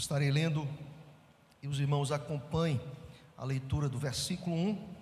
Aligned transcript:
estarei 0.00 0.30
lendo 0.30 0.66
e 1.62 1.68
os 1.68 1.78
irmãos 1.78 2.10
acompanhem 2.10 2.80
a 3.36 3.44
leitura 3.44 3.88
do 3.88 3.98
versículo 3.98 4.56
1 4.56 4.94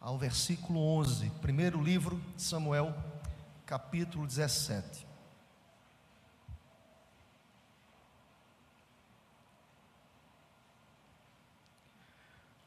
ao 0.00 0.16
versículo 0.16 0.80
11, 0.80 1.28
primeiro 1.40 1.82
livro 1.82 2.22
de 2.36 2.42
Samuel, 2.42 2.94
capítulo 3.66 4.24
17. 4.24 5.04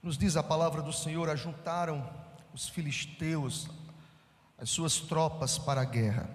Nos 0.04 0.18
diz 0.18 0.36
a 0.36 0.44
palavra 0.44 0.82
do 0.82 0.92
Senhor: 0.92 1.30
ajuntaram 1.30 2.10
os 2.54 2.68
filisteus 2.68 3.70
as 4.58 4.70
suas 4.70 4.99
tropas 4.99 5.58
para 5.58 5.82
a 5.82 5.85
guerra 5.85 6.30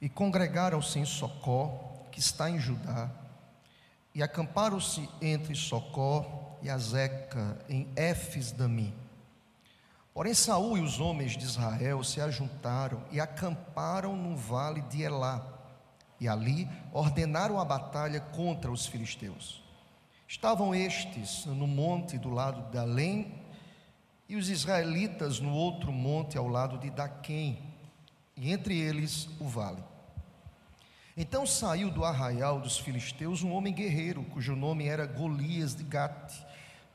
e 0.00 0.08
congregaram-se 0.08 0.98
em 0.98 1.04
Socó, 1.04 2.08
que 2.10 2.18
está 2.18 2.50
em 2.50 2.58
Judá, 2.58 3.08
e 4.14 4.22
acamparam-se 4.22 5.08
entre 5.20 5.54
Socó 5.54 6.58
e 6.62 6.70
Azeca, 6.70 7.58
em 7.68 7.88
Éfes 7.96 8.52
Damim. 8.52 8.94
Porém, 10.14 10.32
Saul 10.32 10.78
e 10.78 10.80
os 10.80 11.00
homens 11.00 11.36
de 11.36 11.44
Israel 11.44 12.04
se 12.04 12.20
ajuntaram 12.20 13.02
e 13.10 13.20
acamparam 13.20 14.16
no 14.16 14.36
vale 14.36 14.80
de 14.82 15.02
Elá, 15.02 15.44
e 16.20 16.28
ali 16.28 16.68
ordenaram 16.92 17.58
a 17.58 17.64
batalha 17.64 18.20
contra 18.20 18.70
os 18.70 18.86
filisteus. 18.86 19.62
Estavam 20.28 20.72
estes 20.74 21.44
no 21.46 21.66
monte 21.66 22.16
do 22.16 22.30
lado 22.30 22.70
de 22.70 22.78
Além 22.78 23.34
e 24.28 24.36
os 24.36 24.48
israelitas 24.48 25.40
no 25.40 25.52
outro 25.52 25.92
monte 25.92 26.38
ao 26.38 26.48
lado 26.48 26.78
de 26.78 26.90
Daquém, 26.90 27.62
e 28.36 28.52
entre 28.52 28.78
eles 28.78 29.28
o 29.40 29.48
vale. 29.48 29.82
Então 31.16 31.46
saiu 31.46 31.90
do 31.90 32.04
arraial 32.04 32.60
dos 32.60 32.78
filisteus 32.78 33.42
um 33.42 33.52
homem 33.52 33.72
guerreiro, 33.72 34.24
cujo 34.24 34.56
nome 34.56 34.86
era 34.86 35.06
Golias 35.06 35.74
de 35.74 35.84
Gate, 35.84 36.34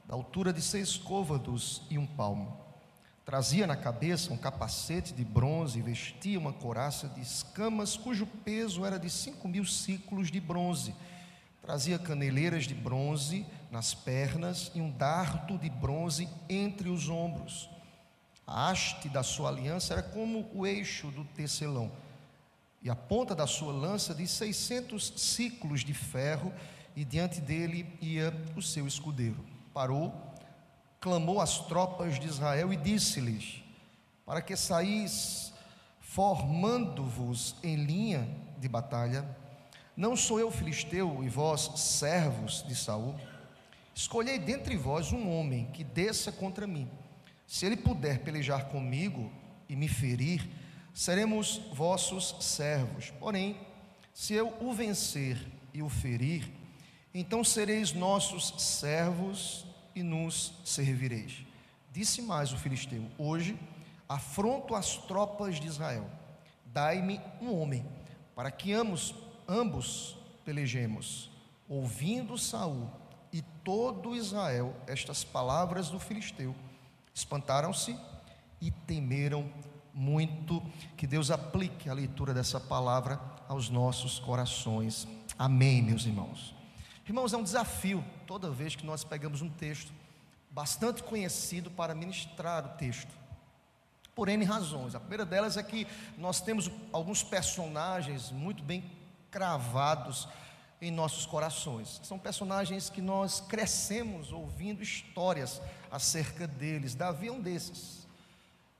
da 0.06 0.14
altura 0.14 0.52
de 0.52 0.62
seis 0.62 0.98
côvados 0.98 1.84
e 1.89 1.98
um 1.98 2.06
palmo. 2.06 2.58
Trazia 3.25 3.67
na 3.67 3.75
cabeça 3.75 4.34
um 4.34 4.38
capacete 4.38 5.14
de 5.14 5.23
bronze 5.23 5.80
e 5.80 5.81
vestia 5.81 6.40
uma 6.40 6.52
coraça 6.52 7.08
de 7.08 7.22
escamas, 7.22 7.95
cujo 7.95 8.25
peso 8.25 8.86
era 8.86 8.97
de 8.97 9.09
cinco 9.09 9.47
mil 9.47 9.64
ciclos 9.66 10.31
de 10.31 10.40
bronze 10.40 10.94
Trazia 11.70 12.00
caneleiras 12.00 12.64
de 12.64 12.73
bronze 12.73 13.45
nas 13.70 13.94
pernas 13.94 14.72
e 14.73 14.81
um 14.81 14.90
dardo 14.90 15.56
de 15.56 15.70
bronze 15.70 16.28
entre 16.50 16.90
os 16.90 17.09
ombros. 17.09 17.70
A 18.47 18.72
haste 18.72 19.08
da 19.08 19.22
sua 19.22 19.50
aliança 19.50 19.94
era 19.94 20.02
como 20.02 20.50
o 20.52 20.66
eixo 20.66 21.12
do 21.12 21.23
tecelão, 21.23 21.92
e 22.81 22.89
a 22.89 22.95
ponta 22.95 23.35
da 23.35 23.45
sua 23.45 23.73
lança 23.73 24.16
de 24.16 24.27
seiscentos 24.27 25.13
ciclos 25.17 25.81
de 25.81 25.94
ferro, 25.94 26.53
e 26.95 27.05
diante 27.05 27.39
dele 27.39 27.97
ia 28.02 28.33
o 28.55 28.61
seu 28.61 28.88
escudeiro. 28.88 29.45
Parou, 29.73 30.13
clamou 31.00 31.39
às 31.39 31.59
tropas 31.59 32.19
de 32.19 32.27
Israel 32.27 32.73
e 32.73 32.77
disse-lhes: 32.77 33.63
Para 34.25 34.41
que 34.41 34.55
saís 34.55 35.53
formando-vos 36.00 37.55
em 37.63 37.75
linha 37.75 38.27
de 38.57 38.67
batalha, 38.67 39.25
não 39.95 40.16
sou 40.16 40.39
eu 40.39 40.50
filisteu 40.50 41.23
e 41.23 41.30
vós 41.30 41.72
servos 41.75 42.63
de 42.67 42.75
Saul? 42.75 43.16
Escolhei 43.94 44.39
dentre 44.39 44.77
vós 44.77 45.11
um 45.11 45.30
homem 45.30 45.66
que 45.72 45.83
desça 45.83 46.31
contra 46.31 46.66
mim. 46.66 46.89
Se 47.45 47.66
ele 47.66 47.75
puder 47.75 48.19
pelejar 48.19 48.66
comigo 48.69 49.31
e 49.67 49.75
me 49.75 49.88
ferir, 49.88 50.50
seremos 51.00 51.61
vossos 51.72 52.35
servos. 52.41 53.09
Porém, 53.22 53.57
se 54.13 54.34
eu 54.34 54.53
o 54.59 54.73
vencer 54.73 55.38
e 55.73 55.81
o 55.81 55.88
ferir, 55.88 56.51
então 57.13 57.41
sereis 57.41 57.94
nossos 57.94 58.53
servos 58.62 59.66
e 59.96 60.03
nos 60.03 60.51
servireis. 60.66 61.46
Disse 61.90 62.22
mais 62.22 62.51
o 62.51 62.57
filisteu: 62.57 63.01
Hoje 63.18 63.57
afronto 64.09 64.75
as 64.75 64.97
tropas 64.97 65.57
de 65.57 65.68
Israel. 65.68 66.06
Dai-me 66.66 67.22
um 67.41 67.57
homem, 67.57 67.85
para 68.35 68.52
que 68.52 68.73
ambos 68.73 69.16
ambos 69.47 70.18
pelejemos. 70.44 71.31
Ouvindo 71.69 72.38
Saul 72.38 72.90
e 73.31 73.41
todo 73.63 74.18
Israel 74.18 74.75
estas 74.85 75.23
palavras 75.23 75.90
do 75.90 75.97
filisteu, 75.97 76.53
espantaram-se 77.16 77.97
e 78.59 78.69
temeram 78.69 79.50
muito. 79.99 80.63
Que 80.95 81.05
Deus 81.05 81.29
aplique 81.29 81.89
a 81.89 81.93
leitura 81.93 82.33
dessa 82.33 82.59
palavra 82.59 83.19
aos 83.49 83.69
nossos 83.69 84.17
corações. 84.17 85.05
Amém, 85.37 85.81
meus 85.81 86.05
irmãos. 86.05 86.55
Irmãos, 87.05 87.33
é 87.33 87.37
um 87.37 87.43
desafio 87.43 88.03
toda 88.25 88.49
vez 88.49 88.75
que 88.75 88.85
nós 88.85 89.03
pegamos 89.03 89.41
um 89.41 89.49
texto 89.49 89.91
bastante 90.49 91.03
conhecido 91.03 91.69
para 91.69 91.93
ministrar 91.93 92.65
o 92.65 92.69
texto. 92.77 93.11
Por 94.15 94.29
N 94.29 94.43
razões. 94.45 94.95
A 94.95 94.99
primeira 94.99 95.25
delas 95.25 95.57
é 95.57 95.63
que 95.63 95.85
nós 96.17 96.39
temos 96.39 96.71
alguns 96.93 97.21
personagens 97.21 98.31
muito 98.31 98.63
bem 98.63 98.83
cravados 99.29 100.27
em 100.81 100.91
nossos 100.91 101.25
corações. 101.25 101.99
São 102.03 102.17
personagens 102.17 102.89
que 102.89 103.01
nós 103.01 103.41
crescemos 103.41 104.31
ouvindo 104.31 104.81
histórias 104.81 105.61
acerca 105.91 106.47
deles. 106.47 106.95
Davi 106.95 107.27
é 107.27 107.31
um 107.31 107.41
desses. 107.41 108.07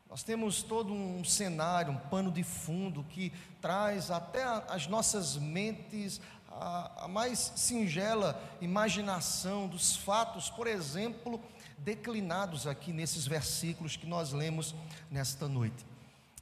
Nós 0.10 0.24
temos 0.24 0.64
todo 0.64 0.92
um 0.92 1.24
cenário, 1.24 1.94
um 1.94 1.98
pano 1.98 2.32
de 2.32 2.44
fundo 2.44 3.06
que 3.10 3.32
traz 3.62 4.10
até 4.10 4.44
as 4.44 4.88
nossas 4.88 5.38
mentes 5.38 6.20
a, 6.50 7.06
a 7.06 7.08
mais 7.08 7.54
singela 7.56 8.42
imaginação 8.60 9.68
dos 9.68 9.96
fatos, 9.96 10.50
por 10.50 10.66
exemplo, 10.66 11.40
declinados 11.78 12.66
aqui 12.66 12.92
nesses 12.92 13.28
versículos 13.28 13.96
que 13.96 14.08
nós 14.08 14.34
lemos 14.34 14.74
nesta 15.12 15.48
noite. 15.48 15.86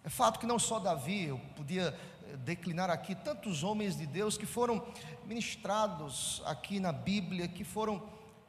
É 0.01 0.09
fato 0.09 0.39
que 0.39 0.45
não 0.45 0.57
só 0.57 0.79
Davi, 0.79 1.25
eu 1.25 1.39
podia 1.57 1.93
declinar 2.45 2.89
aqui 2.89 3.15
tantos 3.15 3.63
homens 3.63 3.97
de 3.97 4.05
Deus 4.05 4.37
que 4.37 4.45
foram 4.45 4.81
ministrados 5.25 6.41
aqui 6.45 6.79
na 6.79 6.93
Bíblia, 6.93 7.49
que 7.49 7.65
foram 7.65 8.01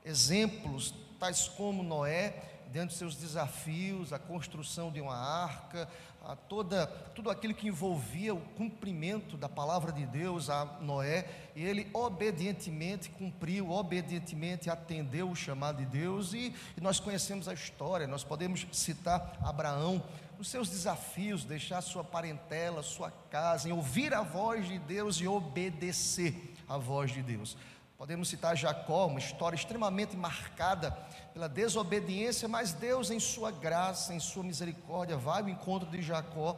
exemplos, 0.04 0.94
tais 1.18 1.48
como 1.48 1.82
Noé, 1.82 2.57
diante 2.72 2.88
dos 2.88 2.98
seus 2.98 3.16
desafios, 3.16 4.12
a 4.12 4.18
construção 4.18 4.90
de 4.90 5.00
uma 5.00 5.16
arca, 5.16 5.88
a 6.24 6.36
toda, 6.36 6.86
tudo 7.14 7.30
aquilo 7.30 7.54
que 7.54 7.68
envolvia 7.68 8.34
o 8.34 8.40
cumprimento 8.40 9.36
da 9.36 9.48
palavra 9.48 9.92
de 9.92 10.04
Deus 10.04 10.50
a 10.50 10.64
Noé, 10.80 11.26
e 11.56 11.64
ele 11.64 11.88
obedientemente 11.92 13.08
cumpriu, 13.10 13.70
obedientemente 13.70 14.68
atendeu 14.68 15.30
o 15.30 15.36
chamado 15.36 15.78
de 15.78 15.86
Deus, 15.86 16.34
e, 16.34 16.54
e 16.76 16.80
nós 16.80 17.00
conhecemos 17.00 17.48
a 17.48 17.54
história, 17.54 18.06
nós 18.06 18.24
podemos 18.24 18.66
citar 18.72 19.38
Abraão, 19.42 20.02
os 20.38 20.48
seus 20.48 20.68
desafios, 20.68 21.44
deixar 21.44 21.80
sua 21.80 22.04
parentela, 22.04 22.82
sua 22.82 23.10
casa, 23.30 23.68
em 23.68 23.72
ouvir 23.72 24.14
a 24.14 24.22
voz 24.22 24.68
de 24.68 24.78
Deus 24.78 25.16
e 25.16 25.26
obedecer 25.26 26.54
a 26.68 26.76
voz 26.76 27.10
de 27.10 27.22
Deus. 27.22 27.56
Podemos 27.98 28.28
citar 28.28 28.56
Jacó, 28.56 29.08
uma 29.08 29.18
história 29.18 29.56
extremamente 29.56 30.16
marcada 30.16 30.92
pela 31.34 31.48
desobediência, 31.48 32.46
mas 32.46 32.72
Deus, 32.72 33.10
em 33.10 33.18
sua 33.18 33.50
graça, 33.50 34.14
em 34.14 34.20
sua 34.20 34.44
misericórdia, 34.44 35.16
vai 35.16 35.42
ao 35.42 35.48
encontro 35.48 35.90
de 35.90 36.00
Jacó 36.00 36.56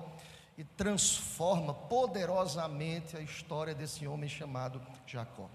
e 0.59 0.65
transforma 0.65 1.73
poderosamente 1.73 3.17
a 3.17 3.23
história 3.23 3.75
desse 3.75 4.06
homem 4.06 4.29
chamado 4.29 4.83
Jacó. 5.06 5.49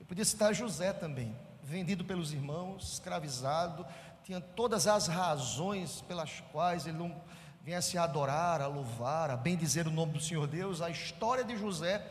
Eu 0.00 0.06
podia 0.06 0.24
citar 0.24 0.54
José 0.54 0.94
também, 0.94 1.36
vendido 1.62 2.02
pelos 2.02 2.32
irmãos, 2.32 2.94
escravizado, 2.94 3.86
tinha 4.24 4.40
todas 4.40 4.86
as 4.86 5.06
razões 5.06 6.00
pelas 6.08 6.40
quais 6.50 6.86
ele 6.86 6.96
não 6.96 7.14
viesse 7.62 7.98
a 7.98 8.04
adorar, 8.04 8.62
a 8.62 8.68
louvar, 8.68 9.30
a 9.30 9.36
bendizer 9.36 9.86
o 9.86 9.90
nome 9.90 10.14
do 10.14 10.20
Senhor 10.20 10.46
Deus. 10.46 10.80
A 10.80 10.88
história 10.88 11.44
de 11.44 11.58
José 11.58 12.02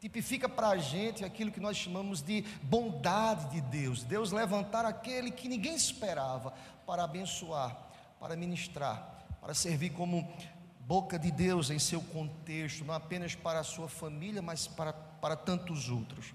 tipifica 0.00 0.48
para 0.48 0.68
a 0.68 0.76
gente 0.76 1.24
aquilo 1.24 1.50
que 1.50 1.60
nós 1.60 1.76
chamamos 1.76 2.22
de 2.22 2.42
bondade 2.62 3.50
de 3.50 3.60
Deus. 3.60 4.04
Deus 4.04 4.30
levantar 4.30 4.84
aquele 4.84 5.30
que 5.30 5.48
ninguém 5.48 5.74
esperava 5.74 6.52
para 6.86 7.04
abençoar, 7.04 7.76
para 8.20 8.36
ministrar, 8.36 9.26
para 9.40 9.54
servir 9.54 9.90
como 9.90 10.28
boca 10.80 11.18
de 11.18 11.30
Deus 11.30 11.68
em 11.68 11.78
seu 11.78 12.00
contexto, 12.00 12.84
não 12.84 12.94
apenas 12.94 13.34
para 13.34 13.60
a 13.60 13.64
sua 13.64 13.88
família, 13.88 14.40
mas 14.40 14.66
para, 14.66 14.92
para 14.92 15.36
tantos 15.36 15.90
outros. 15.90 16.32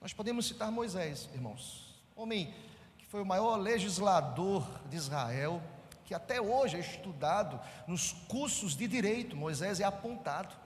Nós 0.00 0.12
podemos 0.12 0.46
citar 0.46 0.72
Moisés, 0.72 1.28
irmãos, 1.32 1.94
homem 2.16 2.52
que 2.98 3.06
foi 3.06 3.22
o 3.22 3.26
maior 3.26 3.56
legislador 3.56 4.66
de 4.88 4.96
Israel, 4.96 5.62
que 6.04 6.14
até 6.14 6.40
hoje 6.40 6.76
é 6.76 6.80
estudado 6.80 7.60
nos 7.86 8.12
cursos 8.26 8.74
de 8.74 8.88
direito. 8.88 9.36
Moisés 9.36 9.78
é 9.78 9.84
apontado. 9.84 10.56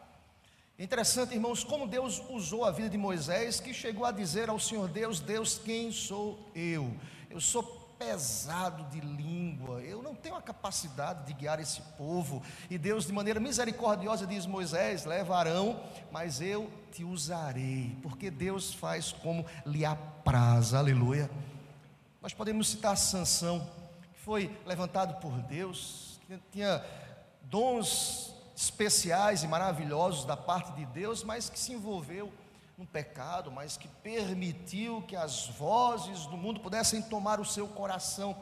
Interessante, 0.79 1.33
irmãos, 1.33 1.65
como 1.65 1.87
Deus 1.87 2.23
usou 2.29 2.63
a 2.63 2.71
vida 2.71 2.91
de 2.91 2.99
Moisés, 2.99 3.59
que 3.59 3.73
chegou 3.73 4.05
a 4.05 4.13
dizer 4.13 4.51
ao 4.51 4.61
Senhor 4.61 4.87
Deus: 4.89 5.21
Deus, 5.21 5.59
quem 5.59 5.91
sou 5.91 6.39
eu? 6.55 6.95
Eu 7.31 7.41
sou 7.41 7.63
pesado 7.99 8.85
de 8.91 9.01
língua, 9.01 9.81
eu 9.81 10.03
não 10.03 10.15
tenho 10.15 10.35
a 10.35 10.43
capacidade 10.43 11.27
de 11.27 11.33
guiar 11.33 11.59
esse 11.61 11.81
povo. 11.97 12.43
E 12.69 12.77
Deus, 12.77 13.07
de 13.07 13.13
maneira 13.15 13.41
misericordiosa, 13.41 14.27
diz: 14.27 14.45
Moisés, 14.45 15.07
leva 15.07 15.35
Arão, 15.35 15.83
mas 16.13 16.43
eu 16.43 16.71
te 16.93 17.03
usarei, 17.03 17.97
porque 18.03 18.31
Deus 18.31 18.75
faz 18.75 19.13
como 19.13 19.47
lhe 19.65 19.83
apraz, 19.83 20.75
aleluia. 20.75 21.31
Nós 22.21 22.35
podemos 22.35 22.69
citar 22.69 22.99
Sansão, 22.99 23.67
que 24.13 24.21
foi 24.21 24.55
levantado 24.67 25.19
por 25.23 25.33
Deus, 25.43 26.21
que 26.27 26.39
tinha 26.53 26.85
dons 27.45 28.36
especiais 28.57 29.43
e 29.43 29.47
maravilhosos 29.47 30.25
da 30.25 30.37
parte 30.37 30.73
de 30.73 30.87
Deus, 30.87 31.23
mas 31.23 31.51
que 31.51 31.59
se 31.59 31.75
envolveu 31.75 32.33
num 32.79 32.87
pecado, 32.87 33.53
mas 33.53 33.77
que 33.77 33.87
permitiu 33.87 35.03
que 35.03 35.15
as 35.15 35.47
vozes 35.49 36.27
do 36.27 36.39
mundo 36.39 36.61
pudessem 36.61 37.03
tomar 37.03 37.39
o 37.39 37.45
seu 37.45 37.69
coração. 37.69 38.35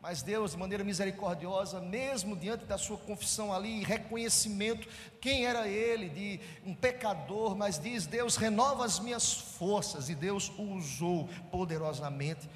Mas 0.00 0.22
Deus, 0.22 0.52
de 0.52 0.56
maneira 0.56 0.84
misericordiosa, 0.84 1.80
mesmo 1.80 2.36
diante 2.36 2.64
da 2.64 2.78
sua 2.78 2.96
confissão 2.96 3.52
ali, 3.52 3.82
reconhecimento, 3.82 4.86
quem 5.20 5.46
era 5.46 5.66
ele, 5.66 6.08
de 6.10 6.40
um 6.64 6.72
pecador, 6.74 7.56
mas 7.56 7.78
diz: 7.78 8.06
Deus 8.06 8.36
renova 8.36 8.84
as 8.84 9.00
minhas 9.00 9.32
forças, 9.32 10.08
e 10.08 10.14
Deus 10.14 10.48
o 10.56 10.62
usou 10.74 11.28
poderosamente 11.50 12.48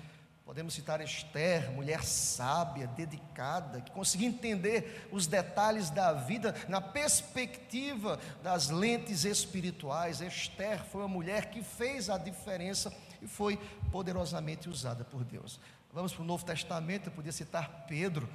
Podemos 0.51 0.75
citar 0.75 1.01
Esther, 1.01 1.71
mulher 1.71 2.03
sábia, 2.03 2.89
dedicada, 2.89 3.81
que 3.81 3.93
conseguia 3.93 4.27
entender 4.27 5.09
os 5.13 5.29
detalhes 5.29 5.91
da 5.91 6.13
vida 6.13 6.53
na 6.69 6.81
perspectiva 6.81 8.19
das 8.43 8.69
lentes 8.69 9.25
espirituais. 9.25 10.21
Esther 10.21 10.83
foi 10.87 11.03
uma 11.03 11.09
mulher 11.09 11.51
que 11.51 11.63
fez 11.63 12.11
a 12.11 12.19
diferença 12.19 12.93
e 13.23 13.29
foi 13.29 13.61
poderosamente 13.93 14.69
usada 14.69 15.05
por 15.05 15.23
Deus. 15.23 15.61
Vamos 15.93 16.13
para 16.13 16.23
o 16.23 16.27
Novo 16.27 16.45
Testamento, 16.45 17.07
eu 17.07 17.13
podia 17.13 17.31
citar 17.31 17.85
Pedro, 17.87 18.29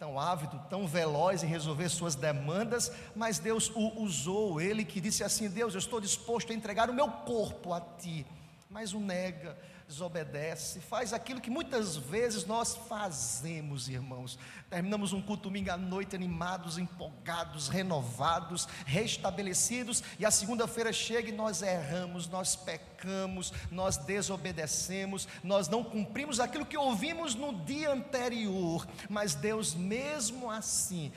tão 0.00 0.18
ávido, 0.18 0.60
tão 0.68 0.88
veloz 0.88 1.44
em 1.44 1.46
resolver 1.46 1.88
suas 1.90 2.16
demandas, 2.16 2.90
mas 3.14 3.38
Deus 3.38 3.70
o 3.70 4.02
usou, 4.02 4.60
ele 4.60 4.84
que 4.84 5.00
disse 5.00 5.22
assim: 5.22 5.48
Deus, 5.48 5.74
eu 5.74 5.78
estou 5.78 6.00
disposto 6.00 6.50
a 6.50 6.56
entregar 6.56 6.90
o 6.90 6.92
meu 6.92 7.08
corpo 7.08 7.72
a 7.72 7.80
ti, 7.80 8.26
mas 8.68 8.92
o 8.92 8.98
nega 8.98 9.56
desobedece, 9.86 10.80
faz 10.80 11.12
aquilo 11.12 11.40
que 11.40 11.50
muitas 11.50 11.96
vezes 11.96 12.46
nós 12.46 12.74
fazemos, 12.88 13.88
irmãos. 13.88 14.38
Terminamos 14.70 15.12
um 15.12 15.20
culto 15.20 15.44
domingo 15.44 15.70
à 15.70 15.76
noite 15.76 16.16
animados, 16.16 16.78
empolgados, 16.78 17.68
renovados, 17.68 18.66
restabelecidos, 18.86 20.02
e 20.18 20.24
a 20.24 20.30
segunda-feira 20.30 20.92
chega 20.92 21.28
e 21.28 21.32
nós 21.32 21.62
erramos, 21.62 22.28
nós 22.28 22.56
pecamos, 22.56 23.52
nós 23.70 23.96
desobedecemos, 23.96 25.28
nós 25.42 25.68
não 25.68 25.84
cumprimos 25.84 26.40
aquilo 26.40 26.66
que 26.66 26.76
ouvimos 26.76 27.34
no 27.34 27.52
dia 27.64 27.92
anterior, 27.92 28.86
mas 29.08 29.34
Deus, 29.34 29.74
mesmo 29.74 30.50
assim, 30.50 31.12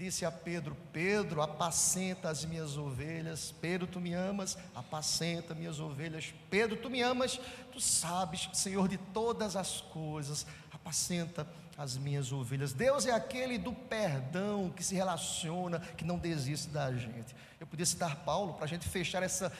disse 0.00 0.24
a 0.24 0.32
Pedro: 0.32 0.74
Pedro, 0.94 1.42
apacenta 1.42 2.30
as 2.30 2.42
minhas 2.46 2.78
ovelhas. 2.78 3.52
Pedro, 3.60 3.86
tu 3.86 4.00
me 4.00 4.14
amas, 4.14 4.56
apacenta 4.74 5.54
minhas 5.54 5.78
ovelhas. 5.78 6.32
Pedro, 6.48 6.76
tu 6.76 6.88
me 6.88 7.02
amas, 7.02 7.38
tu 7.70 7.78
sabes, 7.78 8.48
Senhor 8.54 8.88
de 8.88 8.96
todas 8.96 9.56
as 9.56 9.82
coisas, 9.82 10.46
apacenta 10.72 11.46
as 11.76 11.98
minhas 11.98 12.32
ovelhas. 12.32 12.72
Deus 12.72 13.04
é 13.04 13.12
aquele 13.12 13.58
do 13.58 13.74
perdão 13.74 14.70
que 14.74 14.82
se 14.82 14.94
relaciona, 14.94 15.80
que 15.80 16.04
não 16.04 16.18
desiste 16.18 16.70
da 16.70 16.90
gente. 16.94 17.36
Eu 17.58 17.66
podia 17.66 17.84
citar 17.84 18.16
Paulo 18.24 18.54
para 18.54 18.64
a 18.64 18.68
gente 18.68 18.88
fechar 18.88 19.22
essa 19.22 19.52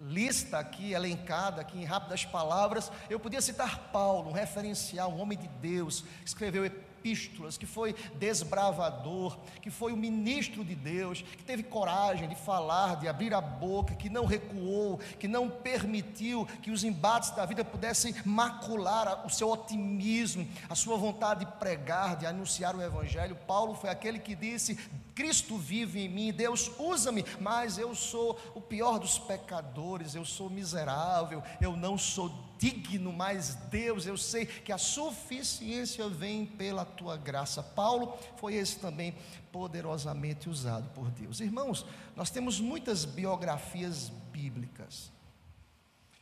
lista 0.00 0.58
aqui, 0.58 0.92
elencada 0.92 1.60
aqui 1.60 1.78
em 1.78 1.84
rápidas 1.84 2.24
palavras. 2.24 2.90
Eu 3.08 3.20
podia 3.20 3.40
citar 3.40 3.90
Paulo, 3.92 4.30
um 4.30 4.32
referencial, 4.32 5.12
um 5.12 5.20
homem 5.20 5.38
de 5.38 5.46
Deus, 5.46 6.04
escreveu 6.24 6.64
epístolas, 7.04 7.58
que 7.58 7.66
foi 7.66 7.94
desbravador, 8.14 9.36
que 9.60 9.70
foi 9.70 9.92
o 9.92 9.96
ministro 9.96 10.64
de 10.64 10.74
Deus, 10.74 11.20
que 11.20 11.44
teve 11.44 11.62
coragem 11.62 12.26
de 12.26 12.34
falar, 12.34 12.96
de 12.96 13.06
abrir 13.06 13.34
a 13.34 13.40
boca, 13.42 13.94
que 13.94 14.08
não 14.08 14.24
recuou, 14.24 14.98
que 15.18 15.28
não 15.28 15.50
permitiu 15.50 16.46
que 16.62 16.70
os 16.70 16.82
embates 16.82 17.30
da 17.30 17.44
vida 17.44 17.62
pudessem 17.62 18.14
macular 18.24 19.26
o 19.26 19.30
seu 19.30 19.50
otimismo, 19.50 20.48
a 20.68 20.74
sua 20.74 20.96
vontade 20.96 21.44
de 21.44 21.52
pregar, 21.52 22.16
de 22.16 22.24
anunciar 22.24 22.74
o 22.74 22.82
Evangelho. 22.82 23.36
Paulo 23.46 23.74
foi 23.74 23.90
aquele 23.90 24.18
que 24.18 24.34
disse: 24.34 24.76
Cristo 25.14 25.58
vive 25.58 26.00
em 26.00 26.08
mim, 26.08 26.32
Deus 26.32 26.70
usa-me, 26.78 27.24
mas 27.38 27.76
eu 27.76 27.94
sou 27.94 28.38
o 28.54 28.60
pior 28.60 28.98
dos 28.98 29.18
pecadores, 29.18 30.14
eu 30.14 30.24
sou 30.24 30.48
miserável, 30.48 31.42
eu 31.60 31.76
não 31.76 31.98
sou 31.98 32.32
digno, 32.58 33.12
mas 33.12 33.54
Deus, 33.70 34.06
eu 34.06 34.16
sei 34.16 34.46
que 34.46 34.72
a 34.72 34.78
suficiência 34.78 36.08
vem 36.08 36.46
pela 36.46 36.84
tua 36.84 37.16
graça. 37.16 37.62
Paulo 37.62 38.16
foi 38.36 38.54
esse 38.54 38.78
também 38.78 39.14
poderosamente 39.52 40.48
usado 40.48 40.88
por 40.90 41.10
Deus. 41.10 41.40
Irmãos, 41.40 41.84
nós 42.16 42.30
temos 42.30 42.60
muitas 42.60 43.04
biografias 43.04 44.08
bíblicas. 44.32 45.12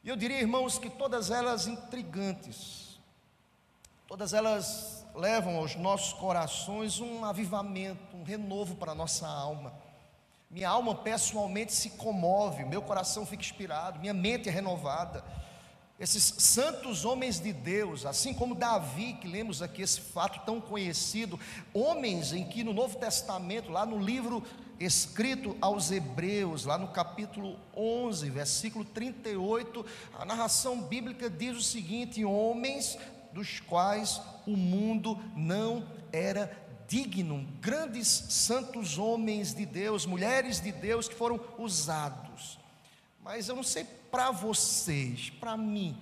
E 0.02 0.08
eu 0.08 0.17
diria, 0.17 0.40
irmãos, 0.40 0.79
que 0.79 0.90
todas 0.90 1.31
elas 1.31 1.67
intrigantes, 1.67 2.99
todas 4.06 4.32
elas 4.32 5.06
levam 5.14 5.56
aos 5.56 5.76
nossos 5.76 6.12
corações 6.14 6.99
um 6.99 7.25
avivamento, 7.25 8.17
um 8.17 8.25
renovo 8.25 8.75
para 8.76 8.93
a 8.93 8.94
nossa 8.96 9.28
alma. 9.28 9.73
Minha 10.50 10.69
alma 10.69 10.94
pessoalmente 10.94 11.73
se 11.73 11.90
comove, 11.90 12.64
meu 12.64 12.82
coração 12.82 13.25
fica 13.25 13.43
inspirado, 13.43 14.00
minha 14.00 14.12
mente 14.12 14.49
é 14.49 14.52
renovada 14.52 15.25
esses 16.02 16.34
santos 16.38 17.04
homens 17.04 17.38
de 17.38 17.52
Deus, 17.52 18.04
assim 18.04 18.34
como 18.34 18.56
Davi, 18.56 19.12
que 19.20 19.28
lemos 19.28 19.62
aqui 19.62 19.82
esse 19.82 20.00
fato 20.00 20.44
tão 20.44 20.60
conhecido, 20.60 21.38
homens 21.72 22.32
em 22.32 22.44
que 22.44 22.64
no 22.64 22.75
Novo 22.75 22.99
Testamento, 22.99 23.70
lá 23.70 23.87
no 23.87 24.00
livro 24.00 24.43
escrito 24.81 25.56
aos 25.60 25.93
Hebreus, 25.93 26.64
lá 26.64 26.76
no 26.76 26.88
capítulo 26.88 27.56
11, 27.76 28.28
versículo 28.31 28.84
38, 28.84 29.87
a 30.19 30.25
narração 30.25 30.82
bíblica 30.82 31.31
diz 31.31 31.56
o 31.56 31.62
seguinte: 31.62 32.25
homens 32.25 32.99
dos 33.32 33.60
quais 33.60 34.20
o 34.44 34.56
mundo 34.56 35.16
não 35.37 35.87
era 36.10 36.50
digno, 36.88 37.46
grandes 37.60 38.08
santos 38.08 38.99
homens 38.99 39.54
de 39.54 39.64
Deus, 39.64 40.04
mulheres 40.04 40.60
de 40.60 40.72
Deus 40.72 41.08
que 41.08 41.14
foram 41.14 41.38
usados. 41.58 42.58
Mas 43.22 43.49
eu 43.49 43.54
não 43.54 43.62
sei 43.62 43.87
para 44.12 44.31
vocês, 44.31 45.31
para 45.31 45.56
mim, 45.56 45.99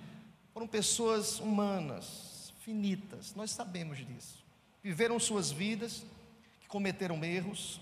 foram 0.53 0.67
pessoas 0.67 1.39
humanas, 1.39 2.53
finitas, 2.59 3.33
nós 3.35 3.51
sabemos 3.51 4.05
disso. 4.05 4.43
Viveram 4.83 5.17
suas 5.17 5.49
vidas, 5.49 6.05
que 6.59 6.67
cometeram 6.67 7.23
erros, 7.23 7.79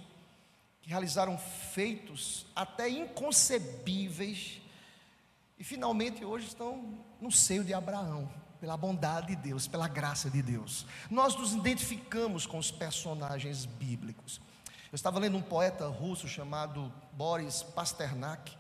que 0.84 0.90
realizaram 0.92 1.36
feitos 1.38 2.46
até 2.56 2.88
inconcebíveis, 2.88 4.62
e 5.58 5.64
finalmente 5.64 6.24
hoje 6.24 6.46
estão 6.46 7.00
no 7.20 7.32
seio 7.32 7.64
de 7.64 7.74
Abraão, 7.74 8.32
pela 8.62 8.78
bondade 8.78 9.36
de 9.36 9.36
Deus, 9.36 9.68
pela 9.68 9.88
graça 9.88 10.30
de 10.30 10.44
Deus. 10.44 10.86
Nós 11.10 11.36
nos 11.36 11.54
identificamos 11.54 12.46
com 12.46 12.60
os 12.60 12.70
personagens 12.70 13.66
bíblicos. 13.66 14.40
Eu 14.92 14.96
estava 14.96 15.18
lendo 15.18 15.38
um 15.38 15.42
poeta 15.42 15.88
russo 15.88 16.28
chamado 16.28 16.94
Boris 17.14 17.64
Pasternak, 17.64 18.59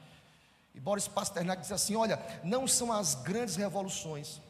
e 0.73 0.79
Boris 0.79 1.07
Pasternak 1.07 1.61
diz 1.61 1.71
assim: 1.71 1.95
olha, 1.95 2.19
não 2.43 2.67
são 2.67 2.91
as 2.91 3.15
grandes 3.15 3.55
revoluções, 3.55 4.41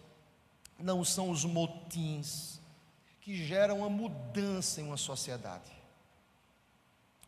não 0.78 1.04
são 1.04 1.30
os 1.30 1.46
motins 1.46 2.60
que 3.22 3.36
geram 3.36 3.84
a 3.84 3.90
mudança 3.90 4.82
em 4.82 4.86
uma 4.86 4.98
sociedade. 4.98 5.72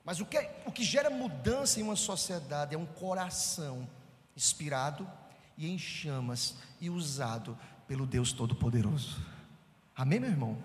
Mas 0.04 0.20
o 0.20 0.26
que, 0.26 0.38
é, 0.38 0.64
o 0.66 0.72
que 0.72 0.84
gera 0.84 1.10
mudança 1.10 1.80
em 1.80 1.84
uma 1.84 1.96
sociedade 1.96 2.74
é 2.74 2.78
um 2.78 2.86
coração 2.86 3.88
inspirado 4.36 5.08
e 5.58 5.70
em 5.70 5.78
chamas 5.78 6.56
e 6.80 6.90
usado 6.90 7.58
pelo 7.88 8.08
Deus 8.08 8.34
Todo-Poderoso. 8.34 9.22
Amém, 9.96 10.20
meu 10.20 10.30
irmão? 10.30 10.58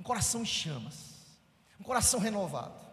Um 0.00 0.02
coração 0.02 0.42
em 0.42 0.46
chamas, 0.46 1.14
um 1.78 1.82
coração 1.82 2.18
renovado. 2.18 2.87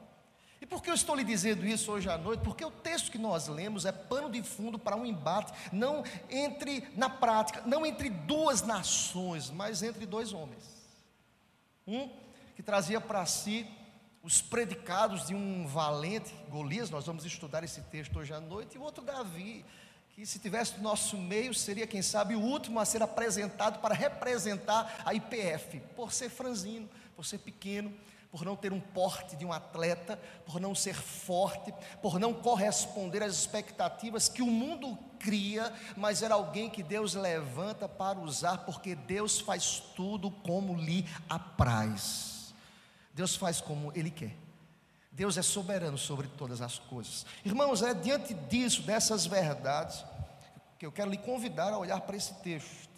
E 0.66 0.68
por 0.68 0.82
que 0.82 0.90
eu 0.90 0.96
estou 0.96 1.16
lhe 1.16 1.24
dizendo 1.24 1.64
isso 1.64 1.92
hoje 1.92 2.10
à 2.10 2.18
noite? 2.18 2.42
Porque 2.42 2.66
o 2.66 2.72
texto 2.72 3.12
que 3.12 3.20
nós 3.20 3.48
lemos 3.48 3.86
é 3.86 3.92
pano 3.92 4.32
de 4.32 4.42
fundo 4.42 4.80
para 4.80 4.96
um 4.96 5.06
embate, 5.06 5.54
não 5.72 6.04
entre, 6.28 6.90
na 6.96 7.08
prática, 7.08 7.62
não 7.68 7.86
entre 7.86 8.10
duas 8.10 8.64
nações, 8.64 9.52
mas 9.52 9.84
entre 9.84 10.08
dois 10.08 10.34
homens. 10.34 10.64
Um 11.86 12.10
que 12.56 12.64
trazia 12.64 13.00
para 13.00 13.24
si 13.28 13.68
os 14.24 14.42
predicados 14.42 15.28
de 15.28 15.36
um 15.36 15.68
valente 15.68 16.34
Golias, 16.50 16.90
nós 16.90 17.06
vamos 17.06 17.26
estudar 17.26 17.64
esse 17.64 17.82
texto 17.82 18.18
hoje 18.18 18.34
à 18.34 18.42
noite, 18.42 18.74
e 18.74 18.80
o 18.80 18.82
outro 18.82 19.04
Davi, 19.04 19.64
que 20.16 20.26
se 20.26 20.40
tivesse 20.40 20.78
no 20.78 20.82
nosso 20.82 21.16
meio, 21.16 21.54
seria, 21.54 21.86
quem 21.86 22.02
sabe, 22.02 22.34
o 22.34 22.42
último 22.42 22.80
a 22.80 22.86
ser 22.86 23.04
apresentado 23.04 23.80
para 23.82 23.94
representar 23.94 25.04
a 25.06 25.14
IPF, 25.14 25.80
por 25.96 26.12
ser 26.12 26.32
franzino, 26.32 26.90
por 27.16 27.24
ser 27.24 27.38
pequeno, 27.38 27.94
por 28.36 28.44
não 28.44 28.58
ter 28.58 28.74
um 28.74 28.82
porte 28.82 29.34
de 29.38 29.46
um 29.46 29.54
atleta, 29.54 30.20
por 30.46 30.60
não 30.60 30.76
ser 30.76 30.94
forte, 30.94 31.74
por 32.02 32.20
não 32.20 32.34
corresponder 32.34 33.24
às 33.24 33.34
expectativas 33.34 34.28
que 34.28 34.42
o 34.42 34.46
mundo 34.46 35.00
cria, 35.18 35.72
mas 35.96 36.22
era 36.22 36.34
alguém 36.34 36.70
que 36.70 36.84
Deus 36.84 37.14
levanta 37.14 37.88
para 37.88 38.20
usar, 38.20 38.66
porque 38.66 38.94
Deus 38.94 39.40
faz 39.40 39.82
tudo 39.96 40.30
como 40.30 40.76
lhe 40.76 41.08
apraz. 41.30 42.54
Deus 43.14 43.38
faz 43.38 43.62
como 43.62 43.90
Ele 43.96 44.12
quer. 44.12 44.36
Deus 45.14 45.38
é 45.38 45.42
soberano 45.42 45.98
sobre 45.98 46.28
todas 46.28 46.60
as 46.60 46.78
coisas. 46.78 47.26
Irmãos, 47.46 47.82
é 47.82 47.94
diante 47.94 48.34
disso, 48.34 48.82
dessas 48.82 49.26
verdades, 49.26 50.04
que 50.78 50.86
eu 50.86 50.92
quero 50.92 51.10
lhe 51.10 51.18
convidar 51.18 51.72
a 51.72 51.78
olhar 51.78 52.02
para 52.02 52.18
esse 52.18 52.34
texto, 52.34 52.90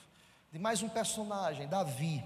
de 0.51 0.57
mais 0.57 0.81
um 0.81 0.89
personagem, 0.89 1.67
Davi 1.67 2.23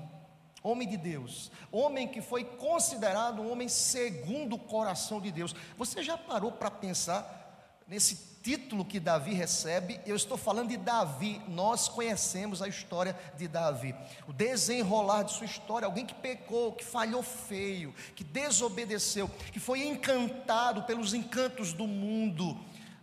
homem 0.63 0.87
de 0.87 0.97
Deus, 0.97 1.51
homem 1.71 2.07
que 2.07 2.21
foi 2.21 2.43
considerado 2.43 3.41
um 3.41 3.51
homem 3.51 3.67
segundo 3.67 4.55
o 4.55 4.59
coração 4.59 5.19
de 5.19 5.31
Deus. 5.31 5.55
Você 5.77 6.03
já 6.03 6.17
parou 6.17 6.51
para 6.51 6.69
pensar 6.69 7.39
nesse 7.87 8.31
título 8.43 8.85
que 8.85 8.99
Davi 8.99 9.33
recebe? 9.33 9.99
Eu 10.05 10.15
estou 10.15 10.37
falando 10.37 10.69
de 10.69 10.77
Davi, 10.77 11.41
nós 11.47 11.87
conhecemos 11.87 12.61
a 12.61 12.67
história 12.67 13.17
de 13.37 13.47
Davi, 13.47 13.95
o 14.27 14.33
desenrolar 14.33 15.23
de 15.23 15.33
sua 15.33 15.45
história, 15.45 15.85
alguém 15.85 16.05
que 16.05 16.13
pecou, 16.13 16.73
que 16.73 16.83
falhou 16.83 17.23
feio, 17.23 17.93
que 18.15 18.23
desobedeceu, 18.23 19.29
que 19.51 19.59
foi 19.59 19.87
encantado 19.87 20.83
pelos 20.83 21.13
encantos 21.13 21.73
do 21.73 21.87
mundo. 21.87 22.57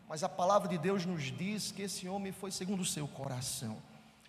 Mas 0.08 0.22
a 0.22 0.28
palavra 0.28 0.68
de 0.68 0.78
Deus 0.78 1.04
nos 1.04 1.24
diz 1.24 1.70
que 1.70 1.82
esse 1.82 2.08
homem 2.08 2.32
foi 2.32 2.50
segundo 2.50 2.80
o 2.80 2.86
seu 2.86 3.06
coração. 3.06 3.76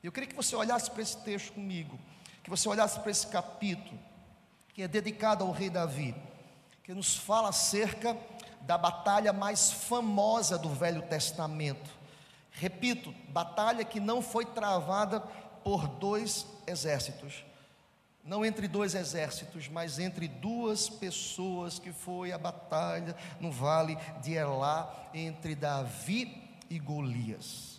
Eu 0.04 0.12
queria 0.12 0.30
que 0.30 0.36
você 0.36 0.56
olhasse 0.56 0.90
para 0.92 1.02
esse 1.02 1.18
texto 1.18 1.54
comigo 1.54 2.00
que 2.44 2.50
você 2.50 2.68
olhasse 2.68 3.00
para 3.00 3.12
esse 3.12 3.28
capítulo, 3.28 4.00
que 4.74 4.82
é 4.82 4.88
dedicado 4.88 5.44
ao 5.44 5.52
rei 5.52 5.70
Davi, 5.70 6.16
que 6.84 6.94
nos 6.94 7.16
fala 7.16 7.50
acerca 7.50 8.18
da 8.62 8.78
batalha 8.78 9.32
mais 9.34 9.72
famosa 9.72 10.58
do 10.58 10.70
Velho 10.70 11.02
Testamento. 11.04 11.90
Repito, 12.52 13.14
batalha 13.30 13.86
que 13.86 14.00
não 14.00 14.22
foi 14.22 14.46
travada 14.46 15.20
por 15.64 15.88
dois 15.88 16.46
exércitos, 16.68 17.46
não 18.24 18.46
entre 18.46 18.68
dois 18.68 18.96
exércitos, 18.96 19.68
mas 19.68 19.98
entre 19.98 20.28
duas 20.28 20.90
pessoas, 20.90 21.80
que 21.80 21.92
foi 21.92 22.32
a 22.32 22.38
batalha 22.38 23.16
no 23.40 23.52
vale 23.52 23.98
de 24.22 24.34
Elá 24.34 25.10
entre 25.14 25.56
Davi 25.56 26.58
e 26.70 26.78
Golias. 26.78 27.79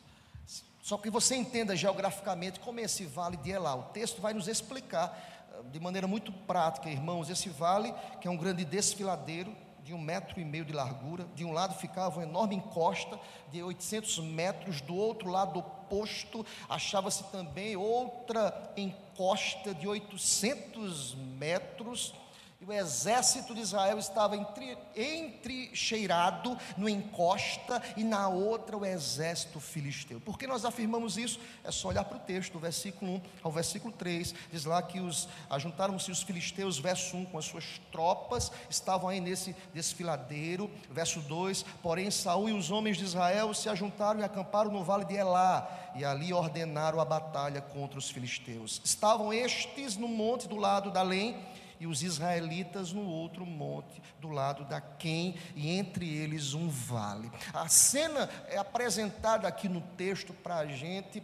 Só 0.90 0.98
que 0.98 1.08
você 1.08 1.36
entenda 1.36 1.76
geograficamente 1.76 2.58
como 2.58 2.80
é 2.80 2.82
esse 2.82 3.06
vale 3.06 3.36
de 3.36 3.52
Elá. 3.52 3.76
O 3.76 3.84
texto 3.92 4.20
vai 4.20 4.34
nos 4.34 4.48
explicar 4.48 5.46
eh, 5.54 5.62
de 5.70 5.78
maneira 5.78 6.08
muito 6.08 6.32
prática, 6.32 6.90
irmãos, 6.90 7.30
esse 7.30 7.48
vale, 7.48 7.94
que 8.20 8.26
é 8.26 8.30
um 8.30 8.36
grande 8.36 8.64
desfiladeiro, 8.64 9.54
de 9.84 9.94
um 9.94 10.00
metro 10.00 10.40
e 10.40 10.44
meio 10.44 10.64
de 10.64 10.72
largura. 10.72 11.28
De 11.36 11.44
um 11.44 11.52
lado 11.52 11.78
ficava 11.78 12.18
uma 12.18 12.24
enorme 12.24 12.56
encosta 12.56 13.20
de 13.52 13.62
800 13.62 14.18
metros, 14.18 14.80
do 14.80 14.96
outro 14.96 15.30
lado 15.30 15.60
oposto 15.60 16.44
achava-se 16.68 17.22
também 17.30 17.76
outra 17.76 18.72
encosta 18.76 19.72
de 19.72 19.86
800 19.86 21.14
metros 21.14 22.12
e 22.60 22.64
o 22.66 22.72
exército 22.74 23.54
de 23.54 23.62
Israel 23.62 23.98
estava 23.98 24.36
entre, 24.36 24.76
entrecheirado 24.94 26.58
no 26.76 26.90
encosta 26.90 27.82
e 27.96 28.04
na 28.04 28.28
outra 28.28 28.76
o 28.76 28.84
exército 28.84 29.58
filisteu. 29.58 30.20
Por 30.20 30.38
que 30.38 30.46
nós 30.46 30.66
afirmamos 30.66 31.16
isso? 31.16 31.40
É 31.64 31.70
só 31.70 31.88
olhar 31.88 32.04
para 32.04 32.18
o 32.18 32.20
texto, 32.20 32.52
do 32.52 32.58
versículo 32.58 33.12
1 33.12 33.22
ao 33.44 33.50
versículo 33.50 33.94
3. 33.94 34.34
Diz 34.52 34.66
lá 34.66 34.82
que 34.82 35.00
os 35.00 35.26
ajuntaram-se 35.48 36.10
os 36.10 36.22
filisteus, 36.22 36.78
verso 36.78 37.16
1, 37.16 37.24
com 37.26 37.38
as 37.38 37.46
suas 37.46 37.80
tropas, 37.90 38.52
estavam 38.68 39.08
aí 39.08 39.20
nesse 39.20 39.56
desfiladeiro. 39.72 40.70
Verso 40.90 41.20
2: 41.20 41.62
Porém, 41.82 42.10
Saul 42.10 42.50
e 42.50 42.52
os 42.52 42.70
homens 42.70 42.98
de 42.98 43.04
Israel 43.04 43.54
se 43.54 43.70
ajuntaram 43.70 44.20
e 44.20 44.24
acamparam 44.24 44.70
no 44.70 44.84
vale 44.84 45.06
de 45.06 45.14
Elá, 45.14 45.92
e 45.96 46.04
ali 46.04 46.30
ordenaram 46.30 47.00
a 47.00 47.06
batalha 47.06 47.62
contra 47.62 47.98
os 47.98 48.10
filisteus. 48.10 48.82
Estavam 48.84 49.32
estes 49.32 49.96
no 49.96 50.08
monte 50.08 50.46
do 50.46 50.56
lado 50.56 50.90
da 50.90 51.00
além 51.00 51.38
e 51.80 51.86
os 51.86 52.02
israelitas 52.02 52.92
no 52.92 53.06
outro 53.06 53.46
monte, 53.46 54.02
do 54.20 54.28
lado 54.28 54.64
da 54.66 54.80
Quem, 54.80 55.34
e 55.56 55.70
entre 55.70 56.06
eles 56.06 56.52
um 56.52 56.68
vale. 56.68 57.32
A 57.54 57.68
cena 57.68 58.28
é 58.46 58.58
apresentada 58.58 59.48
aqui 59.48 59.68
no 59.68 59.80
texto 59.80 60.34
para 60.34 60.58
a 60.58 60.66
gente 60.66 61.22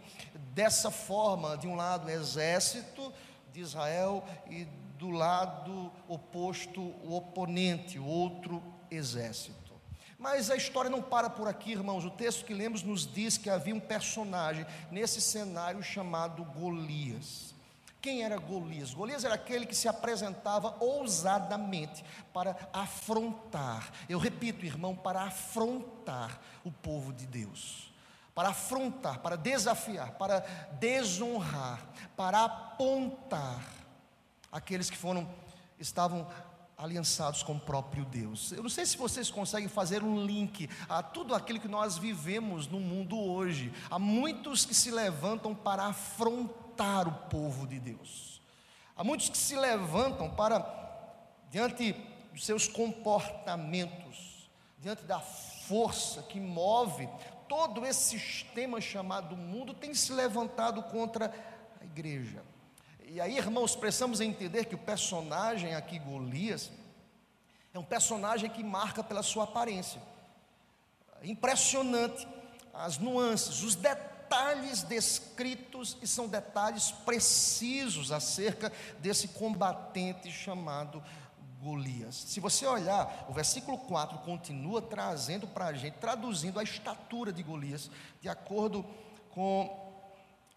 dessa 0.53 0.89
forma: 0.89 1.55
de 1.55 1.67
um 1.67 1.75
lado, 1.75 2.07
o 2.07 2.09
exército 2.09 3.13
de 3.53 3.61
Israel, 3.61 4.25
e 4.49 4.65
do 4.97 5.11
lado 5.11 5.91
oposto, 6.07 6.81
o 6.81 7.15
oponente, 7.15 7.99
o 7.99 8.05
outro 8.05 8.61
exército. 8.89 9.67
Mas 10.17 10.49
a 10.49 10.55
história 10.55 10.89
não 10.89 11.01
para 11.01 11.29
por 11.29 11.47
aqui, 11.47 11.73
irmãos. 11.73 12.03
O 12.03 12.09
texto 12.09 12.43
que 12.43 12.53
lemos 12.53 12.81
nos 12.81 13.05
diz 13.05 13.37
que 13.37 13.51
havia 13.51 13.75
um 13.75 13.79
personagem 13.79 14.65
nesse 14.89 15.21
cenário 15.21 15.83
chamado 15.83 16.43
Golias. 16.43 17.53
Quem 18.07 18.23
era 18.23 18.37
Golias? 18.37 18.93
Golias 18.93 19.25
era 19.25 19.35
aquele 19.35 19.65
que 19.65 19.75
se 19.75 19.85
apresentava 19.85 20.77
ousadamente 20.79 22.05
para 22.31 22.55
afrontar. 22.71 23.91
Eu 24.07 24.17
repito, 24.17 24.65
irmão, 24.65 24.95
para 24.95 25.23
afrontar 25.23 26.39
o 26.63 26.71
povo 26.71 27.11
de 27.11 27.27
Deus. 27.27 27.91
Para 28.33 28.47
afrontar, 28.47 29.19
para 29.19 29.35
desafiar, 29.35 30.13
para 30.13 30.39
desonrar, 30.79 31.85
para 32.15 32.45
apontar 32.45 33.61
aqueles 34.49 34.89
que 34.89 34.95
foram 34.95 35.29
estavam 35.77 36.25
aliançados 36.77 37.43
com 37.43 37.55
o 37.55 37.59
próprio 37.59 38.05
Deus. 38.05 38.53
Eu 38.53 38.63
não 38.63 38.69
sei 38.69 38.85
se 38.85 38.95
vocês 38.95 39.29
conseguem 39.29 39.67
fazer 39.67 40.01
um 40.01 40.25
link 40.25 40.69
a 40.87 41.03
tudo 41.03 41.35
aquilo 41.35 41.59
que 41.59 41.67
nós 41.67 41.97
vivemos 41.97 42.67
no 42.67 42.79
mundo 42.79 43.19
hoje. 43.19 43.73
Há 43.91 43.99
muitos 43.99 44.63
que 44.63 44.73
se 44.73 44.91
levantam 44.91 45.53
para 45.53 45.87
afrontar 45.87 46.66
o 46.83 47.11
povo 47.29 47.65
de 47.65 47.79
Deus. 47.79 48.41
Há 48.95 49.03
muitos 49.03 49.29
que 49.29 49.37
se 49.37 49.55
levantam 49.55 50.29
para, 50.29 50.59
diante 51.49 51.93
dos 52.33 52.45
seus 52.45 52.67
comportamentos, 52.67 54.49
diante 54.79 55.03
da 55.03 55.19
força 55.19 56.23
que 56.23 56.39
move 56.39 57.07
todo 57.47 57.85
esse 57.85 58.19
sistema 58.19 58.81
chamado 58.81 59.35
mundo, 59.35 59.73
tem 59.73 59.93
se 59.93 60.11
levantado 60.11 60.83
contra 60.83 61.33
a 61.79 61.83
igreja. 61.83 62.43
E 63.05 63.21
aí, 63.21 63.37
irmãos, 63.37 63.75
precisamos 63.75 64.19
entender 64.19 64.65
que 64.65 64.75
o 64.75 64.79
personagem 64.79 65.73
aqui, 65.73 65.97
Golias, 65.97 66.71
é 67.73 67.79
um 67.79 67.83
personagem 67.83 68.49
que 68.49 68.63
marca 68.63 69.03
pela 69.03 69.23
sua 69.23 69.45
aparência. 69.45 70.01
Impressionante 71.23 72.27
as 72.73 72.97
nuances, 72.97 73.63
os 73.63 73.75
detalhes 73.75 74.16
detalhes 74.27 74.83
descritos 74.83 75.97
e 76.01 76.07
são 76.07 76.27
detalhes 76.27 76.91
precisos 76.91 78.11
acerca 78.11 78.71
desse 78.99 79.29
combatente 79.29 80.29
chamado 80.29 81.01
Golias. 81.61 82.15
Se 82.15 82.41
você 82.41 82.65
olhar, 82.65 83.25
o 83.29 83.33
versículo 83.33 83.77
4 83.77 84.19
continua 84.19 84.81
trazendo 84.81 85.47
para 85.47 85.67
a 85.67 85.73
gente, 85.73 85.93
traduzindo 85.95 86.59
a 86.59 86.63
estatura 86.63 87.31
de 87.31 87.41
Golias, 87.41 87.89
de 88.21 88.27
acordo 88.27 88.85
com 89.31 90.03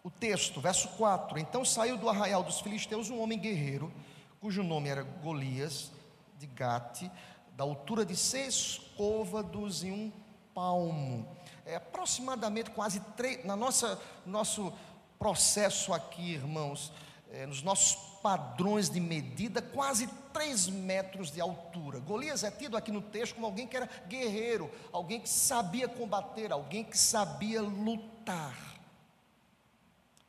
o 0.02 0.10
texto, 0.10 0.60
verso 0.60 0.88
4: 0.96 1.38
Então 1.38 1.64
saiu 1.64 1.96
do 1.96 2.08
arraial 2.08 2.42
dos 2.42 2.60
filisteus 2.60 3.08
um 3.08 3.20
homem 3.20 3.38
guerreiro, 3.38 3.92
cujo 4.40 4.64
nome 4.64 4.88
era 4.88 5.04
Golias, 5.04 5.92
de 6.38 6.46
Gate, 6.46 7.08
da 7.56 7.62
altura 7.62 8.04
de 8.04 8.16
seis 8.16 8.80
côvados 8.96 9.84
e 9.84 9.92
um 9.92 10.10
palmo 10.52 11.26
é, 11.66 11.76
aproximadamente 11.76 12.70
quase 12.70 13.00
três, 13.16 13.44
na 13.44 13.56
nossa 13.56 14.00
nosso 14.26 14.72
processo 15.18 15.92
aqui, 15.92 16.32
irmãos, 16.32 16.92
é, 17.30 17.46
nos 17.46 17.62
nossos 17.62 17.94
padrões 18.22 18.90
de 18.90 19.00
medida, 19.00 19.62
quase 19.62 20.06
3 20.32 20.68
metros 20.68 21.30
de 21.30 21.40
altura. 21.40 21.98
Golias 22.00 22.44
é 22.44 22.50
tido 22.50 22.76
aqui 22.76 22.92
no 22.92 23.02
texto 23.02 23.34
como 23.34 23.46
alguém 23.46 23.66
que 23.66 23.76
era 23.76 23.88
guerreiro, 24.08 24.70
alguém 24.92 25.20
que 25.20 25.28
sabia 25.28 25.88
combater, 25.88 26.52
alguém 26.52 26.84
que 26.84 26.96
sabia 26.96 27.62
lutar. 27.62 28.56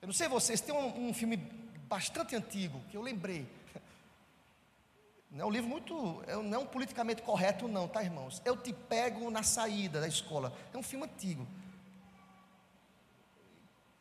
Eu 0.01 0.07
não 0.07 0.13
sei 0.13 0.27
vocês, 0.27 0.61
tem 0.61 0.73
um, 0.73 1.09
um 1.09 1.13
filme 1.13 1.37
bastante 1.87 2.35
antigo 2.35 2.81
que 2.89 2.95
eu 2.95 3.01
lembrei, 3.01 3.47
não 5.31 5.45
é 5.45 5.45
um 5.45 5.49
livro 5.49 5.69
muito, 5.69 6.23
é 6.27 6.35
não 6.35 6.55
é 6.55 6.57
um 6.57 6.65
politicamente 6.65 7.21
correto, 7.21 7.67
não, 7.67 7.87
tá, 7.87 8.03
irmãos? 8.03 8.41
Eu 8.43 8.57
te 8.57 8.73
pego 8.73 9.31
na 9.31 9.43
saída 9.43 10.01
da 10.01 10.07
escola. 10.07 10.53
É 10.73 10.77
um 10.77 10.83
filme 10.83 11.05
antigo. 11.05 11.47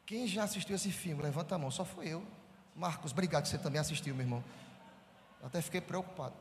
Quem 0.05 0.27
já 0.27 0.43
assistiu 0.43 0.75
esse 0.75 0.91
filme? 0.91 1.23
Levanta 1.23 1.55
a 1.55 1.59
mão, 1.59 1.71
só 1.71 1.85
foi 1.85 2.09
eu. 2.09 2.27
Marcos, 2.75 3.13
obrigado 3.13 3.45
que 3.45 3.49
você 3.49 3.59
também 3.59 3.81
assistiu, 3.81 4.13
meu 4.13 4.25
irmão. 4.25 4.45
Eu 5.41 5.47
até 5.47 5.63
fiquei 5.63 5.81
preocupado. 5.81 6.35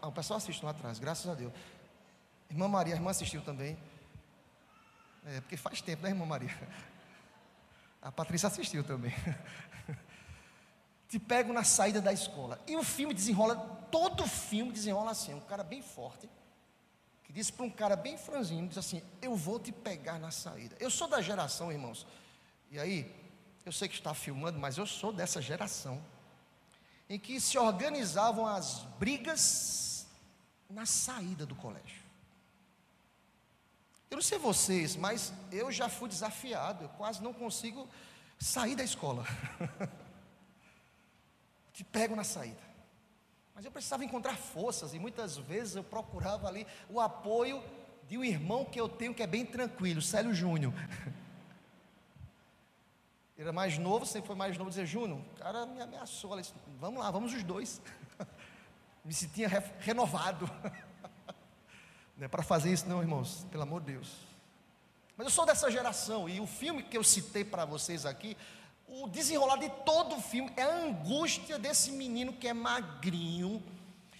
Ah, 0.00 0.08
o 0.08 0.12
pessoal 0.12 0.38
assiste 0.38 0.64
lá 0.64 0.72
atrás, 0.72 0.98
graças 0.98 1.30
a 1.30 1.34
Deus. 1.34 1.52
Irmã 2.50 2.66
Maria, 2.66 2.94
a 2.94 2.96
irmã 2.96 3.12
assistiu 3.12 3.42
também. 3.42 3.78
É, 5.24 5.40
porque 5.40 5.56
faz 5.56 5.80
tempo, 5.80 6.02
né, 6.02 6.08
irmã 6.08 6.26
Maria? 6.26 6.50
A 8.02 8.10
Patrícia 8.10 8.48
assistiu 8.48 8.82
também. 8.82 9.14
te 11.12 11.18
pego 11.18 11.52
na 11.52 11.62
saída 11.62 12.00
da 12.00 12.10
escola. 12.10 12.58
E 12.66 12.74
o 12.74 12.82
filme 12.82 13.12
desenrola, 13.12 13.54
todo 13.90 14.24
o 14.24 14.26
filme 14.26 14.72
desenrola 14.72 15.10
assim, 15.10 15.34
um 15.34 15.40
cara 15.40 15.62
bem 15.62 15.82
forte, 15.82 16.26
que 17.22 17.30
diz 17.34 17.50
para 17.50 17.66
um 17.66 17.70
cara 17.70 17.94
bem 17.94 18.16
franzino, 18.16 18.66
diz 18.66 18.78
assim, 18.78 19.02
eu 19.20 19.36
vou 19.36 19.60
te 19.60 19.70
pegar 19.70 20.18
na 20.18 20.30
saída. 20.30 20.74
Eu 20.80 20.90
sou 20.90 21.06
da 21.06 21.20
geração, 21.20 21.70
irmãos, 21.70 22.06
e 22.70 22.78
aí, 22.78 23.14
eu 23.62 23.70
sei 23.70 23.88
que 23.88 23.94
está 23.94 24.14
filmando, 24.14 24.58
mas 24.58 24.78
eu 24.78 24.86
sou 24.86 25.12
dessa 25.12 25.42
geração, 25.42 26.02
em 27.10 27.18
que 27.18 27.38
se 27.38 27.58
organizavam 27.58 28.46
as 28.46 28.78
brigas 28.98 30.06
na 30.70 30.86
saída 30.86 31.44
do 31.44 31.54
colégio. 31.54 32.00
Eu 34.10 34.14
não 34.16 34.22
sei 34.22 34.38
vocês, 34.38 34.96
mas 34.96 35.30
eu 35.50 35.70
já 35.70 35.90
fui 35.90 36.08
desafiado, 36.08 36.84
eu 36.84 36.88
quase 36.88 37.22
não 37.22 37.34
consigo 37.34 37.86
sair 38.38 38.74
da 38.74 38.82
escola. 38.82 39.26
te 41.72 41.84
pego 41.84 42.14
na 42.14 42.24
saída. 42.24 42.60
Mas 43.54 43.64
eu 43.64 43.70
precisava 43.70 44.04
encontrar 44.04 44.36
forças 44.36 44.94
e 44.94 44.98
muitas 44.98 45.36
vezes 45.36 45.76
eu 45.76 45.84
procurava 45.84 46.48
ali 46.48 46.66
o 46.88 47.00
apoio 47.00 47.62
de 48.08 48.16
um 48.18 48.24
irmão 48.24 48.64
que 48.64 48.80
eu 48.80 48.88
tenho 48.88 49.14
que 49.14 49.22
é 49.22 49.26
bem 49.26 49.44
tranquilo, 49.44 50.02
Célio 50.02 50.34
Júnior. 50.34 50.72
Ele 53.36 53.42
era 53.48 53.52
mais 53.52 53.78
novo, 53.78 54.04
sempre 54.06 54.26
foi 54.26 54.36
mais 54.36 54.56
novo, 54.56 54.70
dizia, 54.70 54.86
Júnior, 54.86 55.18
o 55.18 55.38
cara 55.38 55.66
me 55.66 55.80
ameaçou, 55.80 56.36
disse, 56.36 56.54
vamos 56.80 57.00
lá, 57.00 57.10
vamos 57.10 57.32
os 57.32 57.42
dois. 57.42 57.80
me 59.04 59.12
sentia 59.12 59.48
re 59.48 59.62
renovado. 59.80 60.50
não 62.16 62.24
é 62.24 62.28
para 62.28 62.42
fazer 62.42 62.72
isso 62.72 62.88
não, 62.88 63.00
irmãos, 63.00 63.46
pelo 63.50 63.62
amor 63.62 63.80
de 63.80 63.92
Deus. 63.92 64.16
Mas 65.16 65.26
eu 65.26 65.30
sou 65.30 65.44
dessa 65.44 65.70
geração, 65.70 66.28
e 66.28 66.40
o 66.40 66.46
filme 66.46 66.82
que 66.82 66.96
eu 66.96 67.04
citei 67.04 67.44
para 67.44 67.64
vocês 67.64 68.06
aqui 68.06 68.36
o 69.00 69.08
desenrolar 69.08 69.56
de 69.56 69.70
todo 69.86 70.16
o 70.16 70.20
filme 70.20 70.52
é 70.54 70.62
a 70.62 70.84
angústia 70.84 71.58
desse 71.58 71.90
menino 71.92 72.32
que 72.34 72.46
é 72.46 72.52
magrinho 72.52 73.62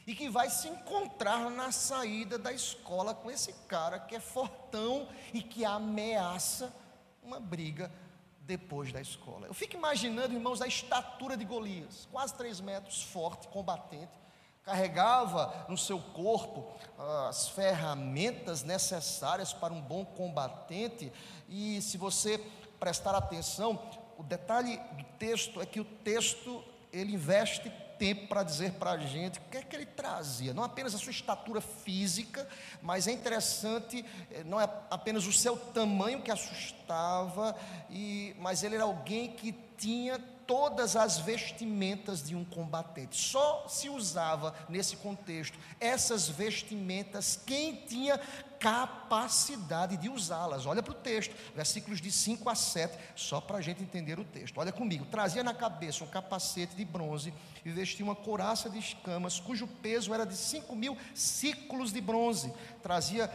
e 0.07 0.15
que 0.15 0.31
vai 0.31 0.49
se 0.49 0.67
encontrar 0.67 1.51
na 1.51 1.71
saída 1.71 2.39
da 2.39 2.53
escola 2.53 3.15
com 3.15 3.31
esse 3.31 3.53
cara 3.69 4.01
que 4.01 4.17
é 4.17 4.21
fortão 4.21 5.07
e 5.33 5.43
que 5.43 5.63
ameaça 5.63 6.75
uma 7.23 7.39
briga 7.39 7.93
depois 8.41 8.91
da 8.93 9.01
escola. 9.01 9.47
Eu 9.47 9.55
fico 9.55 9.77
imaginando, 9.77 10.35
irmãos, 10.35 10.63
a 10.63 10.67
estatura 10.67 11.37
de 11.37 11.45
Golias, 11.45 12.09
quase 12.11 12.35
três 12.35 12.59
metros, 12.59 13.03
forte, 13.03 13.49
combatente, 13.49 14.19
carregava 14.65 15.67
no 15.69 15.77
seu 15.77 15.99
corpo 15.99 16.67
ah, 16.99 17.29
as 17.29 17.49
ferramentas 17.49 18.63
necessárias 18.63 19.53
para 19.53 19.73
um 19.73 19.81
bom 19.81 20.05
combatente, 20.05 21.13
e 21.49 21.81
se 21.83 21.99
você 21.99 22.39
prestar 22.81 23.15
atenção, 23.15 23.81
o 24.23 24.25
detalhe 24.25 24.77
do 24.97 25.05
texto 25.19 25.61
é 25.61 25.67
que 25.67 25.81
o 25.81 25.85
texto 25.85 26.63
ele 26.93 27.15
investe 27.15 27.71
tempo 27.99 28.29
para 28.29 28.45
dizer 28.45 28.73
para 28.75 28.93
a 28.93 28.99
gente 28.99 29.39
o 29.39 29.43
que 29.51 29.57
é 29.57 29.63
que 29.63 29.75
ele 29.75 29.87
trazia, 29.87 30.55
não 30.55 30.63
apenas 30.63 30.95
a 30.95 30.99
sua 30.99 31.11
estatura 31.11 31.61
física, 31.61 32.49
mas 32.81 33.09
é 33.09 33.13
interessante, 33.13 34.05
eh, 34.31 34.45
não 34.45 34.61
é 34.61 34.69
apenas 34.91 35.27
o 35.27 35.33
seu 35.33 35.57
tamanho 35.57 36.23
que 36.23 36.31
assustava, 36.31 37.57
e, 37.91 38.35
mas 38.39 38.63
ele 38.63 38.77
era 38.77 38.85
alguém 38.85 39.33
que 39.33 39.53
tinha 39.77 40.19
todas 40.47 40.97
as 40.97 41.19
vestimentas 41.19 42.23
de 42.23 42.37
um 42.37 42.45
combatente. 42.45 43.17
Só 43.17 43.67
se 43.69 43.89
usava 43.89 44.55
nesse 44.69 44.97
contexto 44.97 45.59
essas 45.81 46.29
vestimentas 46.29 47.41
quem 47.45 47.75
tinha 47.75 48.21
capacidade 48.63 49.97
de 49.97 50.09
usá-las. 50.09 50.67
Olha 50.67 50.81
para 50.81 50.93
o 50.93 50.95
texto, 50.95 51.35
versículos 51.53 52.01
de 52.01 52.13
5 52.13 52.49
a 52.49 52.55
7, 52.55 52.97
só 53.17 53.41
para 53.41 53.59
a 53.59 53.61
gente 53.61 53.83
entender 53.83 54.21
o 54.21 54.25
texto. 54.25 54.57
Olha 54.59 54.71
comigo: 54.71 55.05
trazia 55.07 55.43
na 55.43 55.53
cabeça 55.53 56.05
um 56.05 56.07
capacete 56.07 56.77
de 56.77 56.85
bronze 56.85 57.35
e 57.65 57.71
vestia 57.71 58.05
uma 58.05 58.15
couraça 58.15 58.71
de 58.71 58.79
escamas, 58.79 59.41
cujo 59.41 59.67
peso 59.67 60.15
era 60.15 60.25
de 60.25 60.37
5 60.37 60.77
mil 60.77 60.97
ciclos 61.13 61.93
de 61.93 62.01
bronze. 62.01 62.55
Trazia 62.81 63.29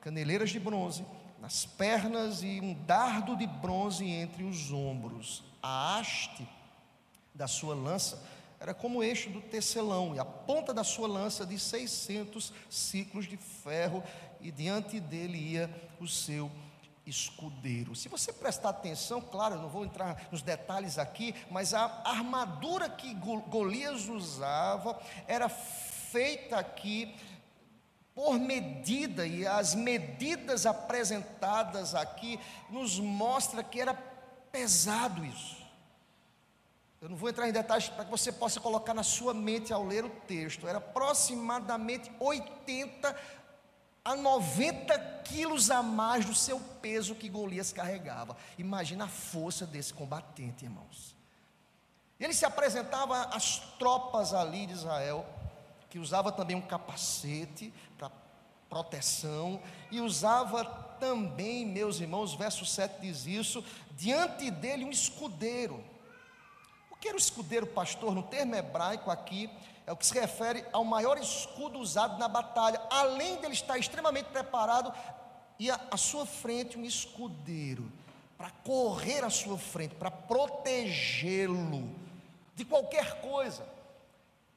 caneleiras 0.00 0.50
de 0.50 0.60
bronze 0.60 1.04
nas 1.40 1.66
pernas 1.66 2.44
e 2.44 2.60
um 2.60 2.72
dardo 2.84 3.36
de 3.36 3.48
bronze 3.48 4.08
entre 4.08 4.44
os 4.44 4.70
ombros. 4.70 5.42
A 5.60 5.98
haste 5.98 6.48
da 7.34 7.48
sua 7.48 7.74
lança 7.74 8.22
era 8.60 8.74
como 8.74 8.98
o 8.98 9.02
eixo 9.04 9.30
do 9.30 9.40
tecelão, 9.40 10.14
e 10.14 10.18
a 10.18 10.24
ponta 10.24 10.74
da 10.74 10.82
sua 10.82 11.06
lança 11.06 11.46
de 11.46 11.58
600 11.58 12.52
ciclos 12.68 13.26
de 13.26 13.36
ferro, 13.36 14.02
e 14.40 14.50
diante 14.50 15.00
dele 15.00 15.38
ia 15.38 15.70
o 16.00 16.06
seu 16.06 16.50
escudeiro. 17.06 17.94
Se 17.94 18.08
você 18.08 18.32
prestar 18.32 18.70
atenção, 18.70 19.20
claro, 19.20 19.54
eu 19.54 19.62
não 19.62 19.68
vou 19.68 19.84
entrar 19.84 20.28
nos 20.30 20.42
detalhes 20.42 20.98
aqui, 20.98 21.34
mas 21.50 21.72
a 21.72 22.02
armadura 22.04 22.88
que 22.88 23.14
Golias 23.14 24.08
usava 24.08 25.00
era 25.26 25.48
feita 25.48 26.58
aqui 26.58 27.14
por 28.14 28.36
medida, 28.36 29.24
e 29.24 29.46
as 29.46 29.76
medidas 29.76 30.66
apresentadas 30.66 31.94
aqui 31.94 32.38
nos 32.68 32.98
mostra 32.98 33.62
que 33.62 33.80
era 33.80 33.94
pesado 34.50 35.24
isso. 35.24 35.58
Eu 37.00 37.08
não 37.08 37.16
vou 37.16 37.28
entrar 37.28 37.48
em 37.48 37.52
detalhes 37.52 37.88
para 37.88 38.04
que 38.04 38.10
você 38.10 38.32
possa 38.32 38.58
colocar 38.58 38.92
na 38.92 39.04
sua 39.04 39.32
mente 39.32 39.72
ao 39.72 39.86
ler 39.86 40.04
o 40.04 40.10
texto. 40.10 40.66
Era 40.66 40.78
aproximadamente 40.78 42.10
80 42.18 43.16
a 44.04 44.16
90 44.16 44.98
quilos 45.24 45.70
a 45.70 45.82
mais 45.82 46.24
do 46.24 46.34
seu 46.34 46.58
peso 46.80 47.14
que 47.14 47.28
Golias 47.28 47.72
carregava. 47.72 48.36
Imagina 48.56 49.04
a 49.04 49.08
força 49.08 49.66
desse 49.66 49.92
combatente, 49.92 50.64
irmãos. 50.64 51.14
Ele 52.18 52.32
se 52.32 52.44
apresentava 52.44 53.24
às 53.24 53.58
tropas 53.78 54.34
ali 54.34 54.66
de 54.66 54.72
Israel, 54.72 55.26
que 55.90 55.98
usava 55.98 56.32
também 56.32 56.56
um 56.56 56.60
capacete 56.60 57.72
para 57.96 58.10
proteção, 58.68 59.60
e 59.90 60.00
usava 60.00 60.64
também, 60.98 61.64
meus 61.64 62.00
irmãos, 62.00 62.34
verso 62.34 62.66
7 62.66 63.00
diz 63.00 63.26
isso, 63.26 63.64
diante 63.96 64.50
dele 64.50 64.84
um 64.84 64.90
escudeiro 64.90 65.82
que 67.00 67.08
era 67.08 67.16
o 67.16 67.20
escudeiro 67.20 67.66
pastor 67.66 68.14
no 68.14 68.22
termo 68.22 68.54
hebraico 68.54 69.10
aqui? 69.10 69.48
É 69.88 69.92
o 69.92 69.96
que 69.96 70.04
se 70.04 70.12
refere 70.12 70.66
ao 70.70 70.84
maior 70.84 71.16
escudo 71.16 71.78
usado 71.78 72.18
na 72.18 72.28
batalha. 72.28 72.78
Além 72.90 73.36
dele 73.36 73.54
estar 73.54 73.78
extremamente 73.78 74.26
preparado, 74.26 74.92
e 75.58 75.70
à 75.70 75.96
sua 75.96 76.26
frente 76.26 76.78
um 76.78 76.84
escudeiro 76.84 77.90
para 78.36 78.50
correr 78.50 79.24
à 79.24 79.30
sua 79.30 79.56
frente, 79.56 79.94
para 79.94 80.10
protegê-lo 80.10 81.88
de 82.54 82.66
qualquer 82.66 83.22
coisa. 83.22 83.66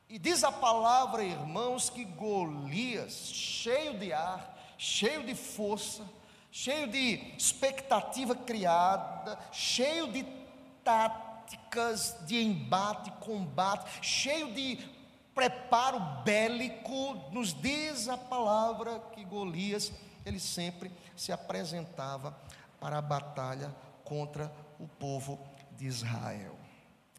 E 0.10 0.20
diz 0.20 0.44
a 0.44 0.52
palavra, 0.52 1.24
irmãos, 1.24 1.90
que 1.90 2.04
Golias, 2.04 3.32
cheio 3.32 3.98
de 3.98 4.12
ar, 4.12 4.60
cheio 4.78 5.24
de 5.24 5.34
força, 5.34 6.04
cheio 6.52 6.88
de 6.88 7.34
expectativa 7.38 8.36
criada, 8.36 9.40
cheio 9.50 10.12
de 10.12 10.26
táticas 10.84 12.18
de 12.28 12.36
embate, 12.44 13.10
combate, 13.22 14.06
cheio 14.06 14.54
de 14.54 15.00
preparo 15.34 16.00
bélico, 16.24 17.14
nos 17.32 17.54
diz 17.54 18.08
a 18.08 18.18
palavra 18.18 19.00
que 19.14 19.24
Golias, 19.24 19.92
ele 20.26 20.40
sempre 20.40 20.92
se 21.16 21.32
apresentava 21.32 22.38
para 22.80 22.98
a 22.98 23.02
batalha 23.02 23.74
contra 24.04 24.52
o 24.80 24.88
povo 24.88 25.40
de 25.78 25.86
Israel. 25.86 26.56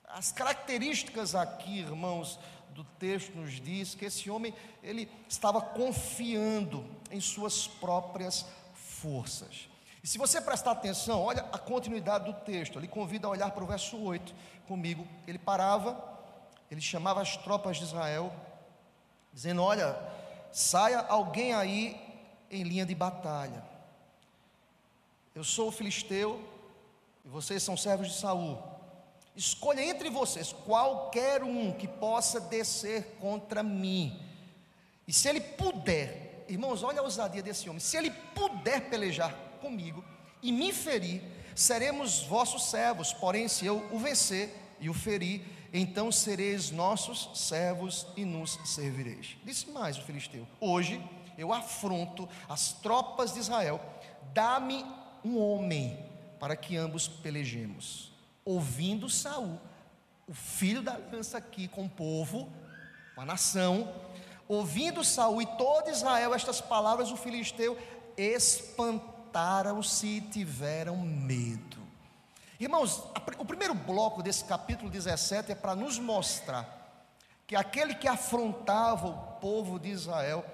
As 0.09 0.31
características 0.31 1.35
aqui, 1.35 1.79
irmãos, 1.79 2.38
do 2.70 2.85
texto 2.85 3.35
nos 3.37 3.61
diz 3.61 3.94
que 3.94 4.05
esse 4.05 4.31
homem 4.31 4.55
ele 4.83 5.11
estava 5.29 5.61
confiando 5.61 6.85
em 7.11 7.20
suas 7.20 7.66
próprias 7.66 8.46
forças. 8.75 9.68
E 10.03 10.07
se 10.07 10.18
você 10.18 10.40
prestar 10.40 10.72
atenção, 10.72 11.22
olha 11.22 11.46
a 11.53 11.59
continuidade 11.59 12.25
do 12.25 12.33
texto. 12.33 12.79
Ele 12.79 12.88
convida 12.88 13.29
a 13.29 13.31
olhar 13.31 13.51
para 13.53 13.62
o 13.62 13.66
verso 13.66 13.96
8 13.96 14.35
comigo. 14.66 15.07
Ele 15.29 15.38
parava, 15.38 15.92
ele 16.73 16.81
chamava 16.81 17.21
as 17.21 17.37
tropas 17.37 17.77
de 17.77 17.85
Israel, 17.85 18.33
dizendo: 19.31 19.63
Olha, 19.63 19.95
saia 20.51 21.01
alguém 21.01 21.53
aí 21.53 22.01
em 22.51 22.63
linha 22.63 22.87
de 22.87 22.95
batalha. 22.95 23.63
Eu 25.35 25.45
sou 25.45 25.69
o 25.69 25.73
filisteu 25.73 26.43
e 27.27 27.29
vocês 27.29 27.63
são 27.63 27.77
servos 27.77 28.09
de 28.09 28.15
Saul. 28.15 28.59
Escolha 29.37 29.83
entre 29.83 30.09
vocês 30.09 30.55
qualquer 30.65 31.43
um 31.43 31.73
que 31.73 31.87
possa 31.87 32.41
descer 32.41 33.19
contra 33.21 33.63
mim. 33.63 34.19
E 35.07 35.13
se 35.13 35.29
ele 35.29 35.43
puder, 35.43 36.47
irmãos, 36.49 36.83
olha 36.83 37.01
a 37.01 37.03
ousadia 37.03 37.43
desse 37.43 37.69
homem. 37.69 37.81
Se 37.81 37.99
ele 37.99 38.11
puder 38.35 38.89
pelejar 38.89 39.35
comigo 39.61 40.03
e 40.43 40.51
me 40.51 40.73
ferir, 40.73 41.23
seremos 41.55 42.23
vossos 42.23 42.71
servos. 42.71 43.13
Porém, 43.13 43.47
se 43.47 43.67
eu 43.67 43.87
o 43.93 43.99
vencer 43.99 44.55
e 44.81 44.89
o 44.89 44.95
ferir, 44.95 45.43
então 45.73 46.13
sereis 46.13 46.71
nossos 46.71 47.31
servos 47.35 48.07
e 48.17 48.25
nos 48.25 48.59
servireis. 48.65 49.37
Disse 49.45 49.71
mais 49.71 49.97
o 49.97 50.03
filisteu: 50.03 50.47
Hoje 50.61 51.03
eu 51.39 51.53
afronto 51.53 52.29
as 52.49 52.73
tropas 52.75 53.33
de 53.33 53.41
Israel, 53.41 53.81
dá-me 54.35 54.85
um 55.25 55.39
homem 55.39 55.99
para 56.39 56.57
que 56.57 56.77
ambos 56.77 57.09
pelejemos. 57.09 58.13
Ouvindo 58.45 59.09
Saul, 59.09 59.59
o 60.27 60.35
filho 60.35 60.83
da 60.83 60.95
aliança 60.95 61.39
aqui 61.39 61.69
com 61.69 61.85
o 61.85 61.91
povo, 61.91 62.53
com 63.15 63.21
a 63.21 63.25
nação, 63.25 63.93
ouvindo 64.49 65.05
Saul 65.05 65.41
e 65.41 65.47
todo 65.47 65.91
Israel 65.91 66.35
estas 66.35 66.61
palavras, 66.61 67.11
o 67.11 67.17
filisteu 67.17 67.79
espantaram-se 68.17 70.07
e 70.07 70.21
tiveram 70.21 70.97
medo. 70.99 71.82
Irmãos, 72.62 73.03
o 73.38 73.44
primeiro 73.44 73.75
bloco 73.75 74.22
desse 74.22 74.44
capítulo 74.44 74.88
17 74.88 75.51
é 75.51 75.55
para 75.57 75.75
nos 75.75 75.98
mostrar 75.98 77.11
que 77.44 77.57
aquele 77.57 77.92
que 77.92 78.07
afrontava 78.07 79.09
o 79.09 79.40
povo 79.40 79.81
de 79.81 79.88
Israel 79.88 80.46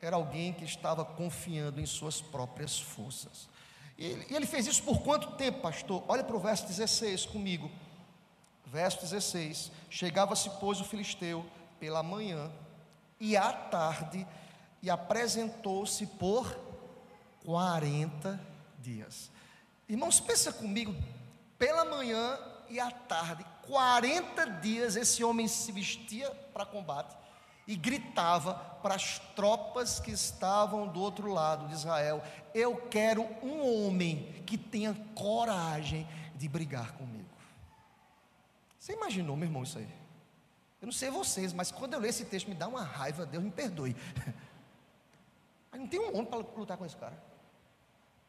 era 0.00 0.16
alguém 0.16 0.54
que 0.54 0.64
estava 0.64 1.04
confiando 1.04 1.78
em 1.78 1.84
suas 1.84 2.22
próprias 2.22 2.80
forças. 2.80 3.50
E 3.98 4.06
ele, 4.30 4.46
fez 4.46 4.66
isso 4.66 4.82
por 4.82 5.02
quanto 5.02 5.32
tempo, 5.32 5.60
pastor? 5.60 6.02
Olha 6.08 6.24
para 6.24 6.34
o 6.34 6.40
verso 6.40 6.66
16 6.66 7.26
comigo. 7.26 7.70
Verso 8.64 9.02
16: 9.02 9.70
Chegava-se, 9.90 10.48
pois, 10.58 10.80
o 10.80 10.84
filisteu 10.84 11.44
pela 11.78 12.02
manhã 12.02 12.50
e 13.20 13.36
à 13.36 13.52
tarde, 13.52 14.26
e 14.80 14.88
apresentou-se 14.88 16.06
por 16.06 16.58
40 17.44 18.40
dias. 18.80 19.30
Irmãos, 19.86 20.18
pensa 20.18 20.50
comigo, 20.50 20.94
pela 21.62 21.84
manhã 21.84 22.40
e 22.68 22.80
à 22.80 22.90
tarde, 22.90 23.46
40 23.68 24.50
dias 24.60 24.96
esse 24.96 25.22
homem 25.22 25.46
se 25.46 25.70
vestia 25.70 26.28
para 26.52 26.66
combate 26.66 27.16
e 27.68 27.76
gritava 27.76 28.54
para 28.82 28.96
as 28.96 29.20
tropas 29.36 30.00
que 30.00 30.10
estavam 30.10 30.88
do 30.88 31.00
outro 31.00 31.30
lado 31.32 31.68
de 31.68 31.74
Israel: 31.74 32.20
Eu 32.52 32.74
quero 32.88 33.22
um 33.40 33.86
homem 33.86 34.42
que 34.44 34.58
tenha 34.58 34.92
coragem 35.14 36.04
de 36.34 36.48
brigar 36.48 36.94
comigo. 36.94 37.30
Você 38.76 38.94
imaginou, 38.94 39.36
meu 39.36 39.46
irmão, 39.46 39.62
isso 39.62 39.78
aí? 39.78 39.88
Eu 40.80 40.86
não 40.86 40.92
sei 40.92 41.10
vocês, 41.10 41.52
mas 41.52 41.70
quando 41.70 41.92
eu 41.92 42.00
leio 42.00 42.10
esse 42.10 42.24
texto 42.24 42.48
me 42.48 42.56
dá 42.56 42.66
uma 42.66 42.82
raiva, 42.82 43.24
Deus 43.24 43.44
me 43.44 43.52
perdoe. 43.52 43.94
Mas 45.70 45.80
não 45.80 45.86
tem 45.86 46.00
um 46.00 46.08
homem 46.08 46.26
para 46.26 46.38
lutar 46.38 46.76
com 46.76 46.84
esse 46.84 46.96
cara. 46.96 47.16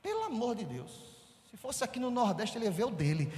Pelo 0.04 0.24
amor 0.24 0.56
de 0.56 0.64
Deus. 0.64 1.13
Se 1.54 1.58
fosse 1.58 1.84
aqui 1.84 2.00
no 2.00 2.10
Nordeste, 2.10 2.58
ele 2.58 2.66
ia 2.66 2.72
ver 2.72 2.86
o 2.86 2.90
dele. 2.90 3.30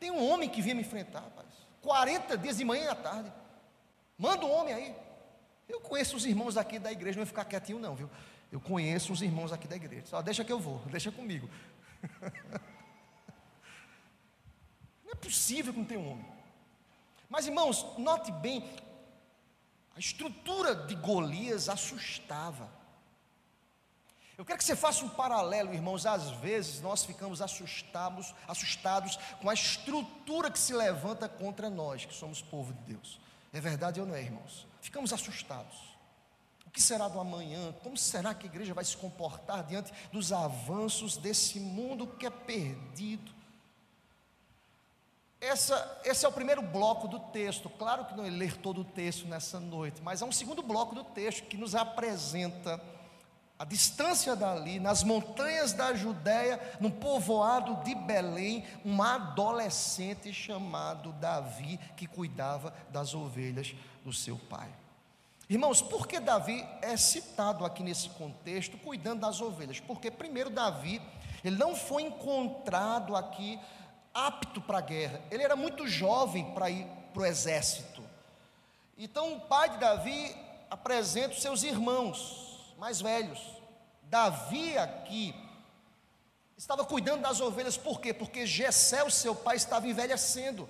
Tem 0.00 0.10
um 0.10 0.26
homem 0.26 0.48
que 0.48 0.62
vinha 0.62 0.74
me 0.74 0.80
enfrentar, 0.80 1.20
rapaz. 1.20 1.46
40 1.82 2.38
dias 2.38 2.56
de 2.56 2.64
manhã 2.64 2.84
e 2.84 2.88
à 2.88 2.94
tarde. 2.94 3.30
Manda 4.16 4.46
um 4.46 4.50
homem 4.50 4.72
aí. 4.72 4.96
Eu 5.68 5.78
conheço 5.78 6.16
os 6.16 6.24
irmãos 6.24 6.56
aqui 6.56 6.78
da 6.78 6.90
igreja, 6.90 7.18
não 7.18 7.26
vou 7.26 7.28
ficar 7.28 7.44
quietinho, 7.44 7.78
não, 7.78 7.94
viu? 7.94 8.08
Eu 8.50 8.58
conheço 8.58 9.12
os 9.12 9.20
irmãos 9.20 9.52
aqui 9.52 9.68
da 9.68 9.76
igreja. 9.76 10.06
Só 10.06 10.22
deixa 10.22 10.42
que 10.42 10.50
eu 10.50 10.58
vou, 10.58 10.78
deixa 10.86 11.12
comigo. 11.12 11.50
não 15.04 15.12
é 15.12 15.16
possível 15.16 15.70
que 15.70 15.78
não 15.78 15.86
tenha 15.86 16.00
um 16.00 16.12
homem. 16.12 16.32
Mas, 17.28 17.46
irmãos, 17.46 17.84
note 17.98 18.32
bem, 18.32 18.66
a 19.94 19.98
estrutura 19.98 20.74
de 20.74 20.94
Golias 20.94 21.68
assustava. 21.68 22.85
Eu 24.38 24.44
quero 24.44 24.58
que 24.58 24.64
você 24.64 24.76
faça 24.76 25.04
um 25.04 25.08
paralelo, 25.08 25.72
irmãos. 25.72 26.04
Às 26.04 26.30
vezes 26.30 26.82
nós 26.82 27.04
ficamos 27.04 27.40
assustados, 27.40 28.34
assustados 28.46 29.16
com 29.40 29.48
a 29.48 29.54
estrutura 29.54 30.50
que 30.50 30.58
se 30.58 30.74
levanta 30.74 31.28
contra 31.28 31.70
nós, 31.70 32.04
que 32.04 32.14
somos 32.14 32.42
povo 32.42 32.74
de 32.74 32.94
Deus. 32.94 33.18
É 33.52 33.60
verdade 33.60 33.98
ou 33.98 34.06
não 34.06 34.14
é, 34.14 34.20
irmãos? 34.20 34.66
Ficamos 34.82 35.12
assustados. 35.12 35.96
O 36.66 36.70
que 36.70 36.82
será 36.82 37.08
do 37.08 37.18
amanhã? 37.18 37.74
Como 37.82 37.96
será 37.96 38.34
que 38.34 38.46
a 38.46 38.50
igreja 38.50 38.74
vai 38.74 38.84
se 38.84 38.96
comportar 38.98 39.64
diante 39.64 39.90
dos 40.12 40.30
avanços 40.32 41.16
desse 41.16 41.58
mundo 41.58 42.06
que 42.06 42.26
é 42.26 42.30
perdido? 42.30 43.34
Essa, 45.40 46.00
esse 46.04 46.26
é 46.26 46.28
o 46.28 46.32
primeiro 46.32 46.60
bloco 46.60 47.08
do 47.08 47.18
texto. 47.18 47.70
Claro 47.70 48.04
que 48.04 48.14
não 48.14 48.26
é 48.26 48.30
ler 48.30 48.58
todo 48.58 48.82
o 48.82 48.84
texto 48.84 49.26
nessa 49.26 49.58
noite, 49.58 50.02
mas 50.02 50.20
é 50.20 50.26
um 50.26 50.32
segundo 50.32 50.62
bloco 50.62 50.94
do 50.94 51.04
texto 51.04 51.46
que 51.46 51.56
nos 51.56 51.74
apresenta 51.74 52.82
a 53.58 53.64
distância 53.64 54.36
dali, 54.36 54.78
nas 54.78 55.02
montanhas 55.02 55.72
da 55.72 55.94
Judéia, 55.94 56.60
no 56.78 56.90
povoado 56.90 57.82
de 57.84 57.94
Belém, 57.94 58.64
um 58.84 59.02
adolescente 59.02 60.32
chamado 60.32 61.12
Davi, 61.12 61.80
que 61.96 62.06
cuidava 62.06 62.74
das 62.90 63.14
ovelhas 63.14 63.74
do 64.04 64.12
seu 64.12 64.36
pai. 64.36 64.68
Irmãos, 65.48 65.80
por 65.80 66.06
que 66.06 66.20
Davi 66.20 66.66
é 66.82 66.96
citado 66.96 67.64
aqui 67.64 67.82
nesse 67.82 68.10
contexto, 68.10 68.76
cuidando 68.76 69.20
das 69.20 69.40
ovelhas? 69.40 69.80
Porque, 69.80 70.10
primeiro, 70.10 70.50
Davi, 70.50 71.00
ele 71.42 71.56
não 71.56 71.74
foi 71.74 72.02
encontrado 72.02 73.16
aqui 73.16 73.58
apto 74.12 74.60
para 74.60 74.78
a 74.78 74.82
guerra, 74.82 75.20
ele 75.30 75.42
era 75.42 75.56
muito 75.56 75.86
jovem 75.86 76.52
para 76.52 76.68
ir 76.68 76.86
para 77.12 77.22
o 77.22 77.26
exército. 77.26 78.02
Então, 78.98 79.34
o 79.34 79.40
pai 79.40 79.70
de 79.70 79.78
Davi 79.78 80.34
apresenta 80.70 81.34
os 81.34 81.42
seus 81.42 81.62
irmãos, 81.62 82.45
mais 82.78 83.00
velhos. 83.00 83.40
Davi 84.02 84.76
aqui 84.78 85.34
estava 86.56 86.84
cuidando 86.84 87.22
das 87.22 87.40
ovelhas, 87.40 87.76
por 87.76 88.00
quê? 88.00 88.14
Porque 88.14 88.46
Jessé, 88.46 89.02
o 89.02 89.10
seu 89.10 89.34
pai, 89.34 89.56
estava 89.56 89.86
envelhecendo. 89.86 90.68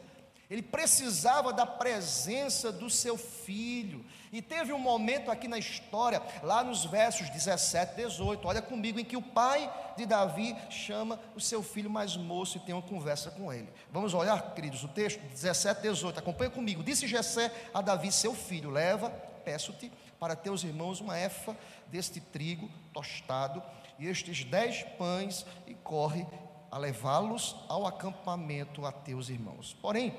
Ele 0.48 0.62
precisava 0.62 1.52
da 1.52 1.66
presença 1.66 2.70
do 2.70 2.88
seu 2.88 3.16
filho. 3.16 4.04
E 4.32 4.40
teve 4.40 4.72
um 4.72 4.78
momento 4.78 5.30
aqui 5.30 5.48
na 5.48 5.58
história, 5.58 6.22
lá 6.42 6.62
nos 6.62 6.84
versos 6.84 7.28
17 7.30 7.92
e 7.92 8.04
18, 8.04 8.46
olha 8.46 8.62
comigo, 8.62 9.00
em 9.00 9.04
que 9.04 9.16
o 9.16 9.22
pai 9.22 9.72
de 9.96 10.06
Davi 10.06 10.56
chama 10.70 11.18
o 11.34 11.40
seu 11.40 11.62
filho 11.62 11.90
mais 11.90 12.16
moço 12.16 12.58
e 12.58 12.60
tem 12.60 12.74
uma 12.74 12.82
conversa 12.82 13.30
com 13.30 13.52
ele. 13.52 13.68
Vamos 13.90 14.14
olhar, 14.14 14.54
queridos, 14.54 14.84
o 14.84 14.88
texto 14.88 15.20
17 15.20 15.80
e 15.80 15.90
18, 15.90 16.18
acompanha 16.18 16.50
comigo. 16.50 16.82
Disse 16.82 17.06
Jessé 17.06 17.52
a 17.72 17.80
Davi, 17.80 18.12
seu 18.12 18.34
filho: 18.34 18.70
Leva, 18.70 19.10
peço-te, 19.44 19.90
para 20.18 20.36
teus 20.36 20.64
irmãos 20.64 21.00
uma 21.00 21.18
efa 21.18 21.56
deste 21.88 22.20
trigo 22.20 22.70
tostado 22.92 23.62
e 23.98 24.06
estes 24.06 24.44
dez 24.44 24.82
pães 24.98 25.46
e 25.66 25.74
corre 25.74 26.26
a 26.70 26.78
levá-los 26.78 27.56
ao 27.68 27.86
acampamento 27.86 28.84
a 28.84 28.92
teus 28.92 29.28
irmãos. 29.28 29.76
Porém, 29.80 30.14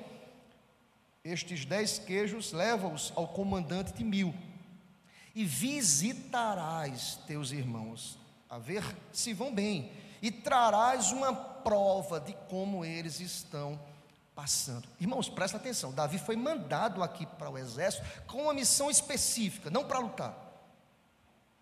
estes 1.24 1.66
dez 1.66 2.00
queijos 2.00 2.52
leva-os 2.52 3.12
ao 3.16 3.28
comandante 3.28 3.94
de 3.94 4.04
mil 4.04 4.34
e 5.36 5.44
visitarás 5.46 7.20
teus 7.28 7.52
irmãos 7.52 8.18
a 8.50 8.58
ver 8.58 8.84
se 9.12 9.34
vão 9.34 9.54
bem 9.54 9.92
e 10.22 10.32
trarás 10.32 11.12
uma 11.12 11.34
prova 11.36 12.20
de 12.20 12.34
como 12.50 12.84
eles 12.84 13.20
estão 13.20 13.80
passando. 14.38 14.88
Irmãos, 15.02 15.28
presta 15.28 15.58
atenção. 15.58 15.92
Davi 15.92 16.20
foi 16.20 16.36
mandado 16.36 17.02
aqui 17.02 17.26
para 17.26 17.50
o 17.50 17.58
exército 17.58 18.06
com 18.28 18.44
uma 18.44 18.54
missão 18.54 18.88
específica, 18.88 19.72
não 19.72 19.84
para 19.84 19.98
lutar. 19.98 20.38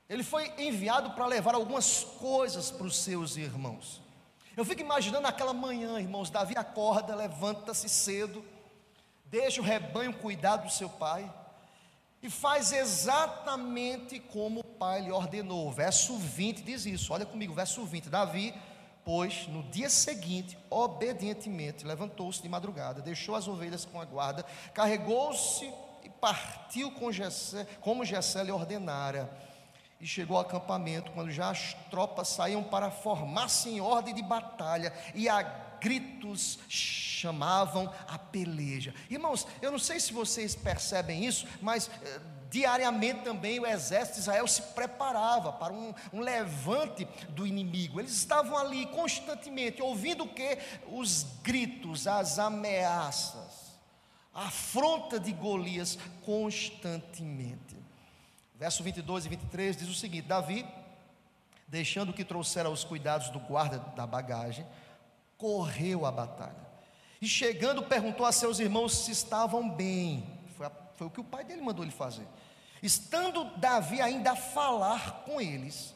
Ele 0.10 0.24
foi 0.26 0.54
enviado 0.58 1.12
para 1.12 1.26
levar 1.26 1.56
algumas 1.56 2.04
coisas 2.04 2.70
para 2.70 2.86
os 2.86 2.98
seus 2.98 3.38
irmãos. 3.38 4.02
Eu 4.58 4.66
fico 4.66 4.82
imaginando 4.82 5.26
aquela 5.26 5.54
manhã, 5.54 5.98
irmãos. 6.02 6.30
Davi 6.30 6.54
acorda, 6.58 7.16
levanta-se 7.16 7.88
cedo, 7.88 8.44
deixa 9.24 9.62
o 9.62 9.64
rebanho 9.64 10.14
cuidar 10.14 10.58
do 10.58 10.70
seu 10.70 10.90
pai 10.90 11.32
e 12.22 12.30
faz 12.30 12.74
exatamente 12.74 14.20
como 14.20 14.60
o 14.60 14.64
pai 14.66 15.00
lhe 15.00 15.12
ordenou. 15.12 15.72
Verso 15.72 16.18
20 16.18 16.62
diz 16.62 16.86
isso. 16.86 17.14
Olha 17.14 17.26
comigo, 17.26 17.54
verso 17.54 17.86
20. 17.86 18.10
Davi 18.10 18.54
Pois 19.06 19.48
no 19.48 19.62
dia 19.62 19.88
seguinte, 19.88 20.58
obedientemente, 20.68 21.86
levantou-se 21.86 22.42
de 22.42 22.50
madrugada, 22.50 23.04
deixou 23.04 23.36
as 23.36 23.48
ovelhas 23.48 23.86
com 23.86 24.02
a 24.02 24.06
guarda, 24.06 24.44
carregou-se 24.74 25.72
e 26.04 26.10
partiu 26.10 26.92
com 26.92 27.12
Gessé, 27.12 27.68
como 27.82 28.04
Gessé 28.04 28.44
lhe 28.44 28.52
ordenara. 28.52 29.30
E 30.02 30.08
chegou 30.08 30.38
ao 30.38 30.44
acampamento 30.44 31.12
quando 31.12 31.30
já 31.30 31.52
as 31.52 31.76
tropas 31.92 32.30
saíam 32.30 32.64
para 32.64 32.90
formar-se 32.90 33.70
em 33.70 33.80
ordem 33.80 34.14
de 34.14 34.24
batalha 34.24 34.92
e 35.14 35.30
a 35.30 35.42
gritos 35.80 36.58
chamavam 36.68 37.94
a 38.08 38.18
peleja. 38.18 38.92
Irmãos, 39.08 39.46
eu 39.62 39.72
não 39.72 39.80
sei 39.80 40.00
se 40.00 40.12
vocês 40.12 40.56
percebem 40.56 41.24
isso, 41.24 41.48
mas 41.62 41.92
eh, 42.02 42.20
diariamente 42.56 43.22
também 43.22 43.60
o 43.60 43.68
exército 43.68 44.16
de 44.16 44.22
Israel 44.22 44.48
se 44.48 44.62
preparava 44.62 45.52
para 45.52 45.74
um, 45.74 45.94
um, 46.14 46.22
levante 46.22 47.06
do 47.32 47.46
inimigo. 47.46 48.00
Eles 48.00 48.14
estavam 48.14 48.58
ali 48.58 48.86
constantemente 48.86 49.82
ouvindo 49.82 50.24
o 50.24 50.28
que? 50.30 50.58
Os 50.88 51.24
gritos, 51.44 52.08
as 52.08 52.40
ameaças, 52.40 53.78
a 54.34 54.46
afronta 54.46 55.20
de 55.20 55.34
Golias 55.34 56.00
constantemente. 56.24 57.76
Verso 58.58 58.82
22 58.84 59.26
e 59.26 59.30
23 59.30 59.76
diz 59.76 59.90
o 59.90 59.94
seguinte: 59.94 60.26
Davi, 60.26 60.66
deixando 61.68 62.14
que 62.14 62.24
trouxera 62.24 62.70
os 62.70 62.86
cuidados 62.86 63.28
do 63.32 63.40
guarda 63.40 63.80
da 63.98 64.08
bagagem, 64.08 64.66
correu 65.38 66.06
à 66.06 66.12
batalha. 66.12 66.66
E 67.22 67.28
chegando, 67.28 67.84
perguntou 67.84 68.26
a 68.26 68.32
seus 68.32 68.60
irmãos 68.60 68.96
se 68.96 69.12
estavam 69.12 69.70
bem. 69.70 70.26
Foi, 70.56 70.68
a, 70.68 70.72
foi 70.94 71.08
o 71.08 71.10
que 71.10 71.20
o 71.20 71.24
pai 71.24 71.44
dele 71.44 71.62
mandou 71.62 71.84
ele 71.84 71.92
fazer. 71.92 72.26
Estando 72.86 73.46
Davi 73.58 74.00
ainda 74.00 74.34
a 74.34 74.36
falar 74.36 75.24
com 75.26 75.42
eles, 75.42 75.96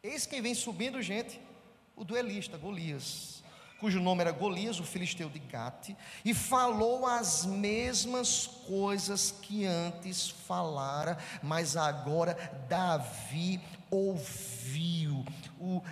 eis 0.00 0.26
quem 0.26 0.40
vem 0.40 0.54
subindo, 0.54 1.02
gente, 1.02 1.40
o 1.96 2.04
duelista, 2.04 2.56
Golias, 2.56 3.42
cujo 3.80 3.98
nome 3.98 4.20
era 4.20 4.30
Golias, 4.30 4.78
o 4.78 4.84
filisteu 4.84 5.28
de 5.28 5.40
Gate, 5.40 5.96
e 6.24 6.32
falou 6.32 7.04
as 7.04 7.44
mesmas 7.44 8.46
coisas 8.46 9.32
que 9.42 9.66
antes 9.66 10.28
falara, 10.28 11.18
mas 11.42 11.76
agora 11.76 12.34
Davi 12.68 13.60
ouviu 13.90 15.24
o 15.58 15.82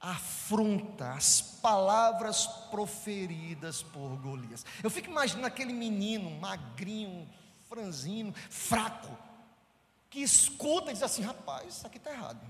afronta, 0.00 1.12
as 1.12 1.40
palavras 1.40 2.44
proferidas 2.72 3.84
por 3.84 4.16
Golias. 4.16 4.66
Eu 4.82 4.90
fico 4.90 5.08
imaginando 5.08 5.46
aquele 5.46 5.72
menino 5.72 6.28
magrinho, 6.40 7.28
franzino, 7.68 8.34
fraco, 8.48 9.29
que 10.10 10.20
escuta 10.20 10.90
e 10.90 10.94
diz 10.94 11.02
assim: 11.02 11.22
rapaz, 11.22 11.76
isso 11.76 11.86
aqui 11.86 11.96
está 11.96 12.10
errado. 12.10 12.40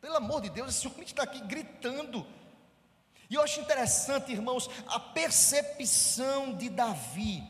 Pelo 0.00 0.16
amor 0.16 0.40
de 0.40 0.48
Deus, 0.48 0.70
esse 0.70 0.86
homem 0.86 1.02
está 1.02 1.24
aqui 1.24 1.40
gritando. 1.40 2.26
E 3.28 3.34
eu 3.34 3.42
acho 3.42 3.60
interessante, 3.60 4.32
irmãos, 4.32 4.68
a 4.86 4.98
percepção 4.98 6.54
de 6.54 6.68
Davi. 6.68 7.44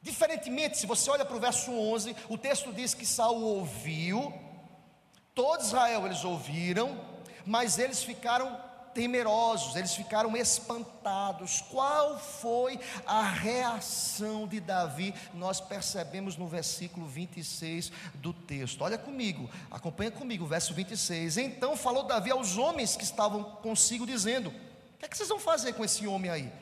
Diferentemente, 0.00 0.78
se 0.78 0.86
você 0.86 1.10
olha 1.10 1.24
para 1.24 1.36
o 1.36 1.40
verso 1.40 1.72
11, 1.72 2.16
o 2.28 2.38
texto 2.38 2.72
diz 2.72 2.94
que 2.94 3.04
Saul 3.04 3.42
ouviu, 3.42 4.32
todo 5.34 5.60
Israel 5.60 6.06
eles 6.06 6.24
ouviram, 6.24 7.04
mas 7.44 7.78
eles 7.78 8.02
ficaram 8.02 8.58
temerosos, 8.94 9.76
eles 9.76 9.94
ficaram 9.94 10.36
espantados. 10.36 11.62
Qual 11.70 12.18
foi 12.18 12.78
a 13.06 13.22
reação 13.22 14.46
de 14.46 14.60
Davi? 14.60 15.14
Nós 15.34 15.60
percebemos 15.60 16.36
no 16.36 16.46
versículo 16.46 17.06
26 17.06 17.92
do 18.14 18.32
texto. 18.32 18.82
Olha 18.82 18.98
comigo, 18.98 19.48
acompanha 19.70 20.10
comigo 20.10 20.44
o 20.44 20.48
verso 20.48 20.74
26. 20.74 21.36
Então 21.36 21.76
falou 21.76 22.04
Davi 22.04 22.30
aos 22.30 22.56
homens 22.56 22.96
que 22.96 23.04
estavam 23.04 23.42
consigo, 23.42 24.06
dizendo: 24.06 24.52
que 25.00 25.06
é 25.06 25.08
que 25.08 25.16
vocês 25.16 25.30
vão 25.30 25.38
fazer 25.38 25.72
com 25.72 25.82
esse 25.82 26.06
homem 26.06 26.30
aí? 26.30 26.52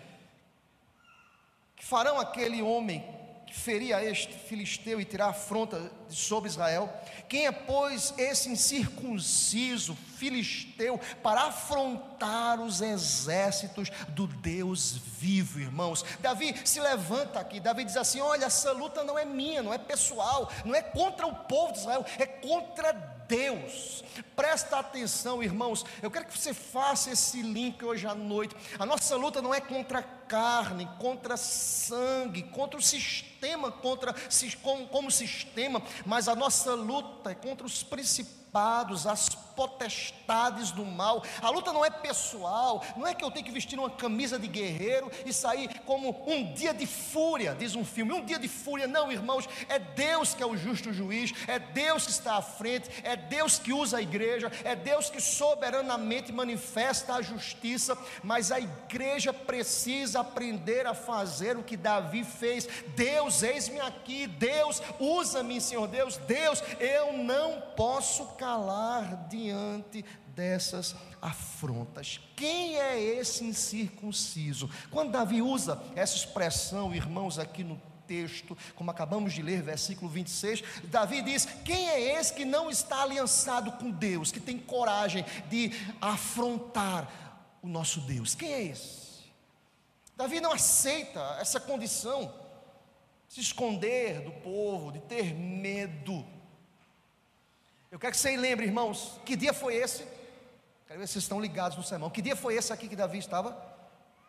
Que 1.75 1.85
farão 1.85 2.21
aquele 2.21 2.62
homem 2.62 3.05
que 3.49 3.59
feria 3.59 4.05
este 4.05 4.33
filisteu 4.35 5.01
e 5.01 5.05
tirar 5.05 5.29
afronta 5.29 5.91
sobre 6.09 6.51
Israel? 6.51 6.93
Quem 7.29 7.47
é, 7.47 7.53
pois, 7.53 8.13
esse 8.19 8.51
incircunciso 8.51 9.97
filisteu 10.17 11.01
para 11.23 11.43
afrontar 11.43 12.61
os 12.61 12.81
exércitos 12.81 13.91
do 14.09 14.27
Deus 14.27 14.99
vivo, 15.19 15.61
irmãos? 15.61 16.05
Davi 16.21 16.55
se 16.65 16.79
levanta 16.79 17.41
aqui, 17.41 17.59
Davi 17.59 17.85
diz 17.85 17.97
assim: 17.97 18.21
Olha, 18.21 18.45
essa 18.45 18.73
luta 18.73 19.03
não 19.03 19.19
é 19.19 19.25
minha, 19.25 19.63
não 19.63 19.73
é 19.73 19.79
pessoal, 19.79 20.51
não 20.65 20.75
é 20.75 20.83
contra 20.83 21.27
o 21.27 21.35
povo 21.35 21.73
de 21.73 21.79
Israel, 21.79 22.05
é 22.19 22.27
contra 22.27 22.93
Deus 22.93 23.19
Deus. 23.29 24.03
Presta 24.35 24.79
atenção, 24.79 25.43
irmãos. 25.43 25.85
Eu 26.03 26.11
quero 26.11 26.25
que 26.25 26.37
você 26.37 26.55
faça 26.55 27.11
esse 27.11 27.43
link 27.43 27.85
hoje 27.85 28.07
à 28.07 28.15
noite. 28.15 28.57
A 28.79 28.87
nossa 28.87 29.15
luta 29.17 29.43
não 29.43 29.55
é 29.55 29.61
contra 29.61 29.99
a 29.99 30.03
carne, 30.29 30.88
contra 30.99 31.37
sangue, 31.37 32.43
contra 32.45 32.79
o 32.79 32.83
sistema, 32.83 33.73
contra 33.73 34.14
como, 34.62 34.87
como 34.88 35.11
sistema, 35.11 35.83
mas 36.05 36.29
a 36.29 36.35
nossa 36.35 36.75
luta 36.75 37.31
é 37.31 37.35
contra 37.35 37.67
os 37.67 37.83
principados, 37.83 39.07
as 39.07 39.29
potestades 39.59 40.71
do 40.71 40.85
mal. 40.85 41.25
A 41.43 41.51
luta 41.51 41.73
não 41.73 41.85
é 41.85 41.91
pessoal, 41.91 42.85
não 42.97 43.07
é 43.07 43.12
que 43.12 43.25
eu 43.25 43.31
tenho 43.31 43.45
que 43.45 43.51
vestir 43.51 43.77
uma 43.77 43.91
camisa 43.91 44.38
de 44.38 44.47
guerreiro 44.47 45.11
e 45.27 45.33
sair 45.33 45.81
como 45.81 46.17
um 46.29 46.53
dia 46.53 46.73
de 46.73 46.87
fúria, 46.87 47.57
diz 47.59 47.75
um 47.75 47.85
filme, 47.85 48.12
um 48.12 48.25
dia 48.25 48.38
de 48.38 48.47
fúria. 48.47 48.87
Não, 48.87 49.11
irmãos, 49.11 49.49
é 49.69 49.81
Deus 49.81 50.33
que 50.33 50.45
é 50.45 50.47
o 50.47 50.57
justo 50.57 50.93
juiz, 50.93 51.33
é 51.49 51.59
Deus 51.59 52.05
que 52.05 52.12
está 52.12 52.37
à 52.37 52.43
frente, 52.43 52.88
é 53.03 53.17
Deus 53.17 53.59
que 53.59 53.73
usa 53.73 53.99
a 53.99 54.03
igreja, 54.03 54.51
é 54.62 54.77
Deus 54.77 55.11
que 55.11 55.21
soberanamente 55.21 56.33
manifesta 56.33 57.14
a 57.14 57.23
justiça, 57.23 57.99
mas 58.23 58.53
a 58.53 58.61
igreja 58.61 59.33
precisa 59.33 60.18
aprender 60.19 60.87
a 60.87 60.95
fazer 60.95 61.57
o 61.57 61.63
que 61.63 61.77
Davi 61.77 62.25
fez. 62.25 62.69
Deus, 62.95 63.43
eis-me 63.43 63.81
aqui, 63.81 64.27
Deus, 64.27 64.83
usa-me, 64.99 65.61
Senhor 65.61 65.87
Deus, 65.89 66.17
Deus, 66.19 66.63
eu 66.79 67.13
não 67.13 67.61
posso 67.77 68.27
calar 68.37 69.29
diante 69.29 70.05
dessas 70.39 70.95
afrontas. 71.21 72.21
Quem 72.37 72.79
é 72.79 73.01
esse 73.01 73.45
incircunciso? 73.45 74.71
Quando 74.91 75.11
Davi 75.11 75.43
usa 75.43 75.83
essa 75.97 76.15
expressão, 76.15 76.95
irmãos, 76.95 77.39
aqui 77.39 77.65
no 77.65 77.81
texto, 78.07 78.57
como 78.75 78.91
acabamos 78.91 79.35
de 79.35 79.43
ler, 79.43 79.63
versículo 79.63 80.11
26, 80.11 80.63
Davi 80.85 81.23
diz: 81.23 81.45
Quem 81.65 81.89
é 81.91 82.19
esse 82.19 82.33
que 82.33 82.45
não 82.45 82.71
está 82.71 83.03
aliançado 83.03 83.73
com 83.73 83.91
Deus, 83.91 84.33
que 84.33 84.41
tem 84.41 84.59
coragem 84.59 85.25
de 85.51 85.73
afrontar 86.01 87.59
o 87.61 87.69
nosso 87.69 88.01
Deus? 88.01 88.35
Quem 88.35 88.53
é 88.53 88.63
esse? 88.63 89.08
Davi 90.19 90.39
não 90.39 90.53
aceita 90.53 91.39
essa 91.41 91.59
condição, 91.59 92.35
se 93.27 93.41
esconder 93.41 94.21
do 94.21 94.33
povo, 94.43 94.93
de 94.93 95.01
ter 95.01 95.33
medo 95.33 96.23
eu 97.91 97.99
quero 97.99 98.13
que 98.13 98.19
vocês 98.19 98.39
lembrem, 98.39 98.69
irmãos, 98.69 99.19
que 99.25 99.35
dia 99.35 99.55
foi 99.55 99.75
esse? 99.77 100.07
Quero 100.87 101.01
ver 101.01 101.07
se 101.07 101.15
vocês 101.15 101.25
estão 101.25 101.41
ligados 101.41 101.77
no 101.77 101.83
sermão. 101.83 102.11
Que 102.11 102.21
dia 102.21 102.37
foi 102.37 102.55
esse 102.55 102.73
aqui 102.73 102.87
que 102.87 102.97
Davi 102.97 103.19
estava? 103.19 103.57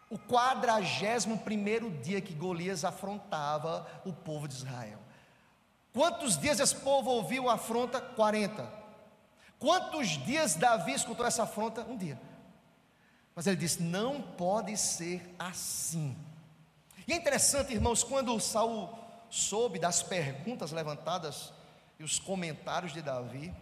O 0.09 0.17
quadragésimo 0.17 1.37
primeiro 1.39 1.91
dia 1.91 2.21
que 2.21 2.33
Golias 2.33 2.85
afrontava 2.85 3.85
o 4.05 4.13
povo 4.13 4.47
de 4.47 4.55
Israel. 4.55 4.99
Quantos 5.93 6.37
dias 6.37 6.59
esse 6.59 6.75
povo 6.75 7.09
ouviu 7.09 7.49
a 7.49 7.55
afronta? 7.55 7.99
40. 7.99 8.79
Quantos 9.59 10.07
dias 10.23 10.55
Davi 10.55 10.93
escutou 10.93 11.25
essa 11.25 11.43
afronta? 11.43 11.81
Um 11.81 11.97
dia. 11.97 12.19
Mas 13.39 13.47
ele 13.47 13.55
disse: 13.55 13.81
não 13.81 14.21
pode 14.21 14.75
ser 14.75 15.33
assim. 15.39 16.13
E 17.07 17.13
é 17.13 17.15
interessante, 17.15 17.71
irmãos, 17.71 18.03
quando 18.03 18.37
Saul 18.37 18.89
soube 19.29 19.79
das 19.79 20.03
perguntas 20.03 20.73
levantadas 20.73 21.53
e 21.97 22.03
os 22.03 22.19
comentários 22.19 22.91
de 22.91 23.01
Davi, 23.01 23.55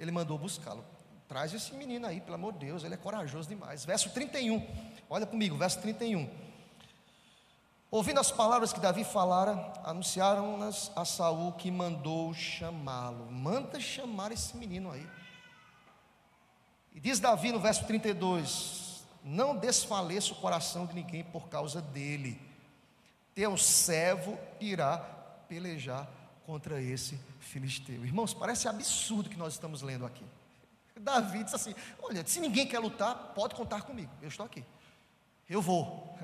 ele 0.00 0.10
mandou 0.10 0.38
buscá-lo. 0.38 0.82
Traz 1.28 1.52
esse 1.52 1.74
menino 1.74 2.06
aí, 2.06 2.22
pelo 2.22 2.36
amor 2.36 2.54
de 2.54 2.60
Deus, 2.60 2.84
ele 2.84 2.94
é 2.94 2.96
corajoso 2.96 3.50
demais. 3.50 3.84
Verso 3.84 4.08
31, 4.08 4.66
olha 5.10 5.26
comigo, 5.26 5.58
verso 5.58 5.78
31. 5.82 6.30
Ouvindo 7.90 8.18
as 8.18 8.32
palavras 8.32 8.72
que 8.72 8.80
Davi 8.80 9.04
falara, 9.04 9.74
anunciaram-nas 9.84 10.90
a 10.96 11.04
Saul 11.04 11.52
que 11.52 11.70
mandou 11.70 12.32
chamá-lo. 12.32 13.30
Manda 13.30 13.78
chamar 13.78 14.32
esse 14.32 14.56
menino 14.56 14.90
aí. 14.90 15.06
E 16.94 16.98
diz 16.98 17.20
Davi 17.20 17.52
no 17.52 17.60
verso 17.60 17.84
32: 17.84 18.91
Não 19.24 19.56
desfaleça 19.56 20.32
o 20.32 20.36
coração 20.36 20.86
de 20.86 20.94
ninguém 20.94 21.22
por 21.24 21.48
causa 21.48 21.80
dele. 21.80 22.40
Teu 23.34 23.56
servo 23.56 24.38
irá 24.60 24.98
pelejar 25.48 26.08
contra 26.44 26.80
esse 26.80 27.18
filisteu. 27.40 28.04
Irmãos, 28.04 28.34
parece 28.34 28.68
absurdo 28.68 29.30
que 29.30 29.36
nós 29.36 29.54
estamos 29.54 29.82
lendo 29.82 30.04
aqui. 30.04 30.24
Davi 31.00 31.42
disse 31.42 31.56
assim: 31.56 31.74
Olha, 32.00 32.26
se 32.26 32.40
ninguém 32.40 32.66
quer 32.66 32.78
lutar, 32.78 33.32
pode 33.34 33.54
contar 33.54 33.82
comigo, 33.82 34.10
eu 34.20 34.28
estou 34.28 34.46
aqui, 34.46 34.64
eu 35.48 35.60
vou. 35.60 36.16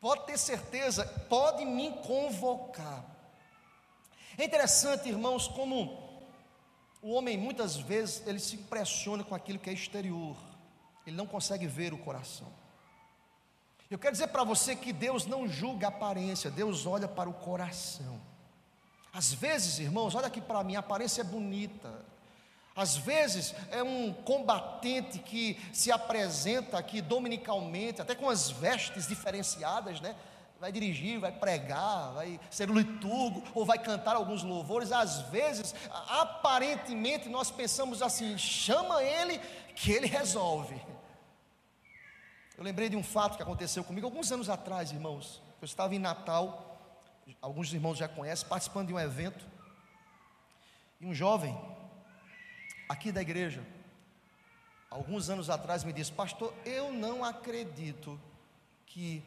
Pode 0.00 0.26
ter 0.26 0.38
certeza, 0.38 1.06
pode 1.28 1.64
me 1.64 1.92
convocar. 2.02 3.04
É 4.36 4.44
interessante, 4.44 5.08
irmãos, 5.08 5.46
como 5.46 6.20
o 7.00 7.12
homem 7.12 7.38
muitas 7.38 7.76
vezes 7.76 8.26
ele 8.26 8.38
se 8.40 8.56
impressiona 8.56 9.22
com 9.22 9.34
aquilo 9.34 9.58
que 9.58 9.70
é 9.70 9.72
exterior, 9.72 10.36
ele 11.06 11.16
não 11.16 11.26
consegue 11.26 11.66
ver 11.66 11.92
o 11.92 11.98
coração. 11.98 12.52
Eu 13.90 13.98
quero 13.98 14.12
dizer 14.12 14.28
para 14.28 14.42
você 14.42 14.74
que 14.74 14.92
Deus 14.92 15.26
não 15.26 15.46
julga 15.46 15.86
a 15.86 15.90
aparência, 15.90 16.50
Deus 16.50 16.86
olha 16.86 17.06
para 17.06 17.28
o 17.28 17.34
coração. 17.34 18.20
Às 19.12 19.34
vezes, 19.34 19.78
irmãos, 19.78 20.14
olha 20.14 20.28
aqui 20.28 20.40
para 20.40 20.64
mim, 20.64 20.76
a 20.76 20.78
aparência 20.78 21.20
é 21.20 21.24
bonita. 21.24 21.92
Às 22.74 22.96
vezes 22.96 23.54
é 23.70 23.82
um 23.82 24.10
combatente 24.12 25.18
que 25.18 25.60
se 25.74 25.92
apresenta 25.92 26.78
aqui 26.78 27.02
dominicalmente, 27.02 28.00
até 28.00 28.14
com 28.14 28.30
as 28.30 28.50
vestes 28.50 29.06
diferenciadas, 29.06 30.00
né? 30.00 30.16
Vai 30.58 30.72
dirigir, 30.72 31.18
vai 31.18 31.32
pregar, 31.32 32.12
vai 32.12 32.40
ser 32.48 32.70
liturgo, 32.70 33.42
ou 33.54 33.66
vai 33.66 33.78
cantar 33.78 34.16
alguns 34.16 34.42
louvores. 34.42 34.90
Às 34.90 35.20
vezes, 35.22 35.74
aparentemente, 36.08 37.28
nós 37.28 37.50
pensamos 37.50 38.00
assim: 38.00 38.38
chama 38.38 39.02
ele 39.02 39.38
que 39.74 39.92
ele 39.92 40.06
resolve. 40.06 40.80
Eu 42.62 42.64
lembrei 42.64 42.88
de 42.88 42.94
um 42.94 43.02
fato 43.02 43.36
que 43.36 43.42
aconteceu 43.42 43.82
comigo 43.82 44.06
alguns 44.06 44.30
anos 44.30 44.48
atrás, 44.48 44.92
irmãos. 44.92 45.42
Eu 45.60 45.64
estava 45.64 45.96
em 45.96 45.98
Natal 45.98 46.78
alguns 47.40 47.72
irmãos 47.72 47.98
já 47.98 48.06
conhecem, 48.06 48.46
participando 48.46 48.86
de 48.86 48.94
um 48.94 49.00
evento. 49.00 49.44
E 51.00 51.04
um 51.04 51.12
jovem, 51.12 51.60
aqui 52.88 53.10
da 53.10 53.20
igreja, 53.20 53.66
alguns 54.88 55.28
anos 55.28 55.50
atrás, 55.50 55.82
me 55.82 55.92
disse: 55.92 56.12
Pastor, 56.12 56.54
eu 56.64 56.92
não 56.92 57.24
acredito 57.24 58.16
que 58.86 59.24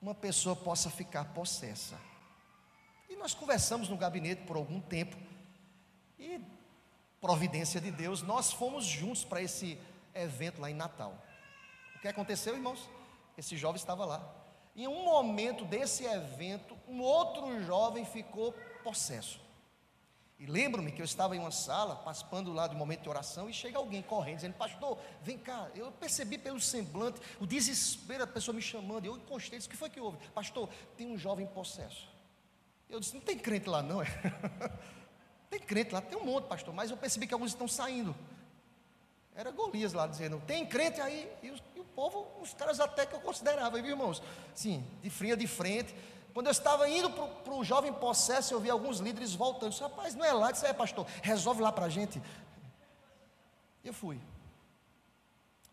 uma 0.00 0.14
pessoa 0.14 0.56
possa 0.56 0.88
ficar 0.88 1.26
possessa. 1.34 2.00
E 3.10 3.16
nós 3.16 3.34
conversamos 3.34 3.86
no 3.86 3.98
gabinete 3.98 4.44
por 4.46 4.56
algum 4.56 4.80
tempo, 4.80 5.14
e, 6.18 6.40
providência 7.20 7.78
de 7.78 7.90
Deus, 7.90 8.22
nós 8.22 8.50
fomos 8.50 8.86
juntos 8.86 9.26
para 9.26 9.42
esse 9.42 9.78
evento 10.14 10.58
lá 10.58 10.70
em 10.70 10.74
Natal. 10.74 11.27
O 11.98 12.00
que 12.00 12.06
aconteceu, 12.06 12.54
irmãos? 12.54 12.88
Esse 13.36 13.56
jovem 13.56 13.74
estava 13.74 14.04
lá. 14.04 14.24
Em 14.76 14.86
um 14.86 15.04
momento 15.04 15.64
desse 15.64 16.04
evento, 16.04 16.78
um 16.86 17.00
outro 17.00 17.60
jovem 17.64 18.04
ficou 18.04 18.54
possesso. 18.84 19.40
E 20.38 20.46
lembro-me 20.46 20.92
que 20.92 21.02
eu 21.02 21.04
estava 21.04 21.34
em 21.34 21.40
uma 21.40 21.50
sala, 21.50 21.96
participando 21.96 22.52
lá 22.52 22.68
do 22.68 22.76
momento 22.76 23.02
de 23.02 23.08
oração, 23.08 23.50
e 23.50 23.52
chega 23.52 23.78
alguém 23.78 24.00
correndo, 24.00 24.36
dizendo: 24.36 24.54
Pastor, 24.54 24.96
vem 25.22 25.36
cá. 25.36 25.68
Eu 25.74 25.90
percebi 25.90 26.38
pelo 26.38 26.60
semblante 26.60 27.20
o 27.40 27.46
desespero, 27.48 28.22
a 28.22 28.28
pessoa 28.28 28.54
me 28.54 28.62
chamando. 28.62 29.04
Eu 29.04 29.16
encostei, 29.16 29.58
disse: 29.58 29.66
O 29.66 29.70
que 29.72 29.76
foi 29.76 29.90
que 29.90 29.98
houve? 29.98 30.18
Pastor, 30.28 30.68
tem 30.96 31.08
um 31.08 31.18
jovem 31.18 31.48
possesso. 31.48 32.08
Eu 32.88 33.00
disse: 33.00 33.12
Não 33.12 33.20
tem 33.20 33.36
crente 33.36 33.68
lá, 33.68 33.82
não 33.82 34.00
é? 34.00 34.06
tem 35.50 35.58
crente 35.58 35.92
lá, 35.92 36.00
tem 36.00 36.16
um 36.16 36.24
monte, 36.24 36.46
pastor, 36.46 36.72
mas 36.72 36.92
eu 36.92 36.96
percebi 36.96 37.26
que 37.26 37.34
alguns 37.34 37.50
estão 37.50 37.66
saindo. 37.66 38.14
Era 39.38 39.52
Golias 39.52 39.92
lá 39.92 40.04
dizendo: 40.04 40.42
Tem 40.48 40.66
crente 40.66 41.00
aí? 41.00 41.32
E, 41.44 41.50
os, 41.52 41.62
povo, 41.98 42.28
os 42.40 42.54
caras 42.54 42.78
até 42.78 43.04
que 43.04 43.12
eu 43.12 43.20
considerava, 43.20 43.82
viu, 43.82 43.90
irmãos? 43.90 44.22
Sim, 44.54 44.86
de 45.02 45.10
fria 45.10 45.36
de 45.36 45.48
frente. 45.48 45.92
Quando 46.32 46.46
eu 46.46 46.52
estava 46.52 46.88
indo 46.88 47.10
para 47.10 47.52
o 47.52 47.64
jovem 47.64 47.92
possesso, 47.92 48.54
eu 48.54 48.60
vi 48.60 48.70
alguns 48.70 49.00
líderes 49.00 49.34
voltando. 49.34 49.64
Eu 49.64 49.70
disse, 49.70 49.82
rapaz, 49.82 50.14
não 50.14 50.24
é 50.24 50.32
lá, 50.32 50.52
isso 50.52 50.64
é 50.64 50.72
pastor, 50.72 51.04
resolve 51.20 51.60
lá 51.60 51.72
para 51.72 51.86
a 51.86 51.88
gente. 51.88 52.22
Eu 53.84 53.92
fui. 53.92 54.20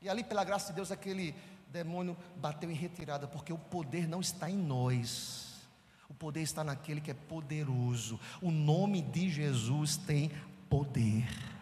E 0.01 0.09
ali, 0.09 0.23
pela 0.23 0.43
graça 0.43 0.69
de 0.69 0.73
Deus, 0.73 0.91
aquele 0.91 1.35
demônio 1.67 2.17
bateu 2.37 2.71
em 2.71 2.75
retirada, 2.75 3.27
porque 3.27 3.53
o 3.53 3.59
poder 3.59 4.07
não 4.07 4.19
está 4.19 4.49
em 4.49 4.57
nós. 4.57 5.67
O 6.09 6.13
poder 6.15 6.41
está 6.41 6.63
naquele 6.63 7.01
que 7.01 7.11
é 7.11 7.13
poderoso. 7.13 8.19
O 8.41 8.49
nome 8.49 8.99
de 8.99 9.29
Jesus 9.29 9.95
tem 9.95 10.31
poder. 10.67 11.54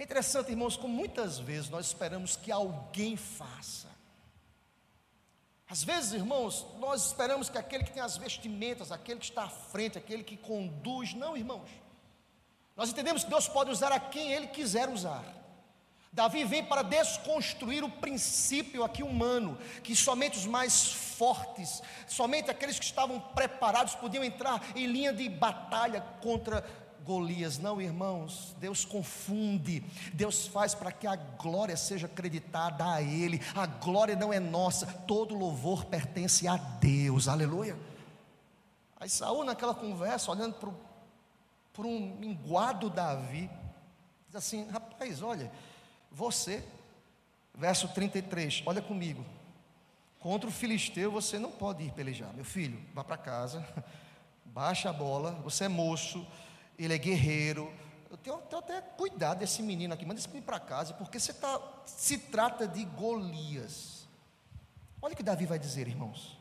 É 0.00 0.02
interessante, 0.02 0.50
irmãos, 0.50 0.78
como 0.78 0.94
muitas 0.94 1.38
vezes 1.38 1.68
nós 1.68 1.88
esperamos 1.88 2.34
que 2.34 2.50
alguém 2.50 3.18
faça. 3.18 3.86
Às 5.68 5.84
vezes, 5.84 6.14
irmãos, 6.14 6.64
nós 6.78 7.08
esperamos 7.08 7.50
que 7.50 7.58
aquele 7.58 7.84
que 7.84 7.92
tem 7.92 8.02
as 8.02 8.16
vestimentas, 8.16 8.90
aquele 8.90 9.20
que 9.20 9.26
está 9.26 9.42
à 9.42 9.50
frente, 9.50 9.98
aquele 9.98 10.24
que 10.24 10.38
conduz, 10.38 11.12
não, 11.12 11.36
irmãos. 11.36 11.68
Nós 12.74 12.88
entendemos 12.88 13.24
que 13.24 13.28
Deus 13.28 13.46
pode 13.46 13.70
usar 13.70 13.92
a 13.92 14.00
quem 14.00 14.32
Ele 14.32 14.46
quiser 14.46 14.88
usar. 14.88 15.22
Davi 16.10 16.44
vem 16.44 16.64
para 16.64 16.80
desconstruir 16.80 17.84
o 17.84 17.90
princípio 17.90 18.82
aqui 18.82 19.02
humano, 19.02 19.58
que 19.84 19.94
somente 19.94 20.38
os 20.38 20.46
mais 20.46 20.92
fortes, 20.92 21.82
somente 22.08 22.50
aqueles 22.50 22.78
que 22.78 22.86
estavam 22.86 23.20
preparados 23.20 23.94
podiam 23.94 24.24
entrar 24.24 24.64
em 24.74 24.86
linha 24.86 25.12
de 25.12 25.28
batalha 25.28 26.00
contra 26.22 26.64
Golias. 27.04 27.58
Não, 27.58 27.80
irmãos, 27.80 28.54
Deus 28.58 28.84
confunde, 28.84 29.80
Deus 30.12 30.46
faz 30.46 30.74
para 30.74 30.92
que 30.92 31.06
a 31.06 31.16
glória 31.16 31.76
seja 31.76 32.06
acreditada 32.06 32.92
a 32.92 33.02
Ele. 33.02 33.40
A 33.54 33.66
glória 33.66 34.16
não 34.16 34.32
é 34.32 34.40
nossa, 34.40 34.86
todo 34.86 35.34
louvor 35.34 35.84
pertence 35.84 36.46
a 36.46 36.56
Deus. 36.56 37.28
Aleluia. 37.28 37.76
Aí 39.00 39.08
Saul, 39.08 39.44
naquela 39.44 39.74
conversa, 39.74 40.30
olhando 40.30 40.54
para, 41.72 41.86
um 41.86 42.14
minguado 42.18 42.90
Davi, 42.90 43.48
diz 44.26 44.36
assim: 44.36 44.68
rapaz, 44.68 45.22
olha, 45.22 45.50
você, 46.12 46.62
verso 47.54 47.88
33, 47.88 48.62
olha 48.66 48.82
comigo. 48.82 49.24
Contra 50.18 50.50
o 50.50 50.52
filisteu 50.52 51.10
você 51.10 51.38
não 51.38 51.50
pode 51.50 51.82
ir 51.82 51.92
pelejar, 51.92 52.30
meu 52.34 52.44
filho, 52.44 52.78
vá 52.92 53.02
para 53.02 53.16
casa, 53.16 53.66
baixa 54.44 54.90
a 54.90 54.92
bola, 54.92 55.32
você 55.42 55.64
é 55.64 55.68
moço, 55.68 56.26
ele 56.84 56.94
é 56.94 56.98
guerreiro. 56.98 57.72
Eu 58.10 58.16
tenho, 58.16 58.38
tenho 58.38 58.60
até 58.60 58.80
cuidado 58.80 59.38
desse 59.38 59.62
menino 59.62 59.94
aqui, 59.94 60.04
manda 60.04 60.18
esse 60.18 60.28
menino 60.28 60.44
para 60.44 60.58
casa, 60.58 60.94
porque 60.94 61.20
você 61.20 61.32
tá, 61.32 61.60
se 61.86 62.18
trata 62.18 62.66
de 62.66 62.84
Golias. 62.84 64.08
Olha 65.00 65.14
o 65.14 65.16
que 65.16 65.22
Davi 65.22 65.46
vai 65.46 65.58
dizer, 65.58 65.86
irmãos. 65.86 66.38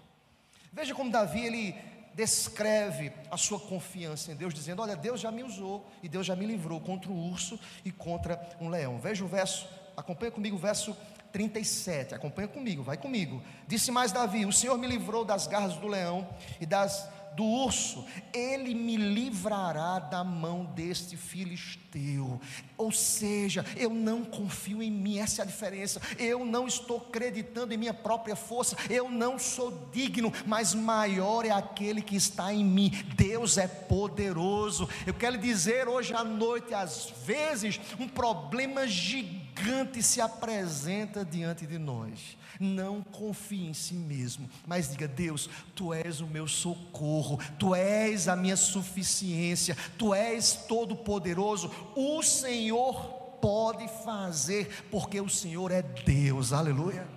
Veja 0.71 0.95
como 0.95 1.11
Davi 1.11 1.45
ele 1.45 1.75
descreve 2.13 3.13
a 3.31 3.37
sua 3.37 3.59
confiança 3.59 4.31
em 4.31 4.35
Deus, 4.35 4.53
dizendo: 4.53 4.81
Olha, 4.81 4.95
Deus 4.95 5.19
já 5.19 5.31
me 5.31 5.43
usou 5.43 5.89
e 6.01 6.09
Deus 6.09 6.25
já 6.25 6.35
me 6.35 6.45
livrou 6.45 6.79
contra 6.81 7.11
um 7.11 7.31
urso 7.31 7.59
e 7.85 7.91
contra 7.91 8.39
um 8.59 8.69
leão. 8.69 8.97
Veja 8.97 9.23
o 9.23 9.27
verso, 9.27 9.67
acompanha 9.95 10.31
comigo 10.31 10.55
o 10.55 10.59
verso 10.59 10.95
37, 11.31 12.15
acompanha 12.15 12.47
comigo, 12.47 12.83
vai 12.83 12.97
comigo. 12.97 13.41
Disse 13.67 13.91
mais 13.91 14.11
Davi: 14.11 14.45
O 14.45 14.51
Senhor 14.51 14.77
me 14.77 14.87
livrou 14.87 15.23
das 15.23 15.47
garras 15.47 15.75
do 15.75 15.87
leão 15.87 16.27
e 16.59 16.65
das 16.65 17.07
do 17.39 17.45
urso, 17.45 18.05
ele 18.33 18.75
me 18.75 18.97
livrará 18.97 19.97
da 19.97 20.25
mão 20.25 20.65
deste 20.65 21.15
filisteu. 21.15 22.37
Ou 22.77 22.91
seja, 22.91 23.65
eu 23.77 23.91
não 23.91 24.25
confio 24.25 24.83
em 24.83 24.91
mim, 24.91 25.19
essa 25.19 25.41
é 25.41 25.43
a 25.43 25.47
diferença. 25.47 26.01
Eu 26.17 26.43
não 26.45 26.67
estou 26.67 26.97
acreditando 26.97 27.73
em 27.73 27.77
minha 27.77 27.93
própria 27.93 28.35
força, 28.35 28.75
eu 28.89 29.09
não 29.09 29.39
sou 29.39 29.89
digno, 29.89 30.33
mas 30.45 30.73
maior 30.73 31.45
é 31.45 31.51
aquele 31.51 32.01
que 32.01 32.17
está 32.17 32.53
em 32.53 32.65
mim. 32.65 32.91
Deus 33.15 33.57
é 33.57 33.69
poderoso. 33.69 34.89
Eu 35.07 35.13
quero 35.13 35.37
dizer 35.37 35.87
hoje 35.87 36.13
à 36.13 36.25
noite, 36.25 36.73
às 36.73 37.09
vezes, 37.25 37.79
um 37.97 38.09
problema 38.09 38.85
gigante 38.85 40.03
se 40.03 40.19
apresenta 40.19 41.23
diante 41.23 41.65
de 41.65 41.77
nós 41.77 42.37
não 42.59 43.01
confie 43.01 43.67
em 43.67 43.73
si 43.73 43.93
mesmo, 43.93 44.49
mas 44.67 44.89
diga: 44.89 45.07
Deus, 45.07 45.49
tu 45.73 45.93
és 45.93 46.19
o 46.19 46.27
meu 46.27 46.47
socorro, 46.47 47.39
tu 47.57 47.73
és 47.73 48.27
a 48.27 48.35
minha 48.35 48.57
suficiência, 48.57 49.77
tu 49.97 50.13
és 50.13 50.53
todo-poderoso. 50.67 51.71
O 51.95 52.21
Senhor 52.21 53.19
pode 53.41 53.87
fazer, 54.03 54.85
porque 54.91 55.21
o 55.21 55.29
Senhor 55.29 55.71
é 55.71 55.81
Deus, 55.81 56.51
aleluia. 56.51 57.07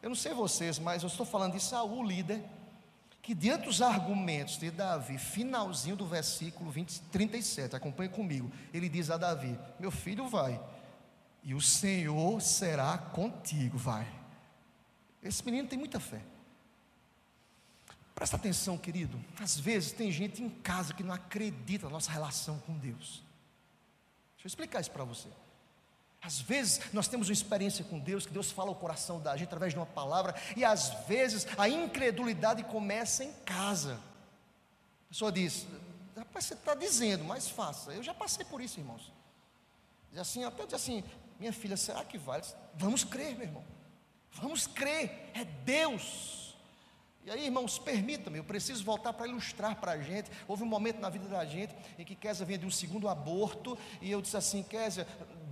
Eu 0.00 0.10
não 0.10 0.16
sei 0.16 0.32
vocês, 0.32 0.78
mas 0.78 1.02
eu 1.02 1.08
estou 1.08 1.26
falando 1.26 1.54
de 1.54 1.60
Saul, 1.60 2.06
líder, 2.06 2.40
que 3.20 3.34
diante 3.34 3.64
dos 3.64 3.82
argumentos 3.82 4.56
de 4.56 4.70
Davi, 4.70 5.18
finalzinho 5.18 5.96
do 5.96 6.06
versículo 6.06 6.70
20, 6.70 7.00
37, 7.10 7.74
acompanhe 7.74 8.08
comigo, 8.08 8.48
ele 8.72 8.88
diz 8.88 9.10
a 9.10 9.16
Davi: 9.16 9.58
Meu 9.80 9.90
filho 9.90 10.28
vai, 10.28 10.60
e 11.46 11.54
o 11.54 11.60
Senhor 11.60 12.42
será 12.42 12.98
contigo, 12.98 13.78
vai. 13.78 14.04
Esse 15.22 15.44
menino 15.44 15.68
tem 15.68 15.78
muita 15.78 16.00
fé. 16.00 16.20
Presta 18.16 18.34
atenção, 18.34 18.76
querido. 18.76 19.16
Às 19.40 19.56
vezes 19.56 19.92
tem 19.92 20.10
gente 20.10 20.42
em 20.42 20.50
casa 20.50 20.92
que 20.92 21.04
não 21.04 21.14
acredita 21.14 21.86
na 21.86 21.92
nossa 21.92 22.10
relação 22.10 22.58
com 22.66 22.76
Deus. 22.76 23.22
Deixa 24.34 24.46
eu 24.46 24.48
explicar 24.48 24.80
isso 24.80 24.90
para 24.90 25.04
você. 25.04 25.28
Às 26.20 26.40
vezes 26.40 26.92
nós 26.92 27.06
temos 27.06 27.28
uma 27.28 27.32
experiência 27.32 27.84
com 27.84 28.00
Deus, 28.00 28.26
que 28.26 28.32
Deus 28.32 28.50
fala 28.50 28.72
o 28.72 28.74
coração 28.74 29.20
da 29.20 29.36
gente 29.36 29.46
através 29.46 29.72
de 29.72 29.78
uma 29.78 29.86
palavra, 29.86 30.34
e 30.56 30.64
às 30.64 31.06
vezes 31.06 31.46
a 31.56 31.68
incredulidade 31.68 32.64
começa 32.64 33.22
em 33.22 33.32
casa. 33.44 34.00
A 35.04 35.08
pessoa 35.10 35.30
diz: 35.30 35.64
Rapaz, 36.16 36.46
você 36.46 36.54
está 36.54 36.74
dizendo, 36.74 37.22
mas 37.22 37.48
faça. 37.48 37.92
Eu 37.92 38.02
já 38.02 38.12
passei 38.12 38.44
por 38.44 38.60
isso, 38.60 38.80
irmãos. 38.80 39.12
Diz 40.10 40.20
assim, 40.20 40.44
até 40.44 40.64
diz 40.64 40.74
assim, 40.74 41.04
minha 41.38 41.52
filha, 41.52 41.76
será 41.76 42.04
que 42.04 42.16
vale? 42.18 42.44
Vamos 42.74 43.04
crer, 43.04 43.34
meu 43.34 43.46
irmão. 43.46 43.64
Vamos 44.32 44.66
crer, 44.66 45.30
é 45.34 45.44
Deus. 45.44 46.54
E 47.24 47.30
aí, 47.30 47.46
irmãos, 47.46 47.78
permita-me, 47.78 48.38
eu 48.38 48.44
preciso 48.44 48.84
voltar 48.84 49.12
para 49.12 49.26
ilustrar 49.26 49.74
para 49.80 49.92
a 49.92 49.98
gente. 50.00 50.30
Houve 50.46 50.62
um 50.62 50.66
momento 50.66 51.00
na 51.00 51.10
vida 51.10 51.26
da 51.26 51.44
gente 51.44 51.74
em 51.98 52.04
que 52.04 52.14
Kézia 52.14 52.46
vinha 52.46 52.58
de 52.58 52.66
um 52.66 52.70
segundo 52.70 53.08
aborto, 53.08 53.76
e 54.00 54.10
eu 54.10 54.22
disse 54.22 54.36
assim: 54.36 54.62
Kézia, 54.62 55.06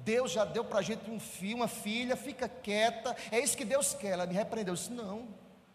Deus 0.05 0.31
já 0.31 0.45
deu 0.45 0.65
para 0.65 0.79
a 0.79 0.83
gente 0.83 1.11
um 1.11 1.19
filho, 1.19 1.57
uma 1.57 1.69
filha, 1.69 2.17
fica 2.17 2.49
quieta, 2.49 3.17
é 3.33 3.41
isso 3.41 3.57
que 3.57 3.65
Deus 3.65 3.93
quer. 3.93 4.13
Ela 4.13 4.27
me 4.27 4.35
repreendeu, 4.35 4.73
eu 4.73 4.77
disse: 4.77 4.93
Não, 4.93 5.27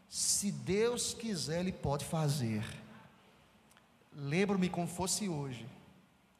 se 0.08 0.52
Deus 0.52 1.13
quiser, 1.13 1.60
Ele 1.60 1.74
pode 1.74 2.06
fazer. 2.06 2.63
Lembro-me 4.13 4.70
como 4.70 4.88
fosse 4.88 5.28
hoje. 5.28 5.68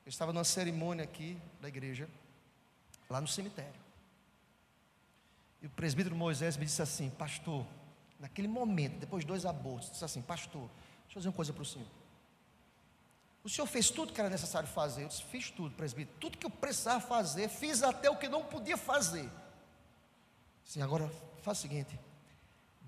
Eu 0.06 0.10
estava 0.10 0.32
numa 0.32 0.46
cerimônia 0.46 1.04
aqui 1.04 1.38
da 1.60 1.68
igreja 1.68 2.08
lá 3.10 3.20
no 3.20 3.28
cemitério. 3.28 3.80
E 5.62 5.66
o 5.66 5.70
presbítero 5.70 6.16
Moisés 6.16 6.56
me 6.56 6.66
disse 6.66 6.82
assim: 6.82 7.10
Pastor, 7.10 7.66
naquele 8.20 8.48
momento, 8.48 9.00
depois 9.00 9.24
de 9.24 9.28
dois 9.28 9.46
abortos, 9.46 9.92
disse 9.92 10.06
assim: 10.06 10.22
Pastor, 10.22 10.70
deixa 11.04 11.18
eu 11.18 11.20
dizer 11.20 11.30
uma 11.30 11.36
coisa 11.36 11.52
para 11.52 11.64
o 11.64 11.66
senhor. 11.66 11.88
O 13.44 13.50
senhor 13.50 13.68
fez 13.68 13.90
tudo 13.90 14.14
que 14.14 14.20
era 14.20 14.30
necessário 14.30 14.70
fazer. 14.70 15.04
Eu 15.04 15.08
disse: 15.08 15.24
Fiz 15.24 15.50
tudo, 15.50 15.76
presbítero. 15.76 16.18
Tudo 16.20 16.38
que 16.38 16.46
eu 16.46 16.50
precisava 16.50 17.02
fazer, 17.02 17.50
fiz 17.50 17.84
até 17.84 18.10
o 18.10 18.16
que 18.16 18.30
não 18.30 18.44
podia 18.46 18.78
fazer. 18.78 19.30
Sim, 20.64 20.82
agora 20.82 21.10
faz 21.42 21.58
o 21.58 21.62
seguinte: 21.62 22.00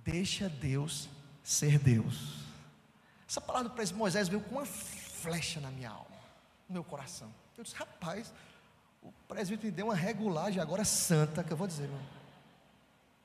Deixa 0.03 0.47
Deus 0.47 1.09
ser 1.43 1.79
Deus. 1.79 2.41
Essa 3.27 3.41
palavra 3.41 3.69
do 3.69 3.75
presbítero 3.75 3.99
Moisés 3.99 4.27
veio 4.27 4.41
com 4.41 4.55
uma 4.55 4.65
flecha 4.65 5.59
na 5.59 5.71
minha 5.71 5.89
alma, 5.89 6.17
no 6.69 6.73
meu 6.73 6.83
coração. 6.83 7.33
Eu 7.57 7.63
disse: 7.63 7.75
Rapaz, 7.75 8.31
o 9.01 9.11
presbítero 9.27 9.67
me 9.67 9.71
deu 9.71 9.85
uma 9.87 9.95
regulagem 9.95 10.61
agora 10.61 10.85
santa, 10.85 11.43
que 11.43 11.51
eu 11.51 11.57
vou 11.57 11.67
dizer, 11.67 11.83
irmão. 11.83 12.01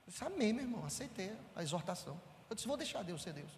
Eu 0.07 0.13
disse, 0.13 0.25
amém, 0.25 0.53
meu 0.53 0.65
irmão, 0.65 0.85
aceitei 0.85 1.33
a 1.55 1.63
exortação. 1.63 2.21
Eu 2.49 2.55
disse, 2.55 2.69
vou 2.69 2.77
deixar 2.77 3.03
Deus 3.03 3.23
ser 3.23 3.33
Deus. 3.33 3.51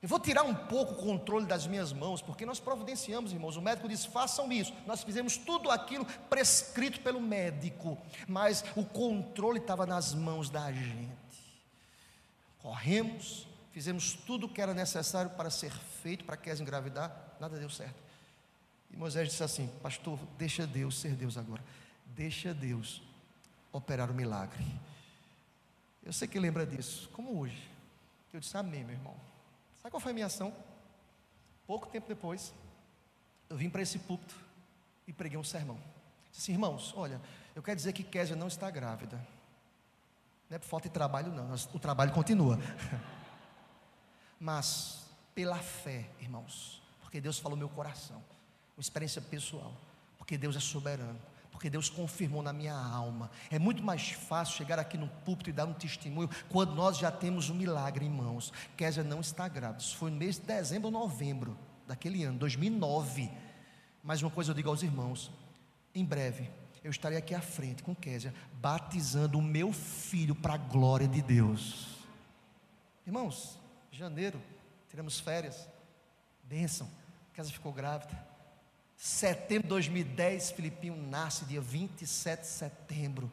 Eu 0.00 0.08
vou 0.08 0.20
tirar 0.20 0.44
um 0.44 0.54
pouco 0.54 0.92
o 0.92 0.96
controle 0.96 1.44
das 1.44 1.66
minhas 1.66 1.92
mãos, 1.92 2.22
porque 2.22 2.46
nós 2.46 2.60
providenciamos, 2.60 3.32
irmãos. 3.32 3.56
O 3.56 3.62
médico 3.62 3.88
diz: 3.88 4.04
façam 4.04 4.50
isso. 4.52 4.72
Nós 4.86 5.02
fizemos 5.02 5.36
tudo 5.36 5.72
aquilo 5.72 6.04
prescrito 6.30 7.00
pelo 7.00 7.20
médico, 7.20 7.98
mas 8.28 8.64
o 8.76 8.84
controle 8.84 9.58
estava 9.58 9.84
nas 9.84 10.14
mãos 10.14 10.50
da 10.50 10.70
gente. 10.70 11.10
Corremos, 12.62 13.48
fizemos 13.72 14.12
tudo 14.12 14.46
o 14.46 14.48
que 14.48 14.62
era 14.62 14.72
necessário 14.72 15.32
para 15.32 15.50
ser 15.50 15.72
feito 15.72 16.24
para 16.24 16.36
que 16.36 16.48
as 16.48 16.60
engravidar, 16.60 17.34
nada 17.40 17.58
deu 17.58 17.68
certo. 17.68 18.07
E 18.90 18.96
Moisés 18.96 19.28
disse 19.28 19.42
assim: 19.42 19.68
Pastor, 19.82 20.18
deixa 20.36 20.66
Deus 20.66 20.98
ser 20.98 21.14
Deus 21.14 21.36
agora, 21.36 21.62
deixa 22.06 22.54
Deus 22.54 23.02
operar 23.72 24.10
o 24.10 24.14
milagre. 24.14 24.64
Eu 26.02 26.12
sei 26.12 26.26
que 26.26 26.38
lembra 26.38 26.66
disso, 26.66 27.08
como 27.12 27.38
hoje. 27.38 27.70
Eu 28.32 28.40
disse: 28.40 28.56
Amém, 28.56 28.84
meu 28.84 28.94
irmão. 28.94 29.14
Sabe 29.82 29.90
qual 29.90 30.00
foi 30.00 30.12
a 30.12 30.14
minha 30.14 30.26
ação? 30.26 30.54
Pouco 31.66 31.86
tempo 31.88 32.08
depois, 32.08 32.54
eu 33.50 33.56
vim 33.56 33.68
para 33.68 33.82
esse 33.82 33.98
púlpito 33.98 34.34
e 35.06 35.12
preguei 35.12 35.38
um 35.38 35.44
sermão. 35.44 35.78
Disse 36.30 36.42
assim, 36.44 36.52
irmãos, 36.52 36.92
olha, 36.96 37.20
eu 37.54 37.62
quero 37.62 37.76
dizer 37.76 37.92
que 37.92 38.02
Késia 38.02 38.36
não 38.36 38.48
está 38.48 38.70
grávida. 38.70 39.16
Não 40.48 40.56
é 40.56 40.58
por 40.58 40.66
falta 40.66 40.88
de 40.88 40.94
trabalho, 40.94 41.32
não. 41.32 41.54
O 41.74 41.78
trabalho 41.78 42.12
continua. 42.12 42.58
Mas, 44.40 45.04
pela 45.34 45.58
fé, 45.58 46.08
irmãos, 46.20 46.82
porque 47.00 47.20
Deus 47.20 47.38
falou 47.38 47.56
meu 47.56 47.68
coração, 47.68 48.22
uma 48.78 48.82
experiência 48.82 49.20
pessoal, 49.20 49.74
porque 50.16 50.38
Deus 50.38 50.56
é 50.56 50.60
soberano 50.60 51.18
porque 51.58 51.68
Deus 51.68 51.90
confirmou 51.90 52.40
na 52.40 52.52
minha 52.52 52.72
alma. 52.72 53.32
É 53.50 53.58
muito 53.58 53.82
mais 53.82 54.10
fácil 54.10 54.54
chegar 54.54 54.78
aqui 54.78 54.96
no 54.96 55.08
púlpito 55.08 55.50
e 55.50 55.52
dar 55.52 55.66
um 55.66 55.72
testemunho 55.72 56.30
quando 56.48 56.72
nós 56.72 56.96
já 56.96 57.10
temos 57.10 57.50
um 57.50 57.54
milagre 57.56 58.06
em 58.06 58.08
mãos. 58.08 58.52
Késia 58.76 59.02
não 59.02 59.20
está 59.20 59.48
grávida. 59.48 59.80
Isso 59.80 59.96
foi 59.96 60.08
no 60.08 60.16
mês 60.16 60.36
de 60.36 60.42
dezembro 60.42 60.86
ou 60.86 60.92
novembro 60.92 61.58
daquele 61.84 62.22
ano, 62.22 62.38
2009. 62.38 63.28
Mas 64.04 64.22
uma 64.22 64.30
coisa 64.30 64.52
eu 64.52 64.54
digo 64.54 64.70
aos 64.70 64.84
irmãos: 64.84 65.32
em 65.92 66.04
breve 66.04 66.48
eu 66.84 66.92
estarei 66.92 67.18
aqui 67.18 67.34
à 67.34 67.40
frente 67.40 67.82
com 67.82 67.92
Késia, 67.92 68.32
batizando 68.60 69.36
o 69.36 69.42
meu 69.42 69.72
filho 69.72 70.36
para 70.36 70.54
a 70.54 70.58
glória 70.58 71.08
de 71.08 71.20
Deus. 71.20 71.88
Irmãos, 73.04 73.58
janeiro, 73.90 74.40
tiramos 74.88 75.18
férias, 75.18 75.68
bênção, 76.44 76.88
Késia 77.34 77.52
ficou 77.52 77.72
grávida. 77.72 78.27
Setembro 78.98 79.62
de 79.62 79.68
2010, 79.68 80.50
Filipinho 80.50 80.96
nasce, 80.96 81.44
dia 81.44 81.60
27 81.60 82.40
de 82.40 82.46
setembro. 82.48 83.30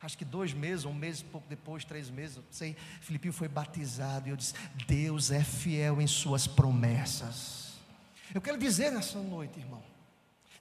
Acho 0.00 0.16
que 0.16 0.24
dois 0.24 0.54
meses, 0.54 0.84
um 0.84 0.94
mês, 0.94 1.20
pouco 1.22 1.48
depois, 1.48 1.84
três 1.84 2.08
meses, 2.08 2.36
não 2.36 2.44
sei. 2.52 2.76
Filipinho 3.00 3.32
foi 3.32 3.48
batizado 3.48 4.28
e 4.28 4.30
eu 4.30 4.36
disse: 4.36 4.54
Deus 4.86 5.32
é 5.32 5.42
fiel 5.42 6.00
em 6.00 6.06
Suas 6.06 6.46
promessas. 6.46 7.72
Eu 8.32 8.40
quero 8.40 8.56
dizer 8.56 8.92
nessa 8.92 9.18
noite, 9.18 9.58
irmão, 9.58 9.82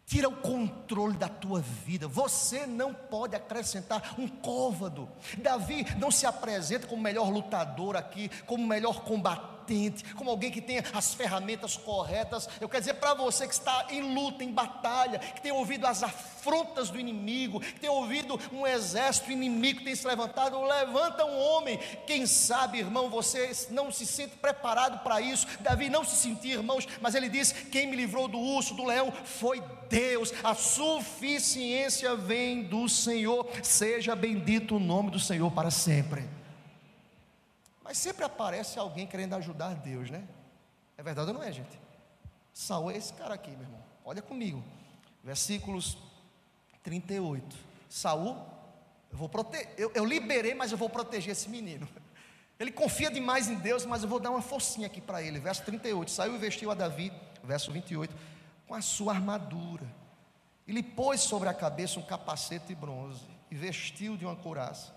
Tira 0.07 0.29
o 0.29 0.37
controle 0.37 1.17
da 1.17 1.27
tua 1.27 1.59
vida. 1.59 2.07
Você 2.07 2.65
não 2.65 2.93
pode 2.93 3.35
acrescentar 3.35 4.15
um 4.17 4.25
côvado. 4.25 5.09
Davi 5.37 5.85
não 5.99 6.09
se 6.09 6.25
apresenta 6.25 6.87
como 6.87 7.01
melhor 7.01 7.29
lutador 7.29 7.97
aqui, 7.97 8.29
como 8.45 8.65
melhor 8.65 9.01
combatente 9.01 9.56
como 10.15 10.29
alguém 10.29 10.51
que 10.51 10.61
tenha 10.61 10.83
as 10.93 11.13
ferramentas 11.13 11.75
corretas. 11.75 12.47
Eu 12.59 12.69
quero 12.69 12.81
dizer 12.81 12.95
para 12.95 13.13
você 13.13 13.47
que 13.47 13.53
está 13.53 13.87
em 13.89 14.13
luta, 14.13 14.43
em 14.43 14.51
batalha, 14.51 15.19
que 15.19 15.41
tem 15.41 15.51
ouvido 15.51 15.85
as 15.85 16.03
afrontas 16.03 16.89
do 16.89 16.99
inimigo, 16.99 17.59
que 17.59 17.79
tem 17.79 17.89
ouvido 17.89 18.39
um 18.51 18.65
exército 18.65 19.31
inimigo 19.31 19.79
que 19.79 19.85
tem 19.85 19.95
se 19.95 20.07
levantado, 20.07 20.61
levanta 20.61 21.25
um 21.25 21.37
homem. 21.37 21.79
Quem 22.05 22.25
sabe, 22.25 22.79
irmão, 22.79 23.09
você 23.09 23.51
não 23.69 23.91
se 23.91 24.05
sente 24.05 24.35
preparado 24.37 25.03
para 25.03 25.19
isso. 25.21 25.47
Davi 25.59 25.89
não 25.89 26.03
se 26.03 26.15
sentia, 26.15 26.55
irmãos, 26.55 26.87
mas 27.01 27.15
ele 27.15 27.29
diz: 27.29 27.51
Quem 27.51 27.87
me 27.87 27.95
livrou 27.95 28.27
do 28.27 28.39
urso, 28.39 28.73
do 28.73 28.85
leão, 28.85 29.11
foi 29.11 29.61
Deus. 29.89 30.33
A 30.43 30.53
suficiência 30.53 32.15
vem 32.15 32.63
do 32.63 32.87
Senhor. 32.87 33.47
Seja 33.63 34.15
bendito 34.15 34.75
o 34.75 34.79
nome 34.79 35.11
do 35.11 35.19
Senhor 35.19 35.51
para 35.51 35.71
sempre. 35.71 36.36
Mas 37.87 37.97
sempre 37.99 38.25
aparece 38.25 38.77
alguém 38.77 39.07
querendo 39.07 39.33
ajudar 39.35 39.73
Deus, 39.73 40.09
né? 40.09 40.27
É 40.97 41.01
verdade 41.01 41.29
ou 41.29 41.33
não 41.33 41.41
é, 41.41 41.53
gente? 41.53 41.79
Saul 42.53 42.91
é 42.91 42.97
esse 42.97 43.13
cara 43.13 43.35
aqui, 43.35 43.49
meu 43.51 43.61
irmão. 43.61 43.79
Olha 44.03 44.21
comigo. 44.21 44.61
Versículos 45.23 45.97
38. 46.83 47.55
Saul, 47.87 48.35
eu 49.09 49.17
vou 49.17 49.29
proteger, 49.29 49.73
eu, 49.77 49.89
eu 49.95 50.03
liberei, 50.03 50.53
mas 50.53 50.73
eu 50.73 50.77
vou 50.77 50.89
proteger 50.89 51.31
esse 51.31 51.47
menino. 51.47 51.87
Ele 52.59 52.73
confia 52.73 53.09
demais 53.09 53.47
em 53.47 53.55
Deus, 53.55 53.85
mas 53.85 54.03
eu 54.03 54.09
vou 54.09 54.19
dar 54.19 54.31
uma 54.31 54.41
forcinha 54.41 54.87
aqui 54.87 54.99
para 54.99 55.21
ele. 55.21 55.39
Verso 55.39 55.63
38. 55.63 56.09
Saiu 56.09 56.35
e 56.35 56.39
vestiu 56.39 56.71
a 56.71 56.73
Davi, 56.73 57.13
verso 57.43 57.71
28, 57.71 58.13
com 58.67 58.73
a 58.73 58.81
sua 58.81 59.13
armadura. 59.13 59.85
E 60.67 60.71
lhe 60.71 60.81
pôs 60.81 61.21
sobre 61.21 61.47
a 61.47 61.53
cabeça 61.53 61.99
um 61.99 62.03
capacete 62.03 62.65
de 62.65 62.75
bronze 62.75 63.27
e 63.51 63.55
vestiu 63.55 64.17
de 64.17 64.25
uma 64.25 64.35
couraça. 64.35 64.91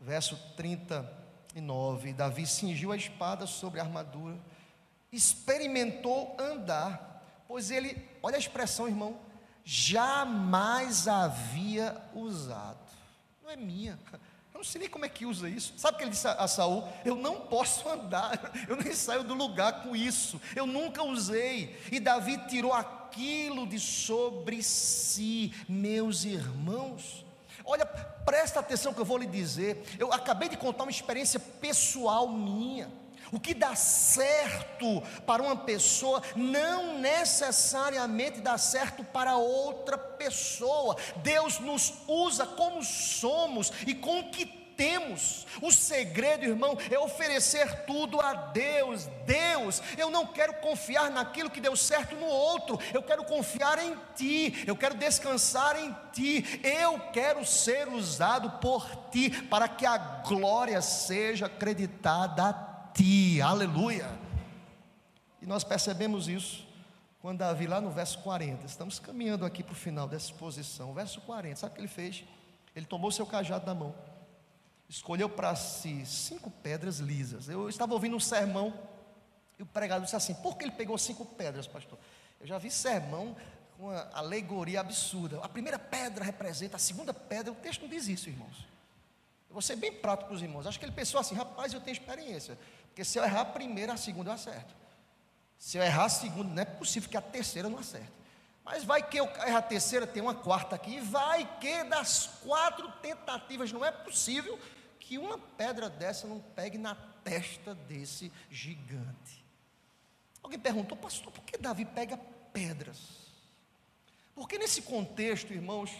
Verso 0.00 0.34
30 0.56 1.25
e 1.56 1.60
9, 1.62 2.12
Davi 2.12 2.46
cingiu 2.46 2.92
a 2.92 2.96
espada 2.96 3.46
sobre 3.46 3.80
a 3.80 3.82
armadura, 3.82 4.38
experimentou 5.10 6.36
andar, 6.38 7.44
pois 7.48 7.70
ele, 7.70 8.06
olha 8.22 8.36
a 8.36 8.38
expressão, 8.38 8.86
irmão, 8.86 9.18
jamais 9.64 11.08
havia 11.08 11.96
usado. 12.14 12.86
Não 13.42 13.50
é 13.50 13.56
minha. 13.56 13.98
Eu 14.52 14.58
não 14.58 14.64
sei 14.64 14.82
nem 14.82 14.90
como 14.90 15.06
é 15.06 15.08
que 15.08 15.24
usa 15.24 15.48
isso. 15.48 15.72
Sabe 15.78 15.94
o 15.94 15.98
que 15.98 16.04
ele 16.04 16.10
disse 16.10 16.28
a 16.28 16.46
Saul? 16.46 16.86
Eu 17.06 17.16
não 17.16 17.40
posso 17.40 17.88
andar, 17.88 18.52
eu 18.68 18.76
nem 18.76 18.92
saio 18.92 19.24
do 19.24 19.32
lugar 19.32 19.82
com 19.82 19.96
isso. 19.96 20.38
Eu 20.54 20.66
nunca 20.66 21.02
usei. 21.02 21.74
E 21.90 21.98
Davi 21.98 22.36
tirou 22.48 22.74
aquilo 22.74 23.66
de 23.66 23.80
sobre 23.80 24.62
si, 24.62 25.54
meus 25.66 26.26
irmãos. 26.26 27.25
Olha, 27.66 27.84
presta 27.84 28.60
atenção 28.60 28.94
que 28.94 29.00
eu 29.00 29.04
vou 29.04 29.18
lhe 29.18 29.26
dizer. 29.26 29.84
Eu 29.98 30.12
acabei 30.12 30.48
de 30.48 30.56
contar 30.56 30.84
uma 30.84 30.90
experiência 30.90 31.40
pessoal 31.40 32.28
minha. 32.28 32.88
O 33.32 33.40
que 33.40 33.52
dá 33.52 33.74
certo 33.74 35.02
para 35.26 35.42
uma 35.42 35.56
pessoa 35.56 36.22
não 36.36 36.98
necessariamente 37.00 38.40
dá 38.40 38.56
certo 38.56 39.02
para 39.02 39.36
outra 39.36 39.98
pessoa. 39.98 40.96
Deus 41.16 41.58
nos 41.58 41.92
usa 42.06 42.46
como 42.46 42.84
somos 42.84 43.72
e 43.84 43.94
com 43.94 44.30
que 44.30 44.65
temos. 44.76 45.46
O 45.60 45.72
segredo, 45.72 46.44
irmão, 46.44 46.76
é 46.90 46.98
oferecer 46.98 47.84
tudo 47.84 48.20
a 48.20 48.34
Deus. 48.34 49.06
Deus, 49.24 49.82
eu 49.96 50.10
não 50.10 50.26
quero 50.26 50.54
confiar 50.54 51.10
naquilo 51.10 51.50
que 51.50 51.60
deu 51.60 51.74
certo 51.74 52.14
no 52.14 52.26
outro, 52.26 52.78
eu 52.92 53.02
quero 53.02 53.24
confiar 53.24 53.78
em 53.78 53.96
Ti, 54.14 54.64
eu 54.66 54.76
quero 54.76 54.94
descansar 54.94 55.76
em 55.76 55.94
Ti, 56.12 56.60
eu 56.62 57.00
quero 57.12 57.44
ser 57.44 57.88
usado 57.88 58.50
por 58.60 58.86
Ti, 59.10 59.30
para 59.44 59.66
que 59.66 59.86
a 59.86 59.96
glória 59.96 60.80
seja 60.80 61.46
acreditada 61.46 62.50
a 62.50 62.52
Ti. 62.92 63.40
Aleluia. 63.40 64.08
E 65.40 65.46
nós 65.46 65.64
percebemos 65.64 66.28
isso 66.28 66.66
quando 67.20 67.38
Davi, 67.38 67.66
lá 67.66 67.80
no 67.80 67.90
verso 67.90 68.20
40, 68.20 68.66
estamos 68.66 69.00
caminhando 69.00 69.44
aqui 69.44 69.62
para 69.62 69.72
o 69.72 69.76
final 69.76 70.06
dessa 70.06 70.26
exposição, 70.26 70.94
verso 70.94 71.20
40, 71.22 71.56
sabe 71.56 71.72
o 71.72 71.74
que 71.74 71.80
ele 71.80 71.88
fez? 71.88 72.22
Ele 72.74 72.86
tomou 72.86 73.10
seu 73.10 73.26
cajado 73.26 73.66
na 73.66 73.74
mão 73.74 73.92
escolheu 74.88 75.28
para 75.28 75.54
si 75.54 76.04
cinco 76.06 76.50
pedras 76.50 76.98
lisas. 76.98 77.48
Eu 77.48 77.68
estava 77.68 77.92
ouvindo 77.92 78.16
um 78.16 78.20
sermão 78.20 78.72
e 79.58 79.62
o 79.62 79.66
pregador 79.66 80.04
disse 80.04 80.16
assim: 80.16 80.34
por 80.34 80.56
que 80.56 80.64
ele 80.64 80.72
pegou 80.72 80.96
cinco 80.98 81.24
pedras, 81.24 81.66
pastor? 81.66 81.98
Eu 82.40 82.46
já 82.46 82.58
vi 82.58 82.70
sermão 82.70 83.36
com 83.76 83.84
uma 83.84 84.08
alegoria 84.12 84.80
absurda. 84.80 85.40
A 85.42 85.48
primeira 85.48 85.78
pedra 85.78 86.24
representa 86.24 86.76
a 86.76 86.78
segunda 86.78 87.12
pedra. 87.12 87.52
O 87.52 87.56
texto 87.56 87.82
não 87.82 87.88
diz 87.88 88.06
isso, 88.08 88.28
irmãos. 88.28 88.66
Eu 89.48 89.54
vou 89.54 89.62
ser 89.62 89.76
bem 89.76 89.92
prático 89.92 90.28
para 90.28 90.36
os 90.36 90.42
irmãos. 90.42 90.66
Acho 90.66 90.78
que 90.78 90.84
ele 90.84 90.92
pensou 90.92 91.20
assim: 91.20 91.34
rapaz, 91.34 91.72
eu 91.72 91.80
tenho 91.80 91.92
experiência. 91.92 92.58
Porque 92.88 93.04
se 93.04 93.18
eu 93.18 93.24
errar 93.24 93.42
a 93.42 93.46
primeira, 93.46 93.94
a 93.94 93.96
segunda 93.96 94.30
eu 94.30 94.34
acerto. 94.34 94.74
Se 95.58 95.78
eu 95.78 95.82
errar 95.82 96.04
a 96.04 96.08
segunda, 96.08 96.54
não 96.54 96.62
é 96.62 96.64
possível 96.64 97.08
que 97.08 97.16
a 97.16 97.22
terceira 97.22 97.68
não 97.68 97.78
acerte. 97.78 98.12
Mas 98.64 98.84
vai 98.84 99.02
que 99.02 99.18
eu 99.18 99.26
errar 99.26 99.58
a 99.58 99.62
terceira, 99.62 100.06
tem 100.06 100.22
uma 100.22 100.34
quarta 100.34 100.74
aqui. 100.74 101.00
Vai 101.00 101.48
que 101.60 101.84
das 101.84 102.26
quatro 102.42 102.90
tentativas 103.00 103.72
não 103.72 103.84
é 103.84 103.90
possível 103.90 104.58
que 105.06 105.18
uma 105.18 105.38
pedra 105.38 105.88
dessa 105.88 106.26
não 106.26 106.40
pegue 106.40 106.76
na 106.76 106.96
testa 107.22 107.76
desse 107.76 108.32
gigante. 108.50 109.44
Alguém 110.42 110.58
perguntou, 110.58 110.98
pastor, 110.98 111.32
por 111.32 111.44
que 111.44 111.56
Davi 111.56 111.84
pega 111.84 112.18
pedras? 112.52 112.98
Porque 114.34 114.58
nesse 114.58 114.82
contexto, 114.82 115.52
irmãos, 115.52 115.92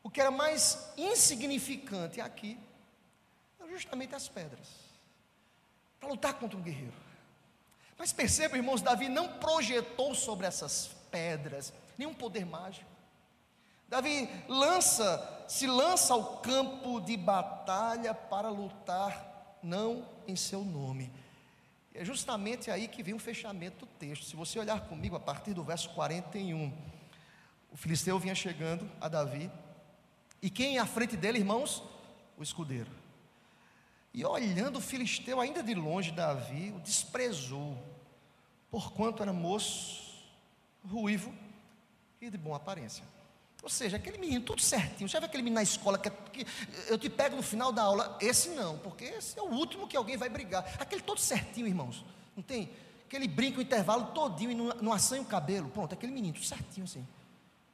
o 0.00 0.08
que 0.08 0.20
era 0.20 0.30
mais 0.30 0.92
insignificante 0.96 2.20
aqui 2.20 2.56
eram 3.58 3.68
justamente 3.68 4.14
as 4.14 4.28
pedras 4.28 4.68
para 5.98 6.08
lutar 6.08 6.34
contra 6.34 6.56
um 6.56 6.62
guerreiro. 6.62 6.94
Mas 7.98 8.12
percebam, 8.12 8.56
irmãos, 8.56 8.80
Davi 8.80 9.08
não 9.08 9.40
projetou 9.40 10.14
sobre 10.14 10.46
essas 10.46 10.90
pedras 11.10 11.72
nenhum 11.98 12.14
poder 12.14 12.46
mágico. 12.46 12.89
Davi 13.90 14.30
lança, 14.46 15.44
se 15.48 15.66
lança 15.66 16.14
ao 16.14 16.36
campo 16.36 17.00
de 17.00 17.16
batalha 17.16 18.14
para 18.14 18.48
lutar 18.48 19.58
não 19.60 20.08
em 20.28 20.36
seu 20.36 20.64
nome, 20.64 21.12
É 21.92 22.04
justamente 22.04 22.70
aí 22.70 22.86
que 22.86 23.02
vem 23.02 23.14
o 23.14 23.18
fechamento 23.18 23.84
do 23.84 23.86
texto. 23.98 24.24
Se 24.24 24.36
você 24.36 24.60
olhar 24.60 24.82
comigo 24.82 25.16
a 25.16 25.20
partir 25.20 25.52
do 25.52 25.64
verso 25.64 25.90
41, 25.90 26.72
o 27.72 27.76
filisteu 27.76 28.16
vinha 28.16 28.34
chegando 28.34 28.88
a 29.00 29.08
Davi, 29.08 29.50
e 30.40 30.48
quem 30.48 30.78
à 30.78 30.86
frente 30.86 31.16
dele, 31.16 31.40
irmãos? 31.40 31.82
O 32.38 32.44
escudeiro. 32.44 32.90
E 34.14 34.24
olhando 34.24 34.78
o 34.78 34.80
filisteu 34.80 35.40
ainda 35.40 35.64
de 35.64 35.74
longe, 35.74 36.12
Davi 36.12 36.72
o 36.76 36.78
desprezou, 36.78 37.76
porquanto 38.70 39.20
era 39.20 39.32
moço, 39.32 40.14
ruivo 40.88 41.34
e 42.20 42.30
de 42.30 42.38
boa 42.38 42.56
aparência. 42.56 43.04
Ou 43.62 43.68
seja, 43.68 43.96
aquele 43.96 44.16
menino 44.16 44.44
tudo 44.44 44.62
certinho. 44.62 45.08
Já 45.08 45.18
viu 45.18 45.26
aquele 45.26 45.42
menino 45.42 45.56
na 45.56 45.62
escola 45.62 45.98
que, 45.98 46.10
que, 46.10 46.46
eu 46.88 46.96
te 46.96 47.10
pego 47.10 47.36
no 47.36 47.42
final 47.42 47.70
da 47.70 47.82
aula? 47.82 48.16
Esse 48.20 48.50
não, 48.50 48.78
porque 48.78 49.04
esse 49.04 49.38
é 49.38 49.42
o 49.42 49.50
último 49.50 49.86
que 49.86 49.96
alguém 49.96 50.16
vai 50.16 50.28
brigar. 50.28 50.64
Aquele 50.78 51.02
todo 51.02 51.20
certinho, 51.20 51.66
irmãos. 51.66 52.04
Não 52.34 52.42
tem? 52.42 52.70
Aquele 53.06 53.28
brinca 53.28 53.58
o 53.58 53.62
intervalo 53.62 54.12
todinho 54.12 54.50
e 54.50 54.54
não, 54.54 54.68
não 54.80 54.92
assanha 54.92 55.20
o 55.20 55.26
cabelo. 55.26 55.68
Pronto, 55.68 55.92
aquele 55.92 56.12
menino 56.12 56.34
tudo 56.34 56.46
certinho 56.46 56.84
assim. 56.84 57.06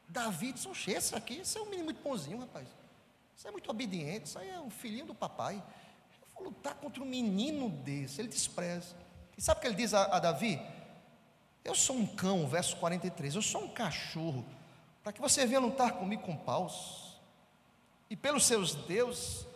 Davi 0.08 0.54
oxe, 0.68 0.90
esse 0.90 1.14
aqui, 1.14 1.38
esse 1.38 1.58
é 1.58 1.60
um 1.60 1.66
menino 1.66 1.84
muito 1.84 2.02
bonzinho, 2.02 2.38
rapaz. 2.38 2.66
Isso 3.36 3.46
é 3.46 3.50
muito 3.50 3.70
obediente, 3.70 4.26
isso 4.26 4.38
aí 4.38 4.48
é 4.48 4.58
um 4.58 4.70
filhinho 4.70 5.06
do 5.06 5.14
papai. 5.14 5.56
Eu 5.56 6.28
vou 6.34 6.44
lutar 6.44 6.74
contra 6.76 7.02
um 7.02 7.06
menino 7.06 7.68
desse, 7.68 8.20
ele 8.20 8.28
despreza. 8.28 8.96
E 9.36 9.42
sabe 9.42 9.58
o 9.58 9.60
que 9.60 9.66
ele 9.66 9.74
diz 9.74 9.92
a, 9.92 10.04
a 10.04 10.18
Davi? 10.18 10.60
Eu 11.62 11.74
sou 11.74 11.96
um 11.96 12.06
cão, 12.06 12.48
verso 12.48 12.76
43, 12.76 13.34
eu 13.34 13.42
sou 13.42 13.64
um 13.64 13.68
cachorro 13.68 14.44
para 15.06 15.12
que 15.12 15.20
você 15.20 15.46
venha 15.46 15.60
lutar 15.60 15.92
comigo 15.92 16.24
com 16.24 16.36
paus. 16.36 17.16
E 18.10 18.16
pelos 18.16 18.44
seus 18.44 18.74
deuses, 18.74 19.46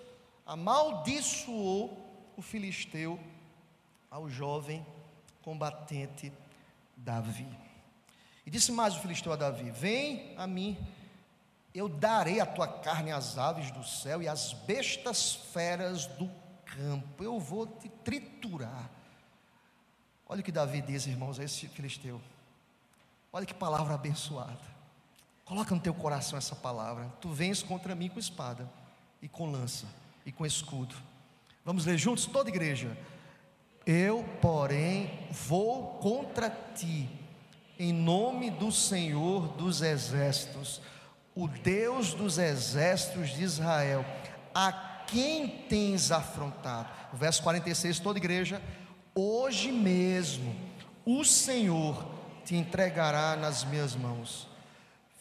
amaldiçoou 0.47 2.33
o 2.37 2.41
filisteu 2.41 3.19
ao 4.09 4.31
jovem 4.31 4.87
combatente 5.43 6.33
Davi. 6.97 7.49
E 8.47 8.51
disse 8.51 8.71
mais 8.71 8.95
o 8.95 9.01
filisteu 9.01 9.33
a 9.33 9.37
Davi: 9.37 9.73
Vem 9.73 10.37
a 10.39 10.47
mim, 10.47 10.79
eu 11.75 11.89
darei 11.89 12.39
a 12.39 12.47
tua 12.47 12.69
carne 12.69 13.11
às 13.11 13.37
aves 13.37 13.73
do 13.73 13.83
céu 13.83 14.23
e 14.23 14.29
às 14.29 14.53
bestas 14.53 15.35
feras 15.35 16.07
do 16.07 16.31
campo, 16.65 17.25
eu 17.25 17.41
vou 17.41 17.67
te 17.67 17.89
triturar. 17.89 18.89
Olha 20.29 20.43
o 20.43 20.45
que 20.45 20.53
Davi 20.53 20.81
diz, 20.81 21.09
irmãos, 21.09 21.41
a 21.41 21.45
esse 21.45 21.67
filisteu. 21.67 22.23
Olha 23.33 23.45
que 23.45 23.53
palavra 23.53 23.95
abençoada. 23.95 24.80
Coloca 25.51 25.75
no 25.75 25.81
teu 25.81 25.93
coração 25.93 26.39
essa 26.39 26.55
palavra. 26.55 27.13
Tu 27.21 27.29
vens 27.29 27.61
contra 27.61 27.93
mim 27.93 28.09
com 28.09 28.21
espada 28.21 28.71
e 29.21 29.27
com 29.27 29.51
lança 29.51 29.85
e 30.25 30.31
com 30.31 30.47
escudo. 30.47 30.95
Vamos 31.65 31.85
ler 31.85 31.99
juntos 31.99 32.25
toda 32.27 32.49
a 32.49 32.53
igreja. 32.53 32.97
Eu, 33.85 34.23
porém, 34.41 35.27
vou 35.49 35.99
contra 35.99 36.49
ti 36.77 37.11
em 37.81 37.93
nome 37.93 38.49
do 38.49 38.71
Senhor 38.71 39.49
dos 39.55 39.83
exércitos, 39.83 40.81
o 41.35 41.49
Deus 41.49 42.15
dos 42.15 42.39
exércitos 42.39 43.31
de 43.31 43.43
Israel, 43.43 44.05
a 44.55 44.71
quem 45.09 45.49
tens 45.69 46.13
afrontado. 46.13 46.89
verso 47.15 47.43
46, 47.43 47.99
toda 47.99 48.21
a 48.21 48.23
igreja. 48.23 48.63
Hoje 49.13 49.73
mesmo 49.73 50.55
o 51.05 51.25
Senhor 51.25 52.07
te 52.45 52.55
entregará 52.55 53.35
nas 53.35 53.65
minhas 53.65 53.97
mãos 53.97 54.49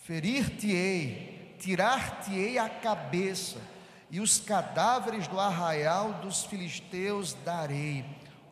ferir-te-ei, 0.10 1.56
tirar-te-ei 1.60 2.58
a 2.58 2.68
cabeça, 2.68 3.60
e 4.10 4.20
os 4.20 4.40
cadáveres 4.40 5.28
do 5.28 5.40
arraial 5.40 6.14
dos 6.14 6.46
filisteus 6.46 7.36
darei. 7.46 8.04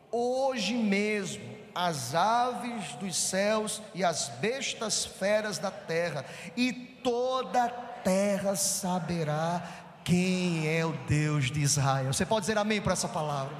Hoje 0.08 0.74
mesmo 0.74 1.42
as 1.74 2.14
aves 2.14 2.92
dos 2.94 3.16
céus 3.16 3.82
e 3.92 4.04
as 4.04 4.28
bestas 4.40 5.04
feras 5.04 5.58
da 5.58 5.68
terra, 5.68 6.24
e 6.56 6.72
toda 6.72 7.64
a 7.64 7.68
terra 7.68 8.54
saberá 8.54 9.60
quem 10.04 10.68
é 10.68 10.86
o 10.86 10.92
Deus 11.08 11.50
de 11.50 11.60
Israel. 11.60 12.12
Você 12.12 12.24
pode 12.24 12.42
dizer 12.42 12.56
amém 12.56 12.80
para 12.80 12.92
essa 12.92 13.08
palavra? 13.08 13.56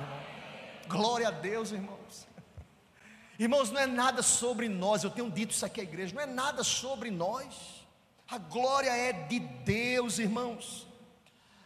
Glória 0.87 1.27
a 1.27 1.33
Deus, 1.33 1.73
irmãos. 1.73 2.29
Irmãos, 3.41 3.73
não 3.73 3.81
é 3.81 3.89
nada 3.89 4.23
sobre 4.23 4.69
nós, 4.69 5.03
eu 5.03 5.11
tenho 5.11 5.29
dito 5.29 5.51
isso 5.51 5.67
aqui 5.67 5.81
à 5.81 5.85
igreja, 5.85 6.15
não 6.15 6.23
é 6.23 6.27
nada 6.27 6.63
sobre 6.63 7.11
nós. 7.11 7.78
A 8.29 8.37
glória 8.37 8.91
é 8.91 9.13
de 9.13 9.41
Deus, 9.41 10.19
irmãos. 10.19 10.87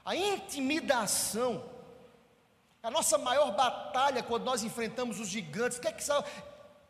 A 0.04 0.14
intimidação, 0.14 1.64
a 2.80 2.90
nossa 2.90 3.18
maior 3.18 3.50
batalha 3.52 4.22
quando 4.22 4.44
nós 4.44 4.62
enfrentamos 4.62 5.18
os 5.18 5.28
gigantes, 5.28 5.78
o 5.78 5.80
que 5.80 5.88
é 5.88 5.92
que 5.92 6.04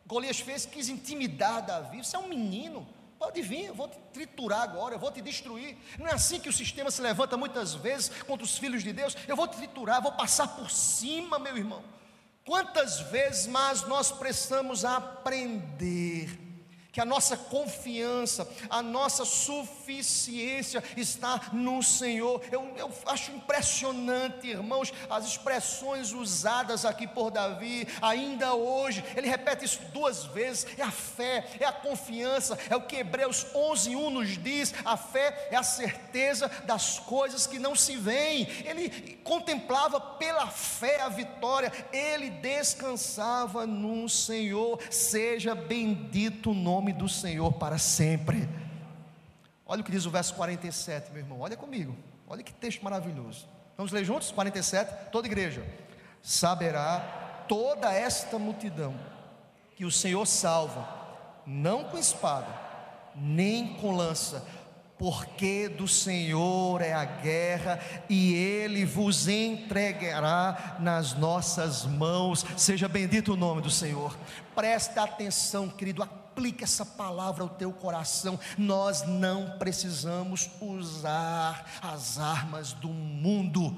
Golias 0.06 0.40
fez? 0.40 0.66
Quis 0.66 0.90
intimidar 0.90 1.64
Davi. 1.64 2.04
Você 2.04 2.16
é 2.16 2.18
um 2.18 2.28
menino, 2.28 2.86
pode 3.18 3.40
vir, 3.40 3.66
eu 3.66 3.74
vou 3.74 3.88
te 3.88 3.98
triturar 4.12 4.60
agora, 4.60 4.94
eu 4.94 4.98
vou 4.98 5.10
te 5.10 5.22
destruir. 5.22 5.78
Não 5.98 6.06
é 6.06 6.12
assim 6.12 6.38
que 6.38 6.50
o 6.50 6.52
sistema 6.52 6.90
se 6.90 7.00
levanta 7.00 7.36
muitas 7.38 7.74
vezes 7.74 8.10
contra 8.24 8.44
os 8.44 8.58
filhos 8.58 8.82
de 8.82 8.92
Deus. 8.92 9.16
Eu 9.26 9.36
vou 9.36 9.48
te 9.48 9.56
triturar, 9.56 10.02
vou 10.02 10.12
passar 10.12 10.48
por 10.48 10.70
cima, 10.70 11.38
meu 11.38 11.56
irmão. 11.56 11.82
Quantas 12.44 13.00
vezes 13.00 13.46
mais 13.46 13.82
nós 13.82 14.10
precisamos 14.12 14.84
aprender 14.84 16.41
que 16.92 17.00
a 17.00 17.06
nossa 17.06 17.38
confiança, 17.38 18.46
a 18.68 18.82
nossa 18.82 19.24
suficiência 19.24 20.84
está 20.94 21.48
no 21.50 21.82
Senhor. 21.82 22.42
Eu, 22.52 22.70
eu, 22.76 22.90
acho 23.06 23.32
impressionante, 23.32 24.48
irmãos, 24.48 24.92
as 25.08 25.24
expressões 25.24 26.12
usadas 26.12 26.84
aqui 26.84 27.06
por 27.06 27.30
Davi, 27.30 27.88
ainda 28.02 28.54
hoje, 28.54 29.02
ele 29.16 29.26
repete 29.26 29.64
isso 29.64 29.80
duas 29.94 30.26
vezes: 30.26 30.66
é 30.76 30.82
a 30.82 30.90
fé, 30.90 31.46
é 31.58 31.64
a 31.64 31.72
confiança, 31.72 32.58
é 32.68 32.76
o 32.76 32.82
que 32.82 32.96
Hebreus 32.96 33.46
11, 33.54 33.96
1 33.96 34.10
nos 34.10 34.36
diz: 34.36 34.74
a 34.84 34.96
fé 34.98 35.48
é 35.50 35.56
a 35.56 35.62
certeza 35.62 36.48
das 36.66 36.98
coisas 36.98 37.46
que 37.46 37.58
não 37.58 37.74
se 37.74 37.96
veem. 37.96 38.46
Ele 38.66 39.18
contemplava 39.24 39.98
pela 39.98 40.46
fé 40.48 41.00
a 41.00 41.08
vitória, 41.08 41.72
ele 41.90 42.28
descansava 42.28 43.66
no 43.66 44.06
Senhor, 44.10 44.78
seja 44.90 45.54
bendito 45.54 46.50
o 46.50 46.54
nome 46.54 46.81
nome 46.82 46.92
do 46.92 47.08
Senhor 47.08 47.52
para 47.52 47.78
sempre. 47.78 48.48
Olha 49.64 49.82
o 49.82 49.84
que 49.84 49.92
diz 49.92 50.04
o 50.04 50.10
verso 50.10 50.34
47, 50.34 51.12
meu 51.12 51.20
irmão. 51.20 51.40
Olha 51.40 51.56
comigo. 51.56 51.94
Olha 52.26 52.42
que 52.42 52.52
texto 52.52 52.82
maravilhoso. 52.82 53.46
Vamos 53.76 53.92
ler 53.92 54.04
juntos? 54.04 54.32
47, 54.32 55.10
toda 55.12 55.28
igreja. 55.28 55.64
Saberá 56.20 57.44
toda 57.46 57.92
esta 57.92 58.36
multidão 58.36 58.96
que 59.76 59.84
o 59.84 59.92
Senhor 59.92 60.26
salva, 60.26 60.88
não 61.46 61.84
com 61.84 61.96
espada, 61.96 62.48
nem 63.14 63.74
com 63.74 63.92
lança, 63.92 64.44
porque 64.98 65.68
do 65.68 65.86
Senhor 65.86 66.82
é 66.82 66.92
a 66.92 67.04
guerra 67.04 67.78
e 68.08 68.34
Ele 68.34 68.84
vos 68.84 69.28
entregará 69.28 70.78
nas 70.80 71.14
nossas 71.14 71.84
mãos. 71.84 72.44
Seja 72.56 72.88
bendito 72.88 73.34
o 73.34 73.36
nome 73.36 73.62
do 73.62 73.70
Senhor. 73.70 74.18
Preste 74.52 74.98
atenção, 74.98 75.68
querido, 75.68 76.02
aplique 76.32 76.64
essa 76.64 76.84
palavra 76.84 77.42
ao 77.42 77.48
teu 77.48 77.70
coração. 77.72 78.40
Nós 78.56 79.06
não 79.06 79.58
precisamos 79.58 80.48
usar 80.60 81.66
as 81.82 82.18
armas 82.18 82.72
do 82.72 82.88
mundo. 82.88 83.76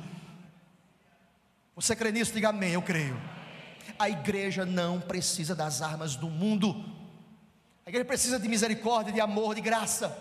Você 1.74 1.96
crê 1.96 2.12
nisso? 2.12 2.32
Diga 2.32 2.50
amém, 2.50 2.72
eu 2.72 2.82
creio. 2.82 3.20
A 3.98 4.08
igreja 4.08 4.64
não 4.64 5.00
precisa 5.00 5.54
das 5.54 5.82
armas 5.82 6.14
do 6.14 6.30
mundo. 6.30 6.84
A 7.84 7.90
igreja 7.90 8.04
precisa 8.04 8.38
de 8.38 8.48
misericórdia, 8.48 9.12
de 9.12 9.20
amor, 9.20 9.54
de 9.54 9.60
graça. 9.60 10.16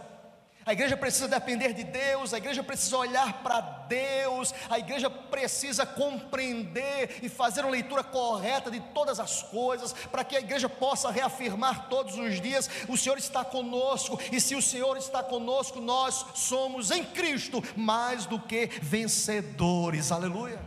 A 0.65 0.71
igreja 0.71 0.95
precisa 0.95 1.27
depender 1.27 1.73
de 1.73 1.83
Deus, 1.83 2.33
a 2.33 2.37
igreja 2.37 2.63
precisa 2.63 2.97
olhar 2.97 3.43
para 3.43 3.59
Deus, 3.61 4.53
a 4.69 4.79
igreja 4.79 5.09
precisa 5.09 5.85
compreender 5.85 7.19
e 7.21 7.27
fazer 7.27 7.61
uma 7.61 7.71
leitura 7.71 8.03
correta 8.03 8.71
de 8.71 8.79
todas 8.79 9.19
as 9.19 9.43
coisas, 9.43 9.91
para 9.91 10.23
que 10.23 10.37
a 10.37 10.39
igreja 10.39 10.69
possa 10.69 11.11
reafirmar 11.11 11.89
todos 11.89 12.17
os 12.17 12.39
dias: 12.39 12.69
o 12.87 12.97
Senhor 12.97 13.17
está 13.17 13.43
conosco, 13.43 14.17
e 14.31 14.39
se 14.39 14.55
o 14.55 14.61
Senhor 14.61 14.95
está 14.95 15.21
conosco, 15.21 15.81
nós 15.81 16.25
somos 16.35 16.91
em 16.91 17.03
Cristo 17.03 17.61
mais 17.75 18.25
do 18.25 18.39
que 18.39 18.67
vencedores, 18.81 20.11
aleluia. 20.11 20.59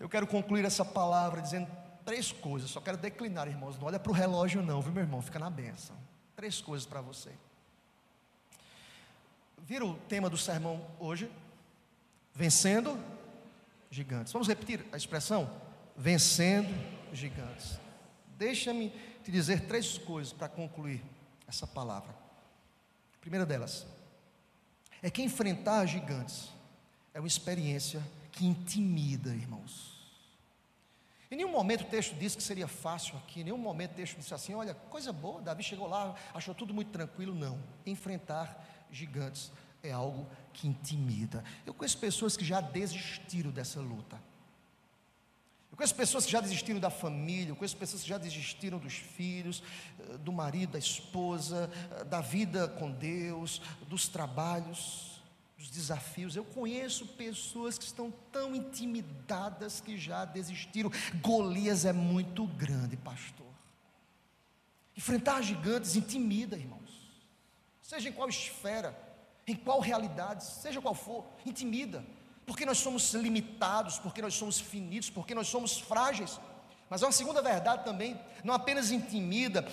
Eu 0.00 0.08
quero 0.08 0.26
concluir 0.26 0.64
essa 0.64 0.84
palavra 0.84 1.42
dizendo 1.42 1.68
três 2.06 2.32
coisas, 2.32 2.70
só 2.70 2.80
quero 2.80 2.96
declinar, 2.96 3.48
irmãos, 3.48 3.78
não 3.78 3.86
olha 3.86 3.98
para 3.98 4.12
o 4.12 4.14
relógio, 4.14 4.62
não, 4.62 4.80
viu, 4.80 4.92
meu 4.92 5.02
irmão, 5.02 5.20
fica 5.20 5.38
na 5.38 5.50
benção. 5.50 5.96
Três 6.34 6.60
coisas 6.60 6.86
para 6.86 7.00
você. 7.00 7.30
Viram 9.66 9.90
o 9.90 9.96
tema 10.08 10.30
do 10.30 10.36
sermão 10.36 10.86
hoje? 10.96 11.28
Vencendo 12.32 12.96
gigantes. 13.90 14.32
Vamos 14.32 14.46
repetir 14.46 14.86
a 14.92 14.96
expressão? 14.96 15.50
Vencendo 15.96 16.72
gigantes. 17.12 17.76
Deixa-me 18.38 18.90
te 19.24 19.32
dizer 19.32 19.66
três 19.66 19.98
coisas 19.98 20.32
para 20.32 20.48
concluir 20.48 21.02
essa 21.48 21.66
palavra. 21.66 22.12
A 22.12 23.18
primeira 23.20 23.44
delas 23.44 23.84
é 25.02 25.10
que 25.10 25.20
enfrentar 25.20 25.84
gigantes 25.86 26.48
é 27.12 27.18
uma 27.18 27.26
experiência 27.26 28.00
que 28.30 28.46
intimida, 28.46 29.30
irmãos. 29.30 29.96
Em 31.28 31.34
nenhum 31.34 31.50
momento 31.50 31.80
o 31.80 31.88
texto 31.88 32.14
diz 32.14 32.36
que 32.36 32.42
seria 32.42 32.68
fácil 32.68 33.16
aqui, 33.16 33.40
em 33.40 33.44
nenhum 33.44 33.58
momento 33.58 33.92
o 33.92 33.96
texto 33.96 34.16
disse 34.16 34.32
assim: 34.32 34.54
olha, 34.54 34.74
coisa 34.74 35.12
boa, 35.12 35.42
Davi 35.42 35.64
chegou 35.64 35.88
lá, 35.88 36.14
achou 36.32 36.54
tudo 36.54 36.72
muito 36.72 36.92
tranquilo. 36.92 37.34
Não. 37.34 37.58
Enfrentar 37.84 38.75
gigantes 38.90 39.50
é 39.82 39.92
algo 39.92 40.26
que 40.52 40.66
intimida. 40.66 41.44
Eu 41.64 41.74
conheço 41.74 41.98
pessoas 41.98 42.36
que 42.36 42.44
já 42.44 42.60
desistiram 42.60 43.50
dessa 43.50 43.80
luta. 43.80 44.20
Eu 45.70 45.76
conheço 45.76 45.94
pessoas 45.94 46.24
que 46.24 46.32
já 46.32 46.40
desistiram 46.40 46.80
da 46.80 46.88
família, 46.88 47.50
eu 47.50 47.56
conheço 47.56 47.76
pessoas 47.76 48.02
que 48.02 48.08
já 48.08 48.16
desistiram 48.16 48.78
dos 48.78 48.94
filhos, 48.94 49.62
eh, 49.98 50.16
do 50.18 50.32
marido, 50.32 50.72
da 50.72 50.78
esposa, 50.78 51.70
eh, 51.92 52.04
da 52.04 52.22
vida 52.22 52.66
com 52.66 52.90
Deus, 52.90 53.60
dos 53.86 54.08
trabalhos, 54.08 55.20
dos 55.58 55.68
desafios. 55.68 56.34
Eu 56.34 56.44
conheço 56.44 57.06
pessoas 57.08 57.76
que 57.76 57.84
estão 57.84 58.10
tão 58.32 58.56
intimidadas 58.56 59.78
que 59.78 59.98
já 59.98 60.24
desistiram. 60.24 60.90
Golias 61.20 61.84
é 61.84 61.92
muito 61.92 62.46
grande, 62.46 62.96
pastor. 62.96 63.46
Enfrentar 64.96 65.42
gigantes 65.42 65.94
intimida, 65.94 66.56
irmãos. 66.56 66.85
Seja 67.90 68.08
em 68.08 68.12
qual 68.12 68.28
esfera, 68.28 68.90
em 69.46 69.54
qual 69.54 69.80
realidade, 69.80 70.44
seja 70.44 70.80
qual 70.80 70.94
for, 70.94 71.24
intimida 71.44 72.04
porque 72.46 72.64
nós 72.64 72.78
somos 72.78 73.12
limitados, 73.12 73.98
porque 73.98 74.22
nós 74.22 74.34
somos 74.34 74.60
finitos, 74.60 75.10
porque 75.10 75.34
nós 75.34 75.48
somos 75.48 75.78
frágeis. 75.78 76.38
Mas 76.88 77.02
há 77.02 77.06
uma 77.06 77.12
segunda 77.12 77.42
verdade 77.42 77.84
também, 77.84 78.18
não 78.44 78.54
apenas 78.54 78.92
intimida, 78.92 79.66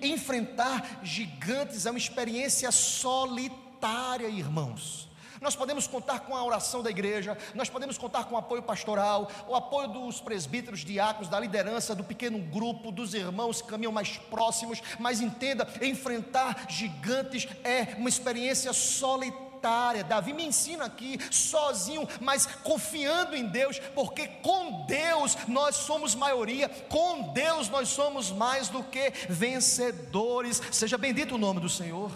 enfrentar 0.00 1.00
gigantes 1.02 1.84
é 1.84 1.90
uma 1.90 1.98
experiência 1.98 2.70
solitária, 2.70 4.28
irmãos. 4.28 5.09
Nós 5.40 5.56
podemos 5.56 5.86
contar 5.86 6.20
com 6.20 6.36
a 6.36 6.44
oração 6.44 6.82
da 6.82 6.90
igreja, 6.90 7.36
nós 7.54 7.70
podemos 7.70 7.96
contar 7.96 8.24
com 8.24 8.34
o 8.34 8.38
apoio 8.38 8.62
pastoral, 8.62 9.30
o 9.48 9.54
apoio 9.56 9.88
dos 9.88 10.20
presbíteros, 10.20 10.80
diáconos, 10.80 11.28
da 11.28 11.40
liderança, 11.40 11.94
do 11.94 12.04
pequeno 12.04 12.38
grupo, 12.38 12.92
dos 12.92 13.14
irmãos 13.14 13.62
que 13.62 13.68
caminham 13.68 13.92
mais 13.92 14.18
próximos, 14.18 14.82
mas 14.98 15.20
entenda, 15.20 15.66
enfrentar 15.80 16.66
gigantes 16.68 17.48
é 17.64 17.94
uma 17.96 18.08
experiência 18.08 18.72
solitária. 18.74 20.04
Davi 20.04 20.34
me 20.34 20.44
ensina 20.44 20.84
aqui, 20.84 21.18
sozinho, 21.30 22.06
mas 22.20 22.44
confiando 22.44 23.34
em 23.34 23.46
Deus, 23.46 23.78
porque 23.94 24.26
com 24.26 24.84
Deus 24.84 25.36
nós 25.48 25.76
somos 25.76 26.14
maioria, 26.14 26.68
com 26.88 27.32
Deus 27.32 27.68
nós 27.70 27.88
somos 27.88 28.30
mais 28.30 28.68
do 28.68 28.82
que 28.82 29.10
vencedores. 29.28 30.60
Seja 30.70 30.98
bendito 30.98 31.34
o 31.34 31.38
nome 31.38 31.60
do 31.60 31.68
Senhor. 31.68 32.10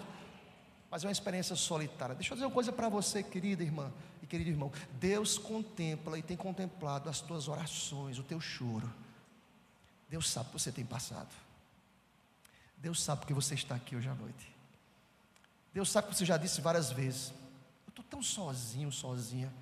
Mas 0.94 1.02
é 1.02 1.08
uma 1.08 1.12
experiência 1.12 1.56
solitária. 1.56 2.14
Deixa 2.14 2.32
eu 2.32 2.36
dizer 2.36 2.46
uma 2.46 2.52
coisa 2.52 2.70
para 2.70 2.88
você, 2.88 3.20
querida 3.20 3.64
irmã 3.64 3.92
e 4.22 4.28
querido 4.28 4.48
irmão. 4.48 4.70
Deus 4.92 5.36
contempla 5.36 6.16
e 6.16 6.22
tem 6.22 6.36
contemplado 6.36 7.10
as 7.10 7.20
tuas 7.20 7.48
orações, 7.48 8.16
o 8.16 8.22
teu 8.22 8.40
choro. 8.40 8.88
Deus 10.08 10.30
sabe 10.30 10.46
o 10.46 10.52
que 10.52 10.60
você 10.60 10.70
tem 10.70 10.86
passado. 10.86 11.34
Deus 12.76 13.02
sabe 13.02 13.22
porque 13.22 13.34
você 13.34 13.54
está 13.54 13.74
aqui 13.74 13.96
hoje 13.96 14.08
à 14.08 14.14
noite. 14.14 14.54
Deus 15.72 15.90
sabe 15.90 16.06
que 16.06 16.14
você 16.14 16.24
já 16.24 16.36
disse 16.36 16.60
várias 16.60 16.92
vezes. 16.92 17.30
Eu 17.84 17.88
estou 17.88 18.04
tão 18.04 18.22
sozinho, 18.22 18.92
sozinha. 18.92 19.52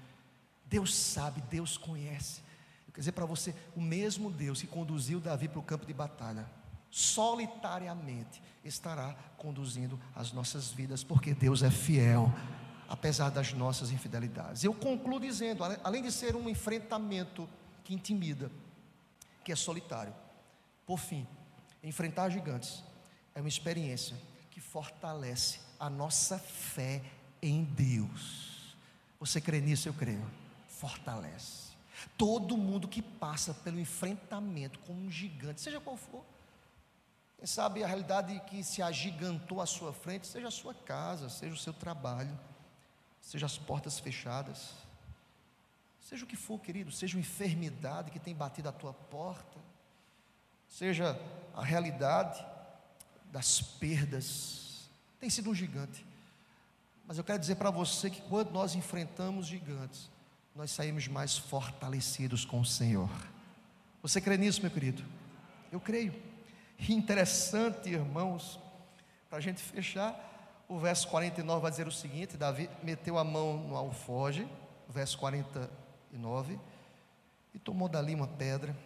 Deus 0.66 0.94
sabe, 0.94 1.40
Deus 1.48 1.78
conhece. 1.78 2.42
Eu 2.86 2.92
quero 2.92 3.00
dizer 3.00 3.12
para 3.12 3.24
você, 3.24 3.54
o 3.74 3.80
mesmo 3.80 4.30
Deus 4.30 4.60
que 4.60 4.66
conduziu 4.66 5.18
Davi 5.18 5.48
para 5.48 5.60
o 5.60 5.62
campo 5.62 5.86
de 5.86 5.94
batalha, 5.94 6.46
solitariamente 6.90 8.42
estará 8.64 9.14
conduzindo 9.36 9.98
as 10.14 10.32
nossas 10.32 10.70
vidas, 10.70 11.02
porque 11.02 11.34
Deus 11.34 11.62
é 11.62 11.70
fiel, 11.70 12.32
apesar 12.88 13.30
das 13.30 13.52
nossas 13.52 13.90
infidelidades. 13.90 14.62
Eu 14.64 14.74
concluo 14.74 15.18
dizendo, 15.18 15.64
além 15.82 16.02
de 16.02 16.12
ser 16.12 16.36
um 16.36 16.48
enfrentamento 16.48 17.48
que 17.84 17.94
intimida, 17.94 18.50
que 19.44 19.50
é 19.50 19.56
solitário, 19.56 20.14
por 20.86 20.98
fim, 20.98 21.26
enfrentar 21.82 22.28
gigantes 22.28 22.84
é 23.34 23.40
uma 23.40 23.48
experiência 23.48 24.16
que 24.50 24.60
fortalece 24.60 25.60
a 25.78 25.88
nossa 25.88 26.38
fé 26.38 27.02
em 27.40 27.64
Deus. 27.64 28.76
Você 29.18 29.40
crê 29.40 29.60
nisso? 29.60 29.88
Eu 29.88 29.94
creio. 29.94 30.24
Fortalece. 30.68 31.72
Todo 32.18 32.56
mundo 32.56 32.88
que 32.88 33.00
passa 33.00 33.54
pelo 33.54 33.80
enfrentamento 33.80 34.78
com 34.80 34.92
um 34.92 35.10
gigante, 35.10 35.60
seja 35.60 35.80
qual 35.80 35.96
for, 35.96 36.24
quem 37.42 37.46
sabe 37.48 37.82
a 37.82 37.88
realidade 37.88 38.40
que 38.46 38.62
se 38.62 38.80
agigantou 38.80 39.60
à 39.60 39.66
sua 39.66 39.92
frente, 39.92 40.28
seja 40.28 40.46
a 40.46 40.50
sua 40.52 40.72
casa, 40.72 41.28
seja 41.28 41.52
o 41.52 41.58
seu 41.58 41.72
trabalho, 41.72 42.38
seja 43.20 43.46
as 43.46 43.58
portas 43.58 43.98
fechadas, 43.98 44.70
seja 46.00 46.24
o 46.24 46.28
que 46.28 46.36
for, 46.36 46.60
querido, 46.60 46.92
seja 46.92 47.16
uma 47.16 47.20
enfermidade 47.20 48.12
que 48.12 48.20
tem 48.20 48.32
batido 48.32 48.68
à 48.68 48.72
tua 48.72 48.92
porta, 48.92 49.58
seja 50.68 51.20
a 51.52 51.64
realidade 51.64 52.46
das 53.32 53.60
perdas, 53.60 54.88
tem 55.18 55.28
sido 55.28 55.50
um 55.50 55.54
gigante. 55.54 56.06
Mas 57.08 57.18
eu 57.18 57.24
quero 57.24 57.40
dizer 57.40 57.56
para 57.56 57.72
você 57.72 58.08
que 58.08 58.22
quando 58.22 58.52
nós 58.52 58.76
enfrentamos 58.76 59.48
gigantes, 59.48 60.08
nós 60.54 60.70
saímos 60.70 61.08
mais 61.08 61.36
fortalecidos 61.36 62.44
com 62.44 62.60
o 62.60 62.64
Senhor. 62.64 63.10
Você 64.00 64.20
crê 64.20 64.36
nisso, 64.36 64.62
meu 64.62 64.70
querido? 64.70 65.04
Eu 65.72 65.80
creio. 65.80 66.30
Interessante, 66.88 67.90
irmãos, 67.90 68.58
para 69.28 69.38
a 69.38 69.40
gente 69.40 69.60
fechar, 69.60 70.64
o 70.68 70.78
verso 70.78 71.06
49 71.08 71.62
vai 71.62 71.70
dizer 71.70 71.86
o 71.86 71.92
seguinte: 71.92 72.36
Davi 72.36 72.68
meteu 72.82 73.18
a 73.18 73.24
mão 73.24 73.56
no 73.56 73.76
alfoge, 73.76 74.48
verso 74.88 75.18
49, 75.18 76.58
e 77.54 77.58
tomou 77.58 77.88
dali 77.88 78.14
uma 78.14 78.26
pedra, 78.26 78.76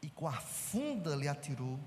e 0.00 0.08
com 0.08 0.26
a 0.26 0.32
funda 0.32 1.14
lhe 1.14 1.28
atirou, 1.28 1.78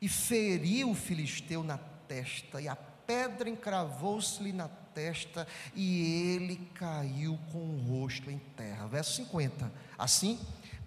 e 0.00 0.08
feriu 0.08 0.90
o 0.90 0.94
filisteu 0.94 1.64
na 1.64 1.78
testa, 1.78 2.60
e 2.60 2.68
a 2.68 2.76
pedra 2.76 3.48
encravou-se-lhe 3.48 4.52
na 4.52 4.68
testa 4.68 5.46
e 5.74 6.34
ele 6.34 6.56
caiu 6.74 7.38
com 7.50 7.58
o 7.58 7.78
rosto 7.78 8.30
em 8.30 8.38
terra. 8.38 8.86
Verso 8.86 9.16
50. 9.16 9.72
Assim 9.98 10.38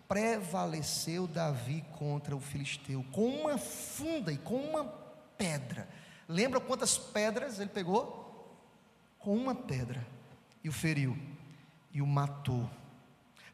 prevaleceu 0.08 1.28
Davi 1.28 1.84
contra 1.97 2.36
o 2.36 2.39
filisteu 2.39 3.03
com 3.12 3.28
uma 3.28 3.58
funda 3.58 4.32
e 4.32 4.38
com 4.38 4.56
uma 4.56 4.86
pedra. 5.38 5.88
Lembra 6.28 6.60
quantas 6.60 6.97
pedras 6.97 7.60
ele 7.60 7.70
pegou? 7.70 8.24
Com 9.20 9.36
uma 9.36 9.56
pedra 9.56 10.06
e 10.64 10.70
o 10.70 10.72
feriu 10.72 11.18
e 11.91 12.01
o 12.01 12.08
matou. 12.08 12.70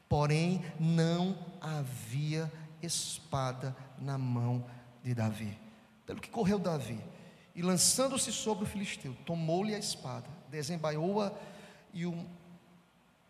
Porém, 0.07 0.61
não 0.79 1.37
havia 1.61 2.51
espada 2.81 3.75
na 3.97 4.17
mão 4.17 4.65
de 5.03 5.13
Davi. 5.13 5.57
Pelo 6.05 6.19
que 6.19 6.29
correu 6.29 6.59
Davi, 6.59 6.99
e 7.55 7.61
lançando-se 7.61 8.31
sobre 8.31 8.63
o 8.63 8.67
filisteu, 8.67 9.15
tomou-lhe 9.25 9.75
a 9.75 9.79
espada, 9.79 10.27
desembaiou-a 10.49 11.31
e 11.93 12.05
o 12.05 12.25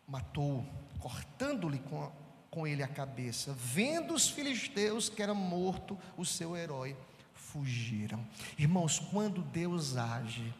matou, 0.07 0.65
cortando-lhe 0.99 1.79
com, 1.79 2.11
com 2.51 2.67
ele 2.67 2.83
a 2.83 2.87
cabeça. 2.87 3.55
Vendo 3.57 4.13
os 4.13 4.29
filisteus 4.29 5.09
que 5.09 5.23
era 5.23 5.33
morto 5.33 5.97
o 6.17 6.25
seu 6.25 6.55
herói, 6.55 6.95
fugiram. 7.33 8.23
Irmãos, 8.59 8.99
quando 8.99 9.41
Deus 9.41 9.95
age, 9.95 10.53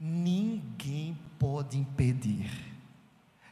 ninguém 0.00 1.16
pode 1.38 1.78
impedir, 1.78 2.50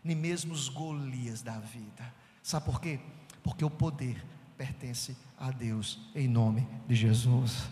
nem 0.03 0.17
mesmo 0.17 0.53
os 0.53 0.69
Golias 0.69 1.43
da 1.43 1.59
vida. 1.61 2.13
Sabe 2.43 2.65
por 2.65 2.81
quê? 2.81 2.99
Porque 3.43 3.65
o 3.65 3.71
poder 3.71 4.25
pertence 4.57 5.17
a 5.39 5.51
Deus, 5.51 6.01
em 6.15 6.27
nome 6.27 6.67
de 6.89 6.95
Jesus. 6.95 7.69